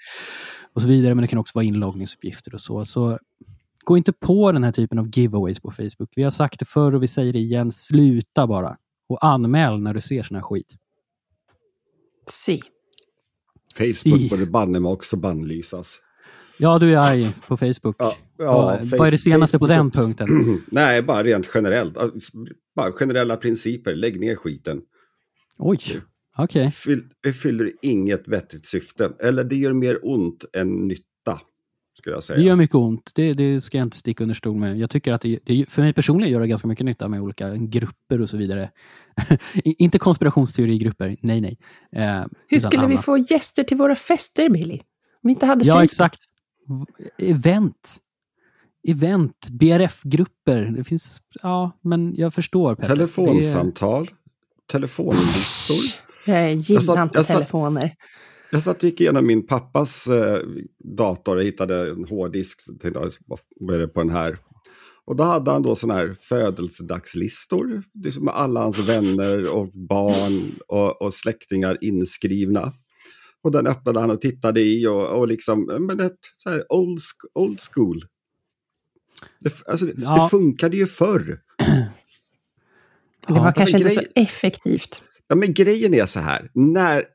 och 0.73 0.81
så 0.81 0.87
vidare, 0.87 1.15
men 1.15 1.21
det 1.21 1.27
kan 1.27 1.39
också 1.39 1.51
vara 1.55 1.65
inloggningsuppgifter 1.65 2.53
och 2.53 2.61
så. 2.61 2.85
Så 2.85 3.19
gå 3.83 3.97
inte 3.97 4.13
på 4.13 4.51
den 4.51 4.63
här 4.63 4.71
typen 4.71 4.99
av 4.99 5.07
giveaways 5.13 5.59
på 5.59 5.71
Facebook. 5.71 6.09
Vi 6.15 6.23
har 6.23 6.31
sagt 6.31 6.59
det 6.59 6.65
förr 6.65 6.95
och 6.95 7.03
vi 7.03 7.07
säger 7.07 7.33
det 7.33 7.39
igen. 7.39 7.71
Sluta 7.71 8.47
bara 8.47 8.77
och 9.09 9.25
anmäl 9.25 9.79
när 9.79 9.93
du 9.93 10.01
ser 10.01 10.23
sån 10.23 10.35
här 10.35 10.41
skit. 10.41 10.75
Si. 12.29 12.61
Facebook 13.77 13.95
Si. 13.95 14.29
borde 14.29 14.45
banne 14.45 14.79
mig 14.79 14.91
också 14.91 15.17
bannlysas. 15.17 15.99
Ja, 16.57 16.79
du 16.79 16.93
är 16.93 16.97
arg 16.97 17.35
på 17.47 17.57
Facebook. 17.57 17.95
Ja, 17.97 18.15
vad, 18.37 18.81
vad 18.87 19.07
är 19.07 19.11
det 19.11 19.17
senaste 19.17 19.59
på 19.59 19.67
den 19.67 19.91
punkten? 19.91 20.27
Nej, 20.71 21.01
bara 21.01 21.23
rent 21.23 21.49
generellt. 21.53 21.97
Bara 22.75 22.91
generella 22.91 23.37
principer. 23.37 23.95
Lägg 23.95 24.19
ner 24.19 24.35
skiten. 24.35 24.81
Oj, 25.57 25.79
okej. 26.37 26.71
Fyll, 26.71 27.03
det 27.23 27.33
fyller 27.33 27.71
inget 27.81 28.27
vettigt 28.27 28.65
syfte. 28.65 29.11
Eller 29.19 29.43
det 29.43 29.55
gör 29.55 29.73
mer 29.73 29.99
ont 30.03 30.45
än 30.53 30.87
nytta. 30.87 31.03
Skulle 31.97 32.15
jag 32.15 32.23
säga. 32.23 32.37
Det 32.39 32.43
gör 32.45 32.55
mycket 32.55 32.75
ont. 32.75 33.11
Det, 33.15 33.33
det 33.33 33.61
ska 33.61 33.77
jag 33.77 33.85
inte 33.85 33.97
sticka 33.97 34.23
under 34.23 34.33
stol 34.35 34.55
med. 34.57 34.77
Jag 34.77 34.89
tycker 34.89 35.13
att 35.13 35.21
det, 35.21 35.39
det, 35.45 35.69
för 35.69 35.81
mig 35.81 35.93
personligen 35.93 36.33
gör 36.33 36.39
det 36.41 36.47
ganska 36.47 36.67
mycket 36.67 36.85
nytta 36.85 37.07
med 37.07 37.21
olika 37.21 37.55
grupper 37.55 38.21
och 38.21 38.29
så 38.29 38.37
vidare. 38.37 38.71
I- 39.55 39.75
inte 39.83 39.99
konspirationsteorigrupper, 39.99 41.15
nej 41.21 41.41
nej. 41.41 41.57
Eh, 41.95 42.25
Hur 42.47 42.59
skulle 42.59 42.87
vi 42.87 42.93
annat. 42.93 43.05
få 43.05 43.17
gäster 43.17 43.63
till 43.63 43.77
våra 43.77 43.95
fester, 43.95 44.49
Billy? 44.49 44.75
Om 45.23 45.27
vi 45.27 45.29
inte 45.31 45.45
hade 45.45 45.65
Ja, 45.65 45.73
Facebook. 45.73 45.83
exakt. 45.85 46.19
Event. 47.17 47.97
Event, 48.87 49.49
BRF-grupper. 49.51 50.73
Det 50.77 50.83
finns, 50.83 51.21
ja, 51.41 51.71
men 51.81 52.15
jag 52.15 52.33
förstår 52.33 52.75
Petter. 52.75 52.95
Telefonsamtal. 52.95 54.07
Telefonlistor. 54.71 55.77
Jag 56.25 56.53
gillar 56.55 56.81
Jag 56.81 56.83
satt- 56.83 57.03
inte 57.03 57.17
jag 57.17 57.25
satt- 57.25 57.35
telefoner. 57.37 57.95
Jag 58.53 58.63
satt 58.63 58.77
och 58.77 58.83
gick 58.83 59.01
igenom 59.01 59.27
min 59.27 59.47
pappas 59.47 60.07
eh, 60.07 60.39
dator 60.97 61.35
och 61.37 61.43
hittade 61.43 61.89
en 61.91 62.05
hårddisk. 62.05 62.61
Tänkte, 62.81 63.09
vad 63.59 63.75
är 63.75 63.79
det 63.79 63.87
på 63.87 63.99
den 63.99 64.09
här? 64.09 64.37
Och 65.05 65.15
då 65.15 65.23
hade 65.23 65.51
han 65.51 65.61
då 65.61 65.75
sådana 65.75 65.99
här 65.99 66.15
födelsedagslistor. 66.21 67.83
Det 67.93 68.07
är 68.07 68.11
som 68.11 68.25
med 68.25 68.33
alla 68.35 68.59
hans 68.61 68.79
vänner 68.79 69.53
och 69.55 69.67
barn 69.73 70.51
och, 70.67 71.01
och 71.01 71.13
släktingar 71.13 71.77
inskrivna. 71.81 72.73
Och 73.43 73.51
den 73.51 73.67
öppnade 73.67 73.99
han 73.99 74.11
och 74.11 74.21
tittade 74.21 74.61
i 74.61 74.87
och, 74.87 75.07
och 75.19 75.27
liksom, 75.27 75.63
men 75.79 75.99
ett 75.99 76.19
så 76.37 76.49
här 76.49 76.73
old, 76.73 76.99
old 77.33 77.59
school. 77.73 78.05
Det, 79.39 79.53
alltså, 79.67 79.85
det, 79.85 79.93
Ja. 79.97 80.23
det 80.23 80.29
funkade 80.29 80.77
ju 80.77 80.87
förr. 80.87 81.39
Det 83.27 83.33
var 83.33 83.45
Ja, 83.45 83.51
kanske 83.55 83.77
inte 83.77 83.89
grej- 83.95 84.05
så 84.05 84.11
effektivt. 84.21 85.01
Ja, 85.27 85.35
men 85.35 85.53
grejen 85.53 85.93
är 85.93 86.05
så 86.05 86.19
här, 86.19 86.49
när, 86.53 87.05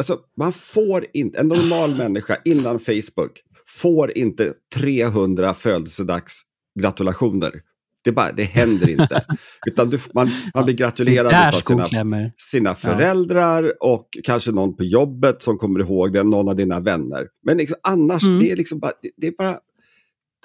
alltså 0.00 0.18
man 0.36 0.52
får 0.52 1.06
inte, 1.12 1.38
en 1.38 1.48
normal 1.48 1.96
människa 1.96 2.36
innan 2.44 2.78
Facebook 2.78 3.42
får 3.66 4.18
inte 4.18 4.54
300 4.74 5.54
födelsedagsgratulationer. 5.54 7.62
Det, 8.02 8.12
bara, 8.12 8.32
det 8.32 8.42
händer 8.42 8.90
inte. 8.90 9.24
Utan 9.66 9.90
du, 9.90 9.98
man, 10.14 10.28
man 10.54 10.64
blir 10.64 10.74
Det 10.74 10.78
gratulerad 10.82 11.54
av 11.54 11.60
sina, 11.84 12.30
sina 12.36 12.74
föräldrar 12.74 13.74
och 13.80 14.08
kanske 14.24 14.50
någon 14.52 14.76
på 14.76 14.84
jobbet 14.84 15.42
som 15.42 15.58
kommer 15.58 15.80
ihåg 15.80 16.12
det, 16.12 16.22
någon 16.22 16.48
av 16.48 16.56
dina 16.56 16.80
vänner. 16.80 17.26
Men 17.46 17.56
liksom, 17.56 17.76
annars, 17.82 18.22
Mm. 18.22 18.38
det 18.38 18.50
är 18.50 18.56
liksom 18.56 18.78
bara, 18.78 18.92
det, 19.02 19.10
det 19.16 19.26
är 19.26 19.32
bara, 19.38 19.58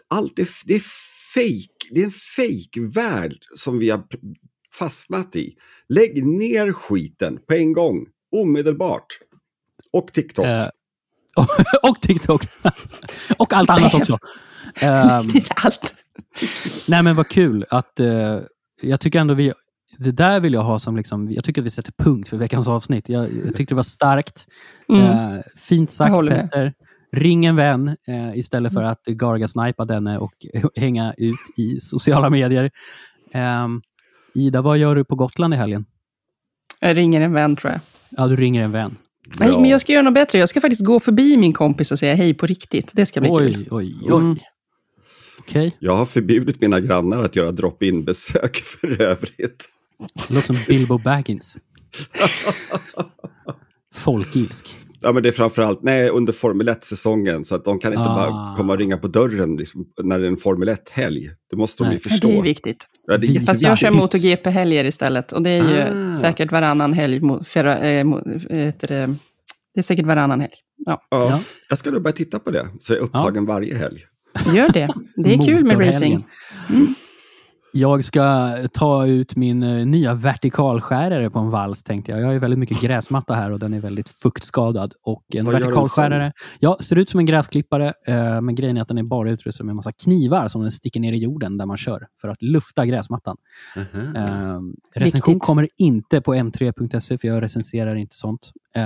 allt 0.08 0.40
är, 0.40 0.48
det 0.66 0.76
är 0.76 0.84
fake. 1.34 1.90
Det 1.92 2.02
är 2.02 2.06
en 2.06 2.12
fake-värld 2.12 3.38
som 3.56 3.80
vi 3.80 3.90
har 3.90 4.04
fastnat 4.74 5.36
i. 5.36 5.56
Lägg 5.90 6.26
ner 6.26 6.72
skiten 6.72 7.40
på 7.48 7.54
en 7.54 7.74
gång, 7.74 8.06
omedelbart. 8.32 9.08
Och 9.96 10.14
TikTok. 10.14 10.46
Eh, 10.46 10.68
och, 11.36 11.48
och 11.90 12.02
TikTok. 12.02 12.42
och 13.38 13.54
allt 13.54 13.70
annat 13.70 13.94
också. 13.94 14.18
Ehm, 14.76 15.28
Allt. 15.56 15.94
nej 16.88 17.04
men 17.04 17.16
vad 17.16 17.28
kul 17.28 17.66
att 17.70 18.00
eh, 18.00 18.40
jag 18.82 19.00
tycker 19.00 19.20
ändå 19.20 19.34
vi 19.34 19.54
det 19.98 20.12
där 20.12 20.40
vill 20.40 20.54
jag 20.54 20.64
ha 20.64 20.80
som 20.80 20.98
liksom, 20.98 21.32
jag 21.32 21.44
tycker 21.44 21.62
att 21.62 21.66
vi 21.66 21.70
sätter 21.70 21.92
punkt 21.92 22.30
för 22.30 22.38
veckans 22.38 22.68
avsnitt. 22.68 23.10
Jag, 23.10 23.28
jag 23.46 23.56
tyckte 23.56 23.74
det 23.74 23.76
var 23.76 23.84
starkt. 23.84 24.48
Mm. 24.90 25.04
Eh, 25.04 25.42
fint 25.58 25.90
sagt 25.90 26.24
med. 26.24 26.42
Petter. 26.42 26.74
Ring 27.12 27.46
en 27.46 27.56
vän 27.56 27.98
eh, 28.08 28.38
istället 28.38 28.74
för 28.74 28.84
att 28.84 29.06
garga-snipa 29.08 29.86
denne 29.86 30.18
och 30.18 30.34
hänga 30.76 31.14
ut 31.18 31.36
i 31.58 31.80
sociala 31.80 32.30
medier. 32.30 32.72
Ehm, 33.32 33.82
Ida, 34.34 34.62
vad 34.62 34.78
gör 34.78 34.96
du 34.96 35.04
på 35.04 35.16
Gotland 35.16 35.54
i 35.54 35.58
helgen? 35.58 35.86
Jag 36.80 36.98
ringer 36.98 37.22
en 37.22 37.34
vän 37.34 37.56
tror 37.56 37.72
jag. 37.72 37.82
Ja, 38.10 38.28
du 38.28 38.36
ringer 38.36 38.64
en 38.64 38.72
vän. 38.72 38.98
Nej, 39.26 39.50
men 39.50 39.66
jag 39.66 39.82
ska 39.82 39.92
göra 39.94 40.04
något 40.04 40.14
bättre. 40.14 40.38
Jag 40.40 40.50
ska 40.50 40.62
faktiskt 40.62 40.86
gå 40.86 41.00
förbi 41.00 41.38
min 41.38 41.54
kompis 41.54 41.92
och 41.92 42.00
säga 42.00 42.16
hej 42.16 42.34
på 42.34 42.46
riktigt. 42.46 42.92
Det 42.94 43.06
ska 43.06 43.22
bli 43.22 43.30
kul. 43.30 43.38
Oj, 43.38 43.68
oj, 43.72 43.96
oj. 44.02 44.22
Mm. 44.22 44.38
Okej, 45.40 45.76
Jag 45.80 45.96
har 45.96 46.06
förbjudit 46.06 46.62
mina 46.62 46.80
grannar 46.80 47.24
att 47.24 47.36
göra 47.36 47.52
drop-in-besök 47.52 48.56
för 48.82 49.02
övrigt. 49.02 49.66
det 50.28 50.34
låter 50.34 50.48
som 50.48 50.58
Bilbo 50.68 50.98
Baggins. 50.98 51.58
Folkilsk. 53.94 54.78
Ja, 55.06 55.12
men 55.12 55.24
det 55.24 55.30
är 55.30 55.34
framförallt 55.34 55.84
nej, 55.84 56.10
under 56.10 56.34
Formel 56.34 56.70
1-säsongen 56.70 57.46
så 57.46 57.56
att 57.56 57.66
de 57.66 57.80
kan 57.80 57.94
inte 57.94 58.04
Ah. 58.04 58.16
bara 58.16 58.56
komma 58.58 58.74
och 58.74 58.80
ringa 58.80 58.98
på 58.98 59.08
dörren 59.08 59.56
liksom, 59.56 59.86
när 60.04 60.20
det 60.20 60.26
är 60.26 60.30
en 60.30 60.38
Formel 60.38 60.70
1-helg. 60.70 61.30
Det 61.50 61.56
måste 61.56 61.84
de 61.84 61.88
Nej. 61.88 61.94
ju 61.96 62.00
Ja, 62.04 62.10
förstå. 62.10 62.28
det 62.28 62.38
är 62.38 62.42
viktigt. 62.42 62.86
Ja, 63.08 63.18
det 63.18 63.28
är 63.28 63.40
Fast 63.40 63.62
jag 63.62 63.78
kör. 63.78 63.92
MotoGP-helger 63.92 64.86
istället. 64.86 65.32
Och 65.32 65.42
det 65.42 65.50
är 65.50 65.56
ju 65.64 66.10
Ah. 66.16 66.20
säkert 66.22 66.52
varannan 66.52 66.94
helg. 66.94 67.20
Mot, 67.20 67.48
för, 67.48 67.86
eh, 67.86 68.04
mot, 68.04 68.24
heter 68.50 68.88
det, 68.88 69.16
det 69.74 69.80
är 69.80 69.84
säkert 69.84 70.06
varannan 70.06 70.42
helg. 70.42 70.54
Ja, 70.86 71.02
ja, 71.12 71.30
Ja. 71.30 71.40
Jag 71.70 71.78
ska 71.78 71.92
nog 71.92 72.02
börja 72.04 72.16
titta 72.16 72.40
på 72.40 72.52
det, 72.52 72.68
så 72.82 72.94
jag 72.94 73.00
är 73.00 73.04
upptagen 73.04 73.46
varje 73.46 73.76
helg. 73.78 74.00
gör 74.56 74.70
det. 74.70 74.88
Det 75.16 75.34
är 75.34 75.46
kul 75.46 75.64
med 75.66 75.80
racing. 75.80 76.26
Mm. 76.70 76.96
Jag 77.78 78.04
ska 78.04 78.54
ta 78.74 79.06
ut 79.06 79.36
min 79.36 79.64
eh, 79.64 79.86
nya 79.86 80.14
vertikalskärare 80.14 81.30
på 81.30 81.40
en 81.40 81.50
vals 81.50 81.84
tänkte 81.84 82.12
jag. 82.12 82.22
Jag 82.22 82.26
har 82.26 82.34
ju 82.34 82.40
väldigt 82.40 82.60
mycket 82.60 82.82
gräsmatta 82.82 83.34
här 83.34 83.52
och 83.52 83.60
den 83.60 83.74
är 83.74 83.80
väldigt 83.80 84.10
fuktskadad. 84.10 84.94
Och 85.02 85.24
en 85.34 85.46
Vad 85.46 85.54
vertikalskärare, 85.54 86.34
ja, 86.60 86.78
ser 86.80 86.96
ut 86.96 87.10
som 87.10 87.20
en 87.20 87.26
gräsklippare, 87.26 87.94
eh, 88.08 88.42
men 88.42 88.56
grejen 88.56 88.78
är 88.78 88.82
att 88.82 88.88
den 88.88 88.98
är 88.98 89.04
bara 89.04 89.32
utrustad 89.32 89.64
med 89.64 89.72
en 89.72 89.76
massa 89.76 89.92
knivar 90.04 90.48
som 90.48 90.62
den 90.62 90.72
sticker 90.72 91.00
ner 91.00 91.14
i 91.14 91.18
jorden 91.18 91.58
där 91.58 91.66
man 91.66 91.78
kör 91.78 92.08
för 92.22 92.28
att 92.28 92.42
lufta 92.42 92.86
gräsmattan. 92.86 93.38
Mhm. 93.76 94.16
Eh, 94.16 94.22
recension 94.96 95.34
Viktigt. 95.34 95.42
kommer 95.42 95.68
inte 95.78 96.22
på 96.22 96.34
m3.se 96.36 97.18
för 97.18 97.28
jag 97.28 97.44
recenserar 97.44 97.96
inte 97.96 98.16
sånt. 98.16 98.52
Eh, 98.76 98.84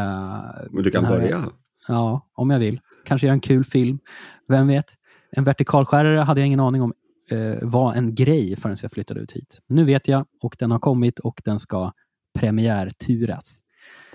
Men 0.71 0.83
du 0.83 0.91
kan 0.91 1.03
börja. 1.03 1.43
Ja, 1.87 2.29
om 2.35 2.49
jag 2.49 2.59
vill. 2.59 2.79
Kanske 3.05 3.27
göra 3.27 3.33
en 3.33 3.39
kul 3.39 3.63
film. 3.63 3.99
Vem 4.47 4.67
vet? 4.67 4.85
En 5.31 5.43
vertikalskärare 5.43 6.19
hade 6.19 6.39
jag 6.39 6.47
ingen 6.47 6.59
aning 6.59 6.81
om 6.81 6.93
eh, 7.31 7.53
var 7.61 7.93
en 7.93 8.15
grej 8.15 8.55
förrän 8.55 8.77
jag 8.81 8.91
flyttade 8.91 9.19
ut 9.19 9.31
hit. 9.31 9.59
Nu 9.67 9.83
vet 9.85 10.07
jag 10.07 10.25
och 10.41 10.55
den 10.59 10.71
har 10.71 10.79
kommit 10.79 11.19
och 11.19 11.41
den 11.45 11.59
ska 11.59 11.91
premiärturas. 12.39 13.57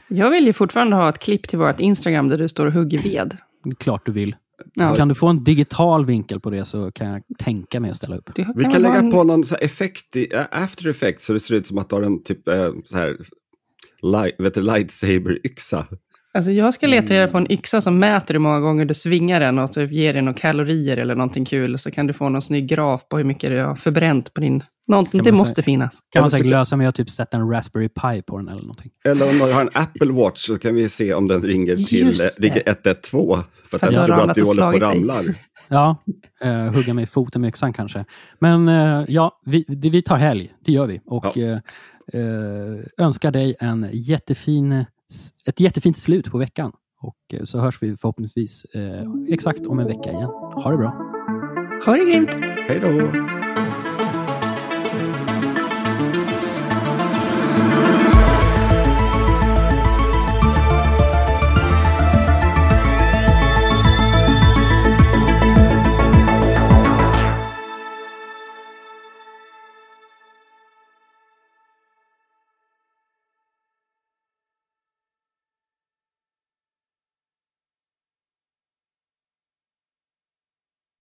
Jag 0.09 0.31
vill 0.31 0.47
ju 0.47 0.53
fortfarande 0.53 0.97
ha 0.97 1.09
ett 1.09 1.19
klipp 1.19 1.49
till 1.49 1.59
vårt 1.59 1.81
Instagram 1.81 2.29
där 2.29 2.39
du 2.39 2.49
står 2.49 2.67
och 2.67 2.73
hugger 2.73 2.99
ved. 2.99 3.37
Klart 3.79 4.07
du 4.07 4.13
vill. 4.13 4.37
Ja. 4.75 4.95
Kan 4.95 5.09
du 5.09 5.15
få 5.15 5.27
en 5.29 5.45
digital 5.45 6.07
vinkel 6.07 6.41
på 6.41 6.51
det 6.51 6.65
så 6.65 6.93
kan 6.93 7.07
jag 7.09 7.23
tänka 7.39 7.81
mig 7.81 7.91
att 7.91 7.97
ställa 7.97 8.17
upp. 8.17 8.31
Du 8.35 8.53
Vi 8.57 8.65
kan 8.65 8.73
lägga 8.83 8.95
en- 8.95 9.11
på 9.11 9.25
någon 9.25 9.45
så 9.45 9.55
här 9.55 9.65
effekt 9.65 10.17
i 10.17 10.29
after 10.51 10.89
effect 10.89 11.23
så 11.23 11.33
det 11.33 11.41
ser 11.41 11.55
ut 11.55 11.67
som 11.67 11.79
att 11.79 11.89
du 11.89 11.95
har 11.95 12.03
en 12.03 12.23
typ 12.23 12.49
eh, 12.49 12.73
så 12.85 12.97
här 12.97 13.17
light, 14.03 14.35
vet 14.39 14.55
du, 14.55 14.63
lightsaber-yxa. 14.63 15.85
Alltså 16.35 16.51
jag 16.51 16.75
ska 16.75 16.87
leta 16.87 17.05
Mm. 17.15 17.17
reda 17.21 17.33
på 17.33 17.39
en 17.39 17.53
yxa 17.53 17.81
som 17.81 17.99
mäter 17.99 18.35
hur 18.35 18.39
många 18.39 18.61
gånger 18.61 18.85
du 18.85 18.95
svingar 18.95 19.41
den 19.41 19.59
och 19.59 19.73
typ 19.73 19.93
ger 19.93 20.13
dig 20.13 20.23
några 20.23 20.39
kalorier 20.39 20.97
eller 20.97 21.15
någonting 21.15 21.45
kul. 21.45 21.79
Så 21.79 21.91
kan 21.91 22.07
du 22.07 22.13
få 22.13 22.29
någon 22.29 22.43
snygg 22.43 22.69
graf 22.69 23.09
på 23.09 23.17
hur 23.17 23.25
mycket 23.25 23.51
du 23.51 23.61
har 23.65 23.75
förbränt 23.75 24.35
på 24.35 24.41
din... 24.41 24.63
Någonting, 24.89 25.23
det 25.23 25.33
måste 25.33 25.55
säga- 25.55 25.65
finnas. 25.65 25.99
Kan 26.13 26.21
man 26.23 26.31
säkert 26.31 26.47
lösa 26.47 26.77
med 26.77 26.89
att 26.89 26.95
typ 26.95 27.11
sätta 27.11 27.37
en 27.37 27.51
Raspberry 27.51 27.89
Pi 27.89 28.23
på 28.27 28.39
den 28.39 28.49
eller 28.49 28.61
någonting. 28.61 28.91
Eller 29.05 29.31
om 29.31 29.39
du 29.39 29.53
har 29.53 29.61
en 29.61 29.71
Apple 29.75 30.13
Watch 30.13 30.47
så 30.47 30.59
kan 30.59 30.75
vi 30.75 30.89
se 30.89 31.15
om 31.15 31.29
den 31.29 31.43
ringer 31.43 31.77
till 31.77 32.07
Just 32.07 32.21
eh, 32.21 32.27
det. 32.39 32.47
ringer 32.49 32.63
112. 32.67 33.43
För 33.71 33.77
att 33.77 33.81
För 33.81 33.87
att 33.89 33.95
jag 33.95 34.05
tror 34.07 34.31
att 34.31 34.35
du 34.35 34.45
håller 34.45 34.63
på 34.63 34.69
och 34.77 34.81
ramlar. 34.81 35.35
Ja, 35.69 35.97
eh, 36.45 36.55
hugga 36.73 36.95
mig 36.95 37.05
i 37.05 37.07
foten 37.07 37.41
med 37.41 37.49
yxan 37.49 37.73
kanske. 37.73 38.05
Men 38.39 38.69
eh, 38.69 39.05
ja, 39.09 39.41
vi, 39.47 39.65
det- 39.69 39.91
vi 39.91 40.03
tar 40.03 40.17
helg. 40.17 40.53
Det 40.65 40.73
gör 40.73 40.87
vi. 40.87 41.01
Och 41.07 41.27
Ja. 41.37 41.43
eh, 41.43 42.21
eh, 42.21 43.05
önskar 43.07 43.31
dig 43.31 43.55
en 43.61 43.87
jättefin, 43.93 44.85
ett 45.47 45.61
jättefint 45.61 45.97
slut 45.97 46.31
på 46.31 46.39
veckan. 46.39 46.73
Och 47.01 47.35
eh, 47.35 47.45
så 47.45 47.59
hörs 47.61 47.83
vi 47.83 47.97
förhoppningsvis 47.97 48.65
eh, 48.65 49.05
exakt 49.31 49.67
om 49.67 49.79
en 49.79 49.87
vecka 49.87 50.11
igen. 50.11 50.31
Ha 50.31 50.71
det 50.71 50.77
bra. 50.77 50.91
Ha 51.87 51.97
det 51.97 52.05
grymt! 52.05 52.31
Hej 52.69 52.81
då! 52.81 53.44